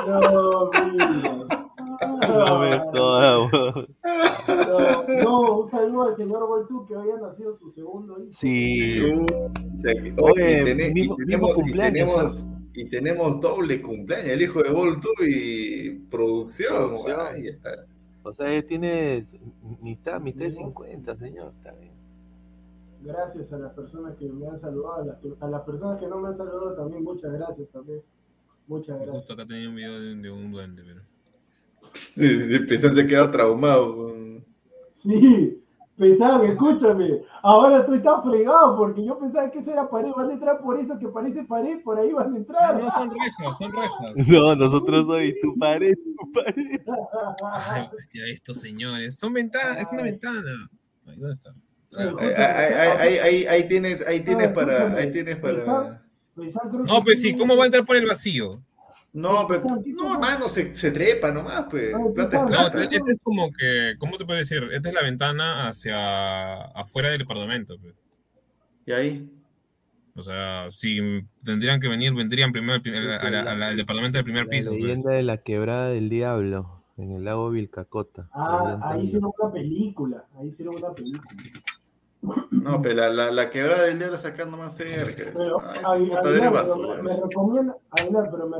[0.07, 1.47] No, mira.
[2.27, 3.51] No me jodas.
[4.47, 8.29] No, no, un saludo al señor Goltú que hoy ha nacido su segundo hijo.
[8.31, 8.97] Sí.
[9.79, 14.71] Se- Oye, oye, y tenemos, y, cumpleaños, tenemos, y tenemos doble cumpleaños, el hijo de
[14.71, 16.89] Voltu y producción.
[16.89, 17.15] Producción.
[18.23, 19.23] O sea, él tiene
[19.81, 21.53] mitad, mitad de 50, señor.
[21.57, 21.94] Está bien.
[23.05, 26.07] Gracias a las personas que me han saludado, a las, que- a las personas que
[26.07, 28.01] no me han saludado también, muchas gracias también.
[28.67, 29.15] Muchas gracias.
[29.15, 31.01] Justo acá tenía un video de, de un duende, pero.
[32.15, 34.11] De pensar se ha quedado traumado.
[34.93, 35.63] Sí,
[35.95, 40.29] pensaba que, escúchame, ahora estoy tan fregado porque yo pensaba que eso era pared, van
[40.31, 42.81] a entrar por eso que parece pared, por ahí van a entrar.
[42.81, 44.11] No son rejas, son rejas.
[44.27, 46.81] No, nosotros hoy, tu pared, tu pared.
[47.69, 49.17] Ay, hostia, estos señores.
[49.19, 50.69] Son ventanas, es una ventana.
[51.05, 51.53] Ay, ¿Dónde está?
[51.97, 56.01] Ahí, ahí, tienes, ahí tienes para, ahí tienes para.
[56.87, 58.61] No, pues sí, ¿cómo va a entrar por el vacío?
[59.13, 61.93] No, pero, ¿qué no, mano, se, se trepa nomás, pues.
[62.13, 64.61] Plata es No, este es como que, ¿cómo te puedo decir?
[64.73, 67.77] Esta es la ventana hacia afuera del departamento.
[67.79, 67.93] pues.
[68.85, 69.31] Y ahí.
[70.17, 70.99] O sea, si
[71.45, 74.69] tendrían que venir, vendrían primero al, la- la- departamento del primer La piso.
[74.71, 74.81] pues.
[74.81, 78.27] leyenda de la quebrada del diablo en el lago Vilcacota.
[78.33, 81.29] Ah, Ahí hicieron una película, ahí hicieron una película.
[82.51, 85.31] No, pero la, la, la quebrada del diablo sacando más cerca.
[85.33, 86.95] Pero, Ah, pero basura.
[86.97, 87.77] me, me recomienda,
[88.31, 88.57] pero me,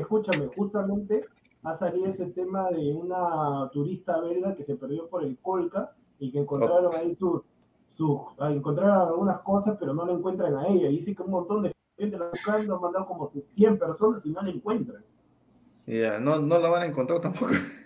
[0.00, 1.20] escúchame, justamente
[1.62, 6.32] ha salido ese tema de una turista belga que se perdió por el Colca y
[6.32, 7.44] que encontraron ahí su,
[7.90, 10.88] su ah, encontraron algunas cosas, pero no la encuentran a ella.
[10.88, 14.30] Y dice que un montón de gente la buscando, han mandado como 100 personas y
[14.30, 15.04] no la encuentran.
[15.86, 17.52] Ya, no, no la van a encontrar tampoco.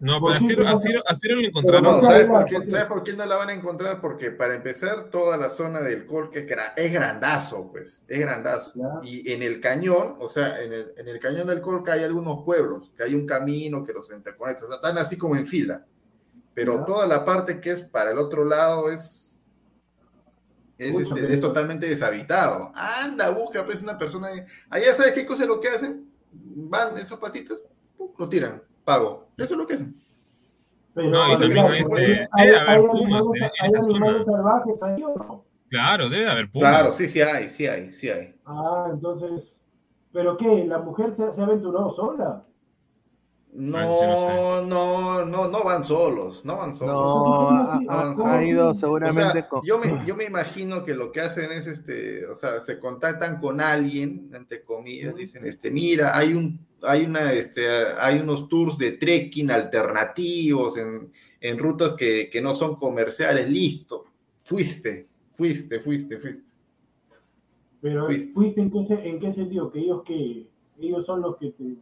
[0.00, 1.96] No, ¿Por pero así, así, así lo No, encontraron.
[1.96, 2.70] no, ¿sabes por, qué, ¿por qué?
[2.70, 4.00] ¿sabes por qué no la van a encontrar?
[4.00, 8.72] Porque para empezar, toda la zona del Colca es, gra- es grandazo, pues, es grandazo.
[8.76, 8.88] Ya.
[9.02, 12.42] Y en el cañón, o sea, en el, en el cañón del Colca hay algunos
[12.44, 15.84] pueblos, que hay un camino que los interconecta, o sea, están así como en fila.
[16.54, 16.84] Pero Ya.
[16.86, 19.46] toda la parte que es para el otro lado es,
[20.78, 22.72] es, este, es totalmente deshabitado.
[22.74, 24.28] Anda, busca pues una persona.
[24.28, 24.40] ahí.
[24.70, 26.10] Allá sabes qué cosa es lo que hacen.
[26.32, 27.58] Van esos patitas,
[28.18, 29.28] lo tiran, pago.
[29.36, 29.94] Eso es lo que hacen.
[30.94, 33.26] Pero, No, y también este, ¿hay, debe haber hay pumas
[33.60, 34.24] animales, en- zona.
[34.24, 35.44] salvajes ahí o no?
[35.68, 36.70] Claro, debe haber pumas.
[36.70, 38.34] Claro, sí, sí hay, sí hay, sí hay.
[38.44, 39.56] Ah, entonces,
[40.12, 40.64] ¿pero qué?
[40.66, 42.44] ¿La mujer se, se aventuró sola?
[43.52, 46.94] No, no, no, no van solos, no van solos.
[46.94, 47.86] No, ¿cómo ha, así?
[47.88, 48.70] ha- ¿Cómo ha ido?
[48.70, 49.62] O seguramente sea, con...
[49.64, 53.40] yo me, yo me imagino que lo que hacen es, este, o sea, se contactan
[53.40, 57.66] con alguien, entre comillas, dicen, este, mira, hay un, hay una, este,
[57.98, 64.04] hay unos tours de trekking alternativos en, en rutas que, que no son comerciales, listo,
[64.44, 66.48] fuiste, fuiste, fuiste, fuiste.
[67.80, 68.32] Pero Fuiste.
[68.32, 68.78] fuiste en qué,
[69.08, 70.46] en qué sentido, que ellos que
[70.78, 71.76] ellos son los que te...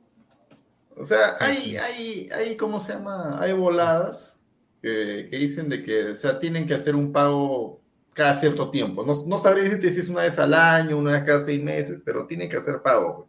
[0.99, 3.41] O sea, hay, hay, hay, ¿cómo se llama?
[3.41, 4.39] Hay voladas
[4.83, 7.81] que, que dicen de que, o sea, tienen que hacer un pago
[8.15, 9.05] cada cierto tiempo.
[9.05, 12.03] No, no sabría decirte si es una vez al año, una vez cada seis meses,
[12.05, 13.29] pero tienen que hacer pago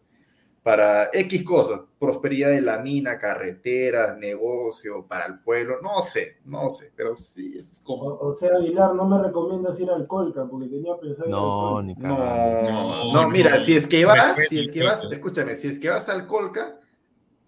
[0.64, 6.70] para X cosas, prosperidad de la mina, carreteras, negocio, para el pueblo, no sé, no
[6.70, 8.06] sé, pero sí, eso es como...
[8.06, 11.42] O, o sea, Aguilar, no me recomiendas ir al Colca porque tenía pensado ir al
[11.42, 11.84] No, Colca.
[11.84, 12.18] ni No,
[13.14, 13.58] no, No, mira, no.
[13.58, 16.80] si es que vas, si es que vas, escúchame, si es que vas al Colca,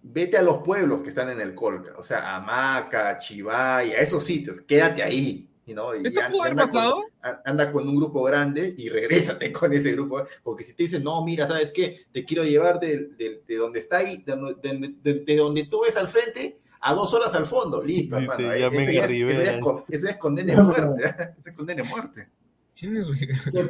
[0.02, 4.22] vete a los pueblos que están en el Colca, o sea, Hamaca, Chivay, a esos
[4.24, 5.94] sitios, quédate ahí, ¿no?
[5.94, 7.04] Y ¿Esto haber anda con- pasado?
[7.22, 11.02] a- anda con un grupo grande y regrésate con ese grupo, porque si te dicen,
[11.04, 12.00] no, mira, ¿sabes qué?
[12.12, 15.82] Te quiero llevar de, de- de donde está ahí, de, de- de- de donde tú
[15.82, 18.56] ves al frente, a dos horas al fondo, listo, Dice, hermano.
[18.56, 19.56] ya Ese ya es- ese ya Rivera.
[19.56, 21.04] es con- ese ya es condena de muerte,
[21.38, 22.28] ese es condena de muerte.
[22.76, 23.06] ¿Quién es?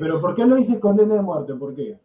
[0.00, 1.54] ¿Pero por qué lo hice condena de muerte?
[1.54, 1.98] ¿Por qué?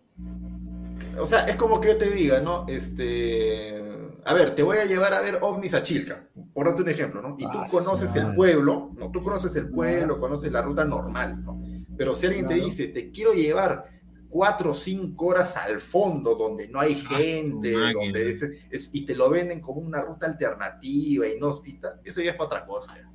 [1.17, 2.65] O sea, es como que yo te diga, ¿no?
[2.67, 3.81] Este,
[4.27, 7.21] a ver, te voy a llevar a ver ovnis a Chilca, por darte un ejemplo,
[7.21, 7.35] ¿no?
[7.37, 9.11] Y tú Ah, conoces el pueblo, ¿no?
[9.11, 11.61] Tú conoces el pueblo, conoces la ruta normal, ¿no?
[11.97, 12.65] Pero si alguien te Claro.
[12.69, 13.85] dice, te quiero llevar
[14.29, 17.93] cuatro o cinco horas al fondo donde no hay su gente, máquina.
[17.93, 22.35] donde es, es- y te lo venden como una ruta alternativa, inhóspita, eso ya es
[22.37, 22.95] para otra cosa.
[22.95, 23.09] ya.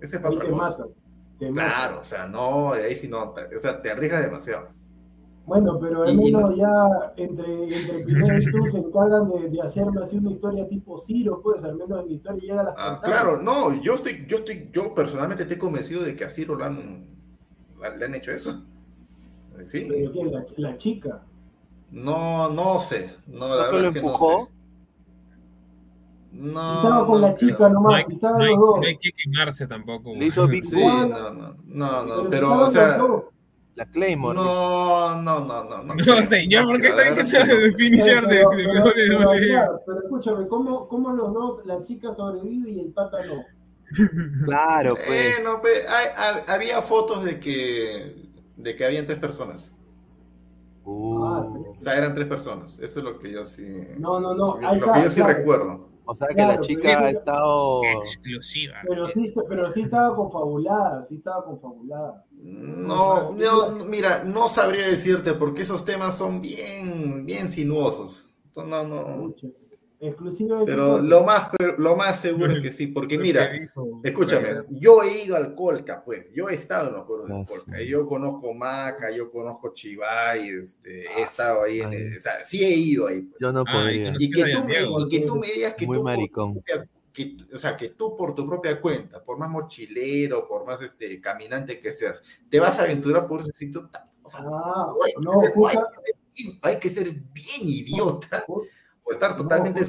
[0.00, 0.76] Ese es para Ahí otra te cosa.
[1.38, 1.54] te matan.
[1.54, 4.68] Claro, o sea, no, de ahí sí no, te- o sea, te arriesgas demasiado.
[5.50, 7.98] Bueno, pero al Y- y menos no- ya entre, entre
[8.38, 12.00] y tú se encargan de, de hacerme así una historia tipo Ciro, pues al menos
[12.02, 13.20] en mi historia llega a las Ah, pantallas.
[13.22, 16.64] claro, no, yo estoy, yo estoy, yo personalmente estoy convencido de que a Ciro lo
[16.64, 17.04] han,
[17.98, 18.62] le han hecho eso.
[19.64, 20.30] Sí, Pero ¿quién?
[20.32, 21.20] La, la chica.
[21.90, 24.44] no, no sé, no, la ¿No verdad lo es que no empujó?
[24.46, 24.50] sé.
[26.32, 28.60] No, si estaba con no la chica No nomás, hay, si estaban no hay- los
[28.60, 28.80] dos.
[28.80, 30.14] no hay que quemarse tampoco.
[30.14, 32.98] Le hizo Big Sí, no, no, no, no, si pero, o sea.
[33.76, 34.36] La Claymore.
[34.36, 35.82] no, no, no, no.
[35.84, 37.76] No, No, señor, ¿por qué está diciendo no.
[37.76, 39.80] finisher de, Pero- de pero- pero, WWE?
[39.86, 43.42] pero escúchame, ¿cómo, ¿cómo los dos, la chica sobrevive y el pata no?
[44.44, 45.08] Claro, pues.
[45.10, 49.72] Eh, no, pe- hay- hay- había fotos de que, de que habían tres personas.
[50.84, 52.78] Uh, O sea, eran tres personas.
[52.80, 53.66] Eso es lo que yo sí.
[53.98, 55.89] No, no, no, Lo que yo sí recuerdo.
[56.10, 57.84] O sea que claro, la chica pero- ha estado.
[57.84, 58.74] Exclusiva.
[58.88, 62.24] Pero sí, pero sí estaba confabulada, sí estaba confabulada.
[62.32, 68.26] No, no, mira, no sabría decirte porque esos temas son bien, bien sinuosos.
[68.56, 69.34] No, no.
[70.02, 73.50] Exclusiva Pero lo más, pero lo más seguro es que sí, porque mira,
[74.02, 77.44] escúchame, yo he ido al Colca, pues, yo he estado en los pueblos del Ah,
[77.46, 82.42] Colca, yo conozco Maca, yo conozco Chivay, este, he Ah, estado ahí, en, o sea,
[82.42, 83.20] sí he ido ahí.
[83.20, 83.36] pues.
[83.40, 84.14] Yo no Ay, podría.
[84.18, 86.54] Y que, tú me, y que tú me digas que Muy tú, por tu maricón.
[86.54, 90.80] propia- que, o sea, que tú por tu propia cuenta, por más mochilero, por más
[90.80, 93.90] este, caminante que seas, te vas a aventurar por ese sitio.
[94.22, 97.04] O sea, Ah, hay, que no, ser, hay justa- que ser bien, hay que ser
[97.12, 98.46] bien idiota
[99.10, 99.80] o estar totalmente.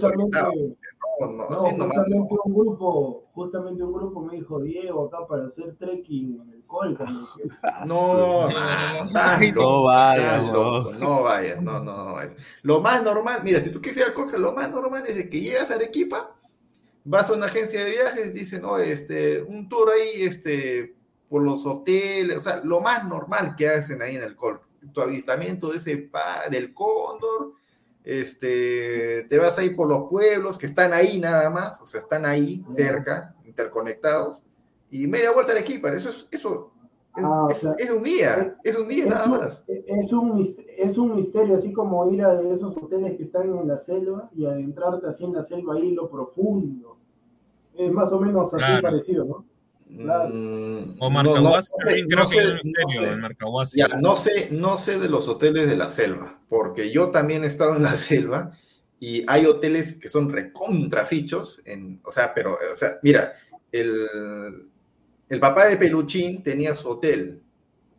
[1.20, 2.14] No, no, No, justamente
[2.46, 7.06] un grupo, justamente un grupo me dijo Diego acá para hacer trekking en el Colca.
[7.86, 12.14] No, no, Ah, no, estás no loco, No vayas, loco, no vayas, no, no, no
[12.14, 12.36] vayas.
[12.64, 15.40] Lo más normal, mira, si tú quieres ir al Colca, lo más normal es que
[15.42, 16.36] llegas a Arequipa,
[17.04, 20.96] vas a una agencia de viajes, dicen, no, este, un tour ahí, este,
[21.30, 25.02] por los hoteles, o sea, lo más normal que hacen ahí en el Colca, tu
[25.02, 27.54] avistamiento de ese pa- del cóndor,
[28.04, 32.26] este, te vas ahí por los pueblos que están ahí nada más, o sea, están
[32.26, 34.42] ahí cerca, interconectados,
[34.90, 36.72] y media vuelta a Arequipa, eso es, eso
[37.16, 39.64] es, Ah, o es- sea, es un día, es un día es, nada un- más.
[39.68, 43.78] es un, es un misterio, así como ir a esos hoteles que están en la
[43.78, 46.98] selva y adentrarte así en la selva ahí en lo profundo.
[47.76, 48.82] Es más o menos así Claro.
[48.82, 49.46] parecido, ¿no?
[51.00, 55.00] O no- Marcahuasi no sé, no que sé, es un no sé.
[55.00, 58.58] de los hoteles de la selva, porque yo también he estado en la selva
[59.00, 63.34] y hay hoteles que son recontrafichos, en, o sea, pero, o sea, mira,
[63.72, 64.68] el,
[65.28, 67.42] el papá de Peluchín tenía su hotel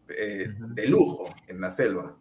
[0.08, 2.16] eh, de lujo en la selva.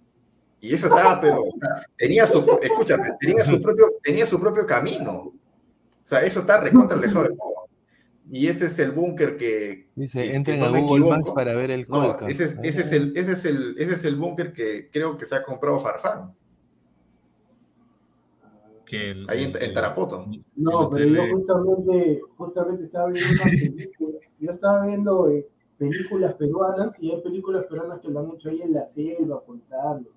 [0.60, 4.66] Y eso estaba, pero o sea, tenía su, escúchame, tenía su propio, tenía su propio
[4.66, 5.12] camino.
[5.14, 5.34] O
[6.04, 7.51] sea, eso está recontra alejado de todo.
[8.34, 11.02] Y ese es el búnker que, Dice, si es que entren no a me Google
[11.02, 12.30] Maps equivoco, para ver el no, Colca.
[12.30, 15.26] ese es, ese es el, ese es el, ese es el búnker que creo que
[15.26, 16.34] se ha comprado Farfán.
[18.86, 20.26] Que el- Ahí en, Tarapoto.
[20.56, 24.20] No, pero yo justamente, justamente estaba viendo una película.
[24.40, 25.48] Yo estaba viendo eh,
[25.78, 30.10] películas peruanas y hay películas peruanas que lo han hecho ahí en la selva, contando.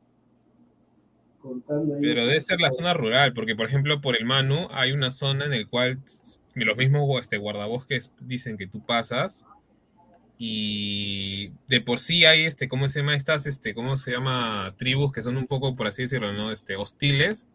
[1.40, 2.00] Contando ahí.
[2.00, 5.44] Pero debe ser la zona rural, porque por ejemplo por el Manu hay una zona
[5.46, 6.00] en el cual
[6.54, 9.44] los mismos este, guardabosques dicen que tú pasas
[10.38, 13.14] y de por sí hay este, ¿cómo se llama?
[13.14, 14.74] Estas, este, ¿cómo se llama?
[14.76, 16.50] Tribus que son un poco, por así decirlo, ¿no?
[16.50, 17.48] Este, hostiles.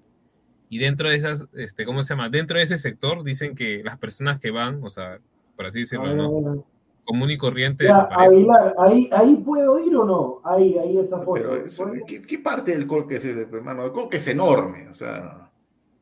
[0.69, 2.30] Y dentro de esas, este, ¿cómo se llama?
[2.30, 5.19] Dentro de ese sector dicen que las personas que van, o sea,
[5.55, 6.65] por así decirlo, ¿no?
[7.03, 8.38] Común y corriente Ya, desaparecen.
[8.38, 10.41] Aguilar, ahí, ahí puedo ir o no?
[10.43, 11.34] Ahí, ahí esa foto.
[11.34, 12.05] Pero.
[12.05, 13.85] ¿qué, qué parte del Colque es ese, hermano?
[13.85, 15.48] El Colque es enorme, o sea.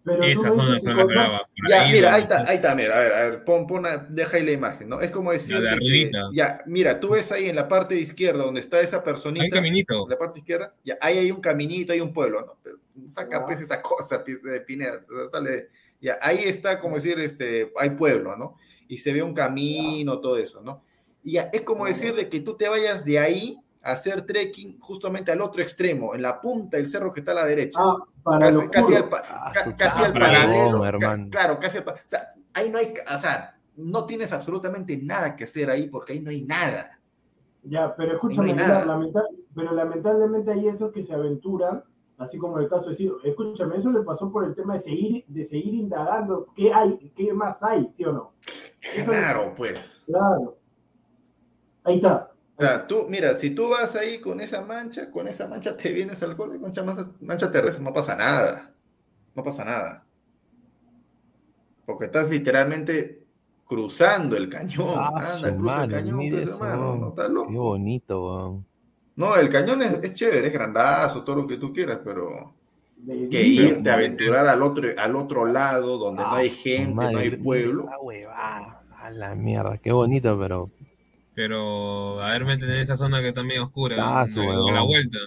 [0.08, 1.42] Pero Esas son las con- bravas.
[1.70, 3.98] Ya, ahí mira, ahí está, ahí está, mira, a ver, a ver, pon, pon una-
[3.98, 5.02] deja ahí la imagen, ¿no?
[5.02, 8.44] Es como decir, La de que- ya, mira, tú ves ahí en la parte izquierda
[8.44, 10.04] donde está esa personita, Hay un caminito.
[10.04, 12.58] en la parte izquierda, ya, ahí hay un caminito, hay un pueblo, ¿no?
[12.64, 12.78] Pero
[13.08, 13.46] saca Ya.
[13.46, 15.68] pues esa cosa, pues, de Pineda, o sea, sale,
[16.02, 18.56] ya, ahí está, como decir, este, hay pueblo, ¿no?
[18.88, 20.84] Y se ve un camino, todo eso, ¿no?
[21.24, 21.90] Y ya, es como Ya.
[21.94, 26.22] decir de que tú te vayas de ahí hacer trekking justamente al otro extremo, en
[26.22, 27.80] la punta del cerro que está a la derecha.
[27.82, 30.82] Ah, para casi, al, pa- Ah, ca- casi al paralelo.
[31.30, 35.44] claro, casi al O sea, ahí no hay, o sea, no tienes absolutamente nada que
[35.46, 37.00] hacer ahí porque ahí no hay nada.
[37.64, 38.86] Ya, pero escúchame, No nada.
[38.86, 39.24] lamenta-
[39.56, 41.84] pero lamentablemente hay esos que se aventuran,
[42.18, 43.18] así como el caso de Ciro.
[43.24, 47.34] Escúchame, eso le pasó por el tema de seguir, de seguir indagando qué hay, qué
[47.34, 48.34] más hay, ¿sí o no?
[48.82, 50.04] Eso- Claro, pues.
[50.08, 50.58] Claro.
[51.84, 52.32] Ahí está.
[52.58, 55.92] O sea, tú, mira, si tú vas ahí con esa mancha, con esa mancha te
[55.92, 58.72] vienes al gol, con esa mancha, mancha te rezas, no pasa nada.
[59.36, 60.04] No pasa nada.
[61.86, 63.24] Porque estás literalmente
[63.66, 64.96] cruzando el cañón.
[64.98, 67.52] Ah, Anda, cruza el cañón, mira pues, eso, no estás loco.
[67.52, 68.66] Qué bonito, weón.
[69.16, 72.54] No, el cañón es, es chévere, es grandazo, todo lo que tú quieras, pero
[73.06, 77.14] que irte a aventurar al otro, al otro lado donde no Ah, hay gente, madre,
[77.14, 77.84] no hay pueblo.
[77.84, 78.84] Esa huevada.
[79.00, 80.72] A la mierda, qué bonito, pero.
[81.38, 84.34] Pero, a ver, meten en esa zona que está medio oscura, Ah, ¿no?
[84.34, 84.42] su
[84.72, 85.20] la vuelta.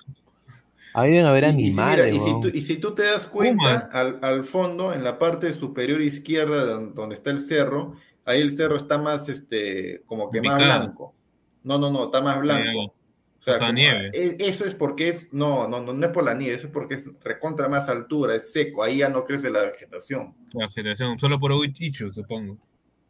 [0.92, 3.04] Ahí deben haber Y- y si, mira, animales, y, si tú, y si tú te
[3.04, 7.94] das cuenta, al, al fondo, en la parte superior izquierda, don- donde está el cerro,
[8.24, 11.14] ahí el cerro está más, este, como que más blanco.
[11.62, 12.86] No, no, no, está más blanco.
[12.86, 12.92] O
[13.38, 14.10] sea, O sea, como- nieve.
[14.12, 16.72] e- eso es porque es, no, no, no, no es por la nieve, eso es
[16.72, 20.34] porque es recontra más altura, es seco, ahí ya no crece la vegetación.
[20.54, 22.58] La vegetación, solo por Ichu, supongo.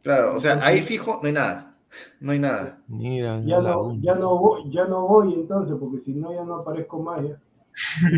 [0.03, 1.70] Claro, o sea, ahí fijo, no hay nada,
[2.19, 2.79] no hay nada.
[2.87, 6.55] Mira, Ya no, ya no voy, ya no voy entonces, porque si no ya no
[6.55, 7.39] aparezco más ya.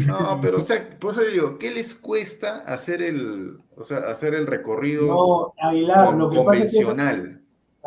[0.07, 4.33] No, pero o sea, por eso digo, ¿qué les cuesta hacer el, o sea, hacer
[4.33, 7.42] el recorrido No, Aguilar, con- lo que pasa es que eso- convencional?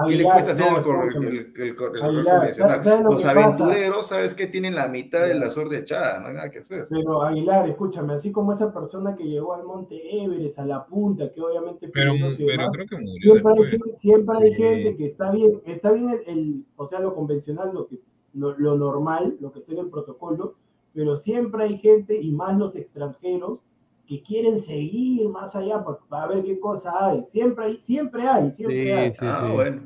[0.06, 1.24] ¿Qué le cuesta hacer no, el, cor- el-
[1.56, 2.80] el cor- el recorrido Aguilar, convencional?
[2.82, 3.40] ¿sabes lo Los que pasa?
[3.46, 4.46] aventureros, ¿sabes qué?
[4.46, 6.86] Tienen la mitad de la suerte echada, no hay nada que hacer.
[6.90, 11.32] Pero Aguilar, escúchame, así como esa persona que llegó al monte Everest, a la punta,
[11.32, 14.62] que obviamente Pero, demás, creo que murió siempre hay, siempre hay Sí.
[14.62, 17.98] gente que está bien, está bien el, el- o sea, lo convencional, lo, que,
[18.34, 20.56] lo, lo normal, lo que está en el protocolo,
[20.92, 23.60] pero siempre hay gente, y más los extranjeros,
[24.06, 27.24] que quieren seguir más allá para, para ver qué cosa hay.
[27.24, 29.10] Siempre hay, siempre hay, siempre Sí, hay.
[29.12, 29.52] sí, ah, sí.
[29.52, 29.82] bueno.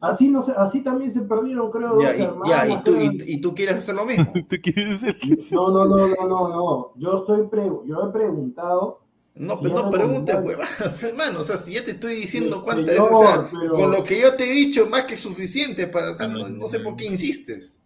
[0.00, 2.48] Así, no sé, así también se perdieron, creo, Ya, dos y, hermanos.
[2.48, 3.02] ya, y, tú, creo.
[3.12, 4.32] y, y tú quieres hacer lo mismo.
[4.48, 5.16] ¿Tú quieres ser?
[5.52, 6.92] No, no, no, no, no, no.
[6.96, 9.00] Yo estoy pre- yo he preguntado.
[9.34, 10.68] No, pero no preguntes, huevada,
[11.02, 11.40] hermano.
[11.40, 13.90] O sea, si ya te estoy diciendo Sí, cuántas señor, veces, o sea, pero- con
[13.92, 16.14] lo que yo te he dicho, más que suficiente para.
[16.28, 17.78] No, no sé por qué insistes.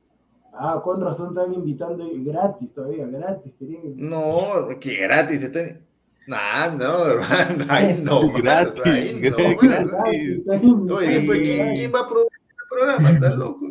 [0.58, 3.52] Ah, con razón están invitando gratis todavía, gratis.
[3.58, 5.80] querían- No, que gratis están.
[6.26, 9.62] Nah, no, hermano, ahí no más, Gratis, ahí no gratis.
[9.70, 9.86] más.
[9.86, 13.10] Gratis, están Oye, después, ¿quién, quién va a producir el programa?
[13.10, 13.66] ¿Estás loco?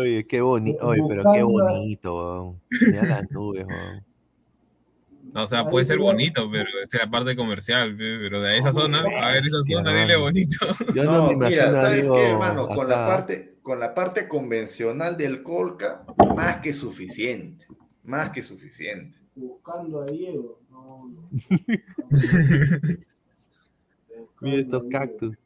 [0.00, 0.86] Oye, qué bonito.
[0.86, 2.60] Oye, pero qué bonito, weón.
[2.88, 4.04] Mira las nubes, weón.
[5.34, 9.00] O sea, puede ser bonito, pero es la parte comercial, pe, pero de esa zona,
[9.00, 10.58] a ver esa zona, dile bonito.
[10.94, 12.68] Yo no, No, me imagino mira, ¿sabes qué, hermano?
[12.68, 17.66] Con la parte, con la parte convencional del Colca, más que suficiente.
[18.04, 19.18] Más que suficiente.
[19.34, 20.60] Buscando a Diego.
[20.70, 21.28] No, no.
[24.40, 25.36] Mira estos cactus.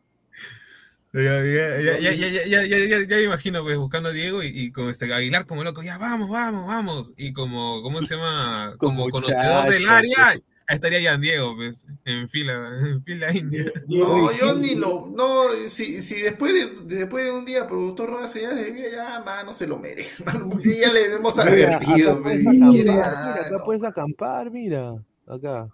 [1.14, 5.62] Ya, ya, ya, ya, imagino, pues, buscando a Diego y, y con este Aguilar como
[5.62, 7.12] loco, ya vamos, vamos, vamos.
[7.18, 8.74] Y como, ¿cómo se llama?
[8.78, 13.70] Como, conocedor del área, estaría ya Diego, pues, en fila, en fila india.
[13.88, 18.18] No, yo ni lo, no, si, si después de, después de un día productor no
[18.20, 22.20] hace ya, ya, mano, se lo merece, un día le vemos advertido.
[22.20, 24.94] Mira, acá puedes acampar, mira,
[25.26, 25.68] acá.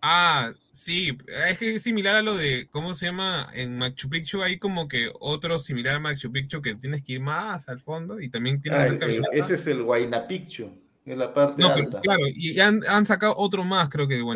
[0.00, 1.16] Ah, sí,
[1.48, 3.48] es que es similar a lo de, ¿cómo se llama?
[3.54, 7.20] En Machu Picchu hay como que otro similar a Machu Picchu que tienes que ir
[7.20, 9.28] más al fondo y también tienes Ah, que el- caminata.
[9.36, 10.70] ese es el Huayna Picchu.
[11.04, 11.98] Es la parte No, pero alta.
[12.00, 14.26] claro, y han, han sacado otro más, creo que de el,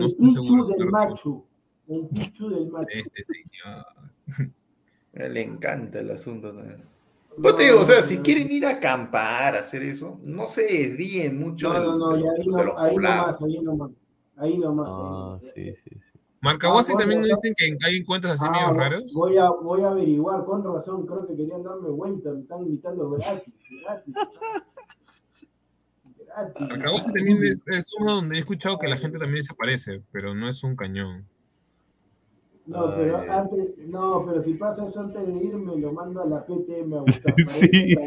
[0.00, 0.64] No el estoy seguro.
[0.64, 1.46] Pichu si del lo macho.
[1.88, 2.88] El Pichu del macho.
[2.92, 3.86] Este señor.
[5.12, 6.82] Le encanta el asunto también.
[7.40, 10.62] Pues te digo, o sea, si quieren ir a acampar, a hacer eso, no se
[10.62, 13.90] desvíen mucho No, no, no, de, y ahí, de no, los ahí nomás, ahí nomás.
[14.40, 14.88] Ahí nomás.
[14.90, 15.50] Ah, ahí.
[15.54, 16.18] sí, sí, sí.
[16.42, 19.12] Marcahuasi Ah, también nos dicen que hay encuentros así Ah, medio raros.
[19.12, 23.10] Voy a, voy a averiguar, con razón, creo que querían darme vuelta, me están invitando
[23.10, 23.52] gratis,
[23.84, 24.14] gratis.
[26.26, 26.68] Gratis.
[26.68, 30.48] Marcahuasi también es, es uno donde he escuchado que la gente también desaparece, pero no
[30.48, 31.26] es un cañón.
[32.66, 33.28] No, pero Ay.
[33.28, 37.00] antes, no, pero si pasa eso antes de irme, lo mando a la PTM a
[37.02, 37.34] buscar.
[37.46, 37.94] Sí,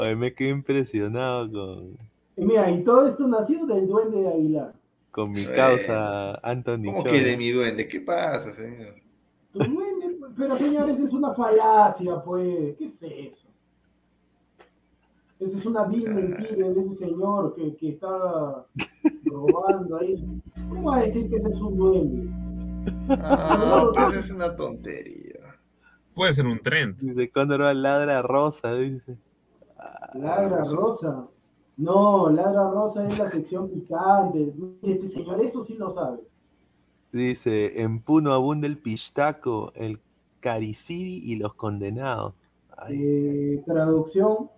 [0.00, 1.98] Oye, me quedé impresionado con,
[2.36, 4.72] Y Mira, y todo esto nació del duende de Aguilar.
[5.10, 7.86] con mi causa Anthony ¿Cómo que de mi duende?
[7.86, 8.94] ¿Qué pasa, señor?
[9.52, 12.76] Tu duende, pues, pero señores, es una falacia, pues.
[12.78, 13.48] ¿Qué es eso?
[15.38, 18.64] Esa es una vil mentira de ese señor que, que está
[19.26, 20.24] robando ahí.
[20.68, 22.30] ¿Cómo va a decir que ese es un duende?
[23.10, 25.58] Ah, pues es una tontería.
[26.14, 26.96] Puede ser un trend.
[26.98, 29.18] Dice, Cóndor va ladra rosa, dice.
[30.14, 31.26] Ladra Rosa.
[31.76, 34.52] No, Ladra Rosa es la sección picante.
[34.82, 36.18] Este señor, eso sí lo sabe.
[37.12, 39.98] Dice, en Puno abunda el pistaco, el
[40.40, 42.34] cariciri y los condenados.
[42.88, 44.48] Eh, traducción.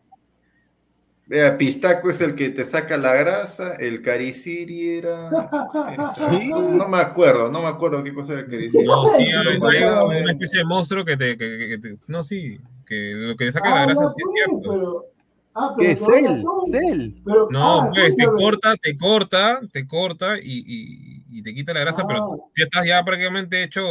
[1.26, 5.30] Vea, pistaco es el que te saca la grasa, el cariciri era...
[6.30, 6.48] ¿Sí?
[6.50, 8.84] No me acuerdo, no me acuerdo qué cosa era el cariciri.
[8.84, 12.60] No, sí, hay, una especie de monstruo que te, que, que- que te- No, sí,
[12.92, 14.60] que lo que te saca la Ah, grasa sí es pues, cierto.
[14.70, 15.06] pero-
[15.54, 16.42] ah, pero ¿Qué?
[16.42, 16.60] tú.
[16.70, 17.22] ¿Cel?
[17.24, 21.72] Pero- No, ah, pues te corta, te corta, te corta y, y- y te quita
[21.74, 22.06] la grasa, Ah.
[22.08, 23.82] pero ya estás ya prácticamente hecho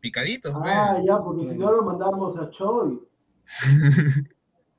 [0.00, 0.52] picadito.
[0.52, 0.64] pues.
[0.66, 3.00] Ah, ya, porque si no lo mandamos a Choi.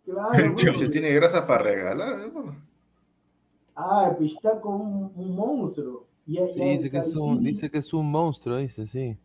[0.05, 0.69] Claro, Choi.
[0.73, 0.79] güey.
[0.85, 2.31] Se tiene grasa para regalar.
[2.33, 2.55] ¿no?
[3.75, 6.07] Ah, el pistaco un, un monstruo.
[6.25, 9.17] Y, Sí, dice que, es un, dice que es un monstruo, dice, sí.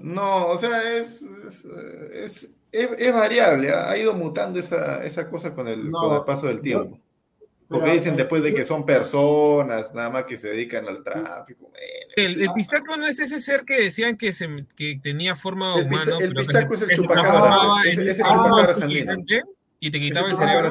[0.00, 3.70] No, o sea, es, es, es, es- es variable.
[3.70, 6.98] Ha ha ido mutando esa, esa cosa con el, No, con el paso del tiempo.
[7.68, 11.70] Porque dicen después de que son personas, nada más que se dedican al tráfico.
[12.16, 15.86] El, el pistaco no es ese ser que decían que, se, que tenía forma El
[15.86, 16.24] pista- humana.
[16.24, 19.00] el pero que pistaco es el chupacabra, ese un chupacabra sandino.
[19.00, 19.42] gigante
[19.80, 20.68] Y te quitaba el cerebro.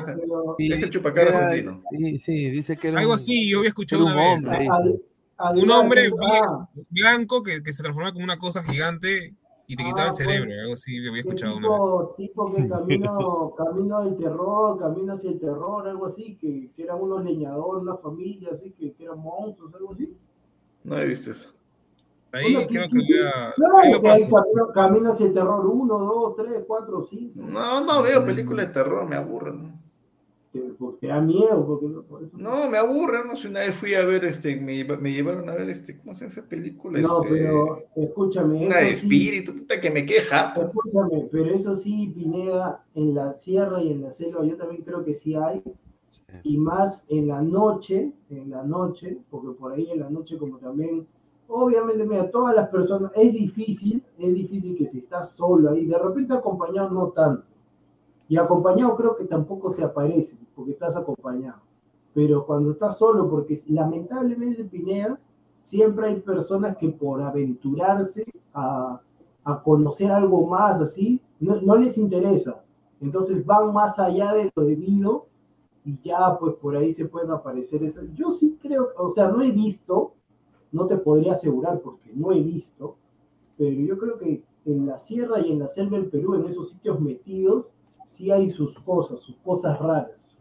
[0.57, 1.83] Es el chupacabra sandino.
[1.91, 4.69] Sí, sí, dice que era Algo así, yo había escuchado una vez.
[5.53, 6.09] Un hombre
[6.89, 9.35] Blanco que, que se transformaba como una cosa gigante
[9.67, 10.51] y te Ah, quitaba el pues, cerebro.
[10.61, 11.77] Algo así, lo había que escuchado una vez.
[11.77, 16.83] tipo, tipo que camino, camino del terror, camino hacia el terror, algo así, que, que
[16.83, 20.15] eran unos leñadores, una familia así, que, que eran monstruos, algo así.
[20.83, 21.51] No he visto eso.
[22.31, 23.47] Ahí Una creo que- que a.
[23.81, 27.39] ahí que hay camino, camino hacia el terror 1, 2, 3, 4, 5.
[27.41, 29.73] No, no veo películas de terror, me aburren.
[30.53, 30.61] ¿No?
[30.61, 32.37] Te, pues, te da miedo, porque no, por eso.
[32.37, 35.55] No, me aburren, no sé, una vez fui a ver, este, me, me llevaron a
[35.55, 36.99] ver, este, ¿cómo se llama esa película?
[36.99, 38.65] No, Este, pero escúchame.
[38.65, 40.53] una de eso sí- espíritu, puta, que me queja.
[40.55, 45.03] Escúchame, pero eso sí, Pineda, en la sierra y en la selva, yo también creo
[45.03, 45.61] que sí hay,
[46.09, 46.21] Sí.
[46.43, 50.57] y más en la noche, en la noche, porque por ahí en la noche como
[50.57, 51.05] también,
[51.49, 55.97] obviamente, mira, todas las personas, es difícil, es difícil que si estás solo ahí, de
[55.97, 57.43] repente acompañado no tanto,
[58.27, 61.61] y acompañado creo que tampoco se aparece, porque estás acompañado,
[62.13, 65.19] pero cuando estás solo, porque lamentablemente Pineda,
[65.59, 69.01] siempre hay personas que por aventurarse a,
[69.43, 72.63] a conocer algo más así, no, no les interesa,
[72.99, 75.27] entonces van más allá de lo debido
[75.85, 78.01] y ya pues por ahí se pueden aparecer eso.
[78.13, 80.15] Yo sí creo, o sea, no he visto,
[80.71, 82.97] no te podría asegurar porque no he visto,
[83.57, 86.69] pero yo creo que en la sierra y en la selva del Perú, en esos
[86.69, 87.71] sitios metidos,
[88.07, 90.33] sí hay sus cosas, sus cosas raras.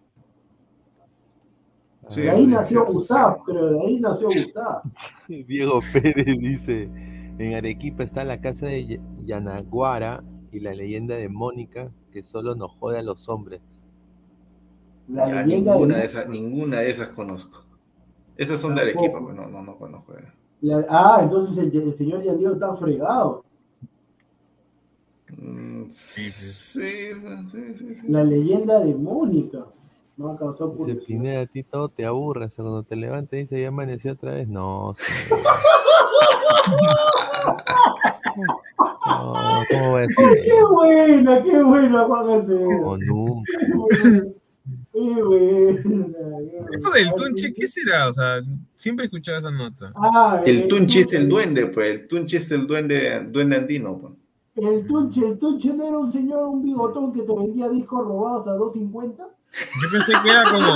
[2.09, 4.83] Sí, de ahí nació cierto, Gustavo, pero de ahí nació Gustavo.
[5.29, 6.85] Diego Pérez dice,
[7.39, 10.23] en Arequipa está la casa de Ya- Yanaguara
[10.53, 13.61] y la leyenda de Mónica que solo nos jode a los hombres.
[15.09, 17.65] La Ya, leyenda ninguna, de- de esas, ninguna de esas conozco.
[18.37, 18.83] Esas son de.
[18.83, 20.15] Arequipa, pues no, no, no conozco.
[20.61, 23.45] la- ah, entonces el, el señor Yandiego está fregado.
[25.37, 28.07] Mm, Sí, sí, sí, sí, sí.
[28.09, 29.67] La leyenda de Mónica.
[30.17, 30.95] No ha causado Dice.
[30.95, 34.49] Pineda, a ti todo te aburre, cuando te levantas dice, ya amaneció otra vez.
[34.49, 34.95] No.
[39.07, 40.45] No, ¿cómo va a ser?
[40.45, 42.47] Qué buena, qué buena, Juan.
[42.47, 43.51] Como nunca.
[44.93, 46.07] Qué buena.
[46.77, 48.09] Eso del tunche, ¿qué será?
[48.09, 48.41] O sea,
[48.75, 49.93] siempre he escuchado esa nota.
[49.95, 52.01] Ah, El Tunchi es el duende, pues.
[52.01, 54.13] El Tunchi es el duende, duende andino, pues.
[54.57, 58.47] El Tunche, el Tunche no era un señor, un bigotón que te vendía discos robados
[58.49, 59.17] a 2.50.
[59.19, 60.67] Yo pensé que era como.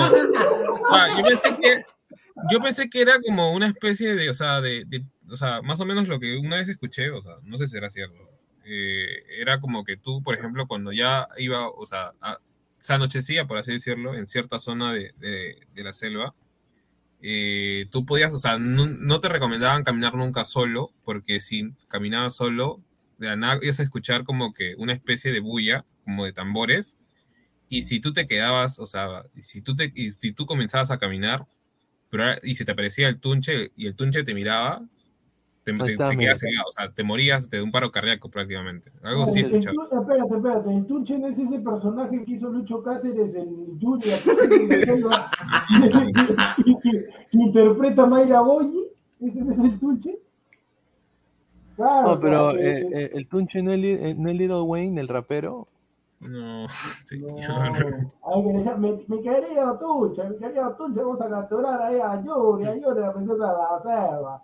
[0.90, 1.82] Ah, yo pensé que.
[2.50, 5.78] Yo pensé que era como una especie de, o sea, de, de- o sea, más
[5.80, 8.16] o menos lo que una vez escuché, o sea, no sé si era cierto.
[8.64, 12.38] eh, era como que tú, por ejemplo, cuando ya iba, o sea, a-
[12.80, 16.34] se anochecía, por así decirlo, en cierta zona de, de- de la selva,
[17.22, 22.34] eh, tú podías, o sea, no, no te recomendaban caminar nunca solo, porque si caminabas
[22.34, 22.80] solo,
[23.20, 26.96] de la nada ibas a escuchar como que una especie de bulla, como de tambores,
[27.68, 30.98] y si tú te quedabas, o sea, si tú, te, y si tú comenzabas a
[30.98, 31.46] caminar,
[32.10, 34.84] pero, y se te aparecía el tunche y el tunche te miraba,
[35.62, 38.90] te, te, te quedas cegado, o sea, te morías de un paro cardíaco prácticamente.
[39.02, 42.82] Algo así, el, el espérate, espérate, el Tunche no es ese personaje que hizo Lucho
[42.82, 44.16] Cáceres en Julia,
[44.48, 48.86] que, que- que- que interpreta a Mayra Boyi,
[49.20, 50.18] ese no es el Tunche.
[51.80, 54.60] Claro, No, pero claro, eh, eh, eh, el Tunche no es, eh, no es Little
[54.60, 55.66] Wayne, el rapero.
[56.20, 56.68] No, no.
[57.06, 58.12] señor.
[58.22, 62.22] Ay, que decía, me, me quería Tunche, me quería Tunche, vamos a capturar ahí a
[62.22, 64.42] Yuri, a Yuri, la princesa de la selva.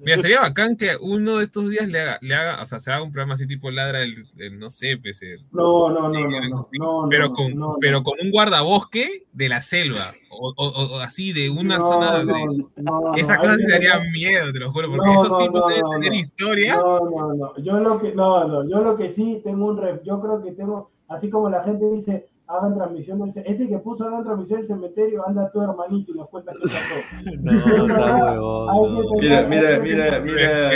[0.00, 2.90] Mira, sería bacán que uno de estos días le haga, le haga, o sea, se
[2.90, 6.20] haga un programa así tipo ladra el, el, no sé, pues, el- No, no, no,
[6.28, 10.96] no, no, no, pero con, no, pero con un guardabosque de la selva, o, o-
[10.96, 12.32] o- así de una No, zona de,
[12.76, 15.68] no, esa no, cosa sí daría miedo, te lo juro, porque No, esos tipos no,
[15.68, 16.76] deben tener historias.
[16.78, 17.56] No, no, no.
[17.58, 20.52] Yo lo que, no, no, yo lo que sí tengo un rep, yo creo que
[20.52, 24.66] tengo, así como la gente dice, hagan transmisión del ese que puso hagan transmisión del
[24.66, 27.30] cementerio, anda tu hermanito y nos cuenta qué pasó.
[27.40, 27.50] No,
[27.86, 29.18] está huevón.
[29.20, 30.70] Mira, mira, mira, mira.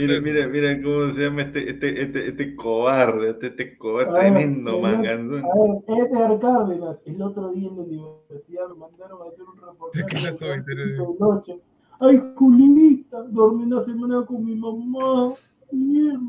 [0.00, 4.20] Mira, mira, mira cómo se llama este, este, este, este cobarde, este, este cobarde, ver,
[4.20, 5.44] tremendo manganzón.
[5.44, 9.56] A ver, Edgar Cárdenas, el otro día en la universidad me mandaron a hacer un
[9.56, 11.60] reportaje ¿Qué de noche.
[12.00, 15.32] Ay, Julinita, dormí una semana con mi mamá.
[15.72, 16.20] Mierda.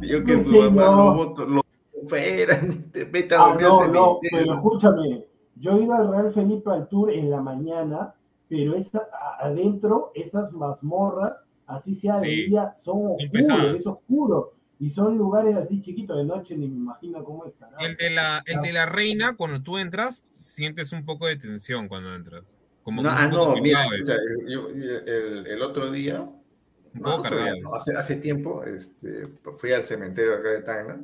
[0.00, 0.96] Yo que no su mamá no.
[0.96, 1.63] lo voto, lo
[2.08, 5.26] fueran, te vete a Ah, no, no, pero escúchame,
[5.56, 8.14] yo he ido al Real Felipe al Tour en la mañana,
[8.48, 9.08] pero esa,
[9.40, 11.32] adentro, esas mazmorras,
[11.66, 14.52] así sea de Sí, día, son oscuros, es oscuro.
[14.80, 17.78] Y son lugares así chiquitos de noche, ni me imagino cómo estará.
[17.78, 21.88] El de la, el de la reina, cuando tú entras, sientes un poco de tensión
[21.88, 22.44] cuando entras.
[22.82, 24.16] Como No, ah, no, mira, escucha,
[24.46, 26.28] yo- el, el otro día,
[26.92, 31.00] no, otro día, no, hace, hace tiempo, este, pues fui al cementerio acá de Tacna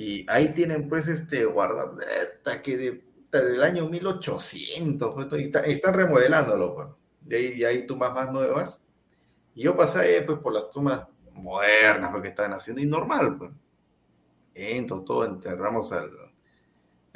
[0.00, 1.92] y ahí tienen pues este guarda,
[2.22, 6.88] esta que de, del año 1800, pues, y está- están remodelándolo, pues.
[7.28, 8.84] Y ahí, y hay tumbas más nuevas.
[9.54, 11.02] Y yo pasé ahí, pues por las tumbas
[11.34, 13.52] modernas pues, que estaban haciendo y normal, pues.
[14.54, 16.10] Entro, todo, enterramos al,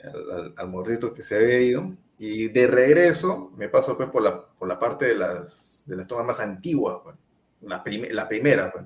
[0.05, 1.97] al, al- mordito que se había ido.
[2.19, 6.07] Y de regreso me paso pues por la, por la parte de las, de las
[6.07, 7.17] tumbas más antiguas, pues.
[7.63, 8.85] La, prim- la primera, pues,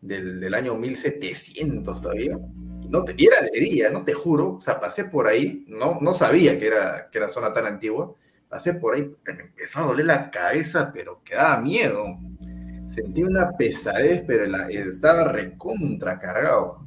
[0.00, 2.38] del, del año 1700 todavía.
[2.90, 4.54] No te, y era de día, no te juro.
[4.56, 8.14] O sea, pasé por ahí, no, no sabía que era, que era zona tan antigua.
[8.48, 12.04] Pasé por ahí, me empezó a doler la cabeza, pero que daba miedo.
[12.88, 16.86] Sentí una pesadez, pero la- estaba recontra cargado.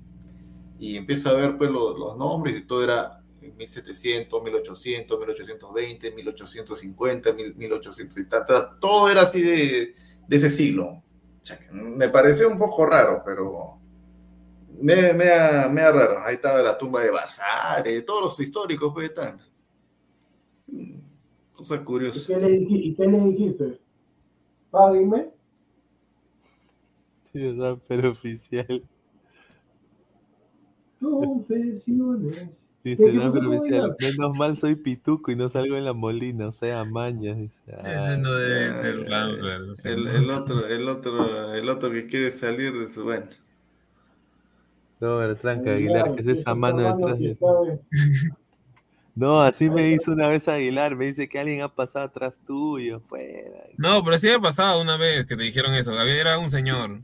[0.79, 7.33] Y empiezo a ver pues los, los nombres y todo era 1700, 1800, 1820, 1850,
[7.33, 9.95] 1000, 1800 y ta, ta, todo era así de,
[10.27, 10.85] de ese siglo.
[10.87, 11.03] O
[11.45, 13.79] sea, me pareció un poco raro, pero
[14.81, 16.19] me, raro.
[16.23, 19.39] Ahí estaba la tumba de Basares, todos los históricos pues están.
[20.67, 20.99] Mm,
[21.53, 22.33] Cosa ¿Y curiosa.
[22.33, 23.79] qué le, y qué le dijiste?
[24.71, 25.29] Páguenme.
[27.31, 28.83] Sí, pero oficial.
[30.99, 32.63] Confesiones.
[32.83, 36.51] Dice, no, pero oficial, menos mal soy pituco y no salgo en la molina, o
[36.51, 37.37] sea, mañas.
[37.37, 42.07] Dice, Ese ay, no debe ser Eh, el, el otro, el otro, el otro que
[42.07, 43.27] quiere salir de su bueno.
[45.03, 47.37] No, Bertranca Aguilar, que es esa mano detrás de
[49.15, 52.99] No, así me hizo una vez Aguilar, me dice que alguien ha pasado atrás tuyo,
[53.01, 53.61] fuera.
[53.77, 55.91] No, pero sí me ha pasado una vez que te dijeron eso.
[55.97, 57.01] Había- Era un señor.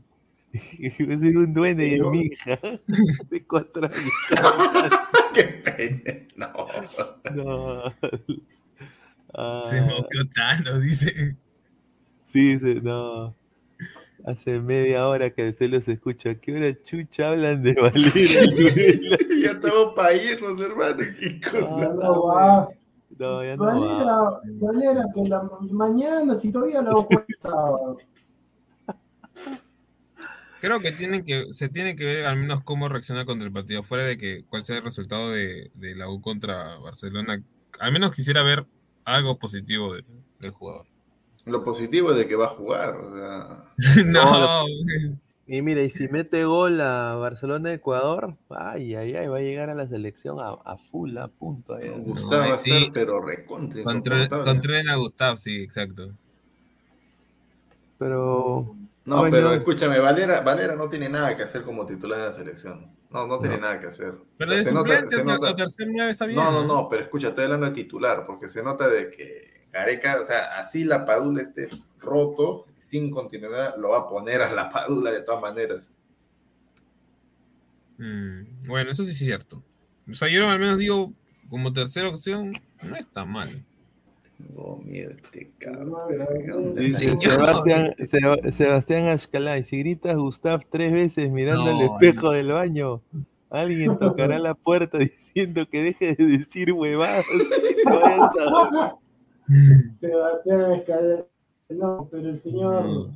[0.52, 2.58] Ser un duende y es mi hija
[3.30, 4.12] de cuatro años.
[5.32, 6.26] Qué pena.
[6.34, 6.66] No.
[7.32, 7.94] No.
[9.32, 11.36] Ah, Se movió Thanos, dice.
[12.24, 13.36] sí, se- no.
[14.26, 16.30] Hace media hora que se los escucho.
[16.30, 17.92] ¿A qué hora chucha hablan de Lurela?
[19.42, 20.98] Ya estamos para irnos, hermano.
[21.18, 21.94] Qué Ah, cosa.
[21.94, 22.68] no, va.
[23.18, 23.74] No, ya no va.
[23.74, 26.92] Valera, Valera, que la mañana, si todavía la
[27.40, 27.98] sábado.
[30.60, 33.82] Creo que tienen que, se tiene que ver al menos cómo reacciona contra el partido,
[33.82, 37.42] fuera de que cuál sea el resultado de, de la U contra Barcelona.
[37.78, 38.66] Al menos quisiera ver
[39.06, 40.04] algo positivo de-
[40.40, 40.86] del jugador.
[41.46, 42.96] Lo positivo es de que va a jugar.
[42.96, 43.64] o sea,
[44.06, 44.66] no,
[45.46, 49.74] Y mira, y si mete gol a Barcelona-Ecuador, ay, ay, ay, va a llegar a
[49.74, 51.74] la selección a, a full, a punto.
[51.74, 51.88] ahí.
[51.96, 52.70] Gustavo va a sí.
[52.70, 56.12] ser, pero recontra controlen a Gustav, sí, exacto.
[57.98, 59.54] Pero No, Ay, pero no.
[59.54, 62.86] escúchame, Valera, Valera no tiene nada que hacer como titular en la selección.
[63.10, 63.62] No, no tiene No.
[63.62, 64.14] nada que hacer.
[64.38, 66.38] Pero O sea, de se nota- se nota- o tercer nueve está bien.
[66.38, 70.20] No, no, no, pero escucha, estoy hablando de titular, porque se nota de que Gareca,
[70.20, 71.68] o sea, así la Padula esté
[72.00, 75.90] roto, sin continuidad, lo va a poner a la Padula de todas maneras.
[77.98, 79.62] Mm, bueno, eso sí es cierto.
[80.10, 81.12] O sea, yo al menos digo,
[81.48, 82.52] como tercera opción,
[82.82, 83.64] no está mal.
[84.38, 85.90] Tengo miedo este cabrón.
[85.90, 87.30] No, no, ¿Dónde Dice salió?
[87.30, 93.02] Sebastián, Seba- Sebastián Ashcalay, si gritas Gustav tres veces mirando No, espejo del baño,
[93.50, 97.26] alguien tocará la puerta diciendo que deje de decir huevadas.
[99.98, 101.24] Sebastián Escalera.
[101.70, 103.10] No, pero el señor.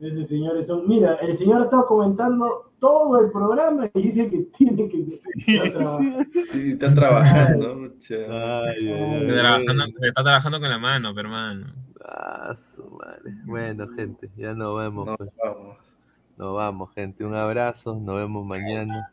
[0.00, 0.88] Ese señor es un.
[0.88, 5.04] Mira, el señor ha estado comentando todo el programa y dice que tiene que.
[5.74, 6.24] trabajando.
[6.52, 7.92] Sí, está trabajando.
[8.30, 11.66] Ay, Está trabajando, está trabajando con la mano, hermano.
[12.02, 13.34] Ah, su madre.
[13.44, 15.06] Bueno, gente, ya nos vemos.
[15.06, 15.30] No, pues.
[15.44, 15.76] vamos.
[16.38, 17.24] Nos vamos, gente.
[17.24, 18.00] Un abrazo.
[18.00, 19.12] Nos vemos mañana.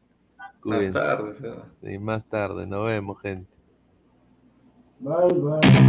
[0.64, 1.66] Más tarde, Seba.
[1.84, 2.66] Y más tarde.
[2.66, 3.57] Nos vemos, gente.
[5.00, 5.88] Bye, bye.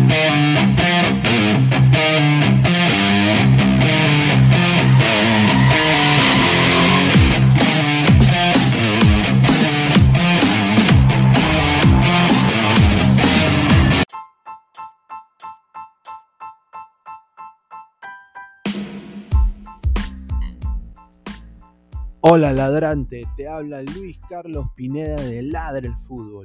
[22.21, 26.45] Hola ladrante, te habla Luis Carlos Pineda de Ladre el Fútbol.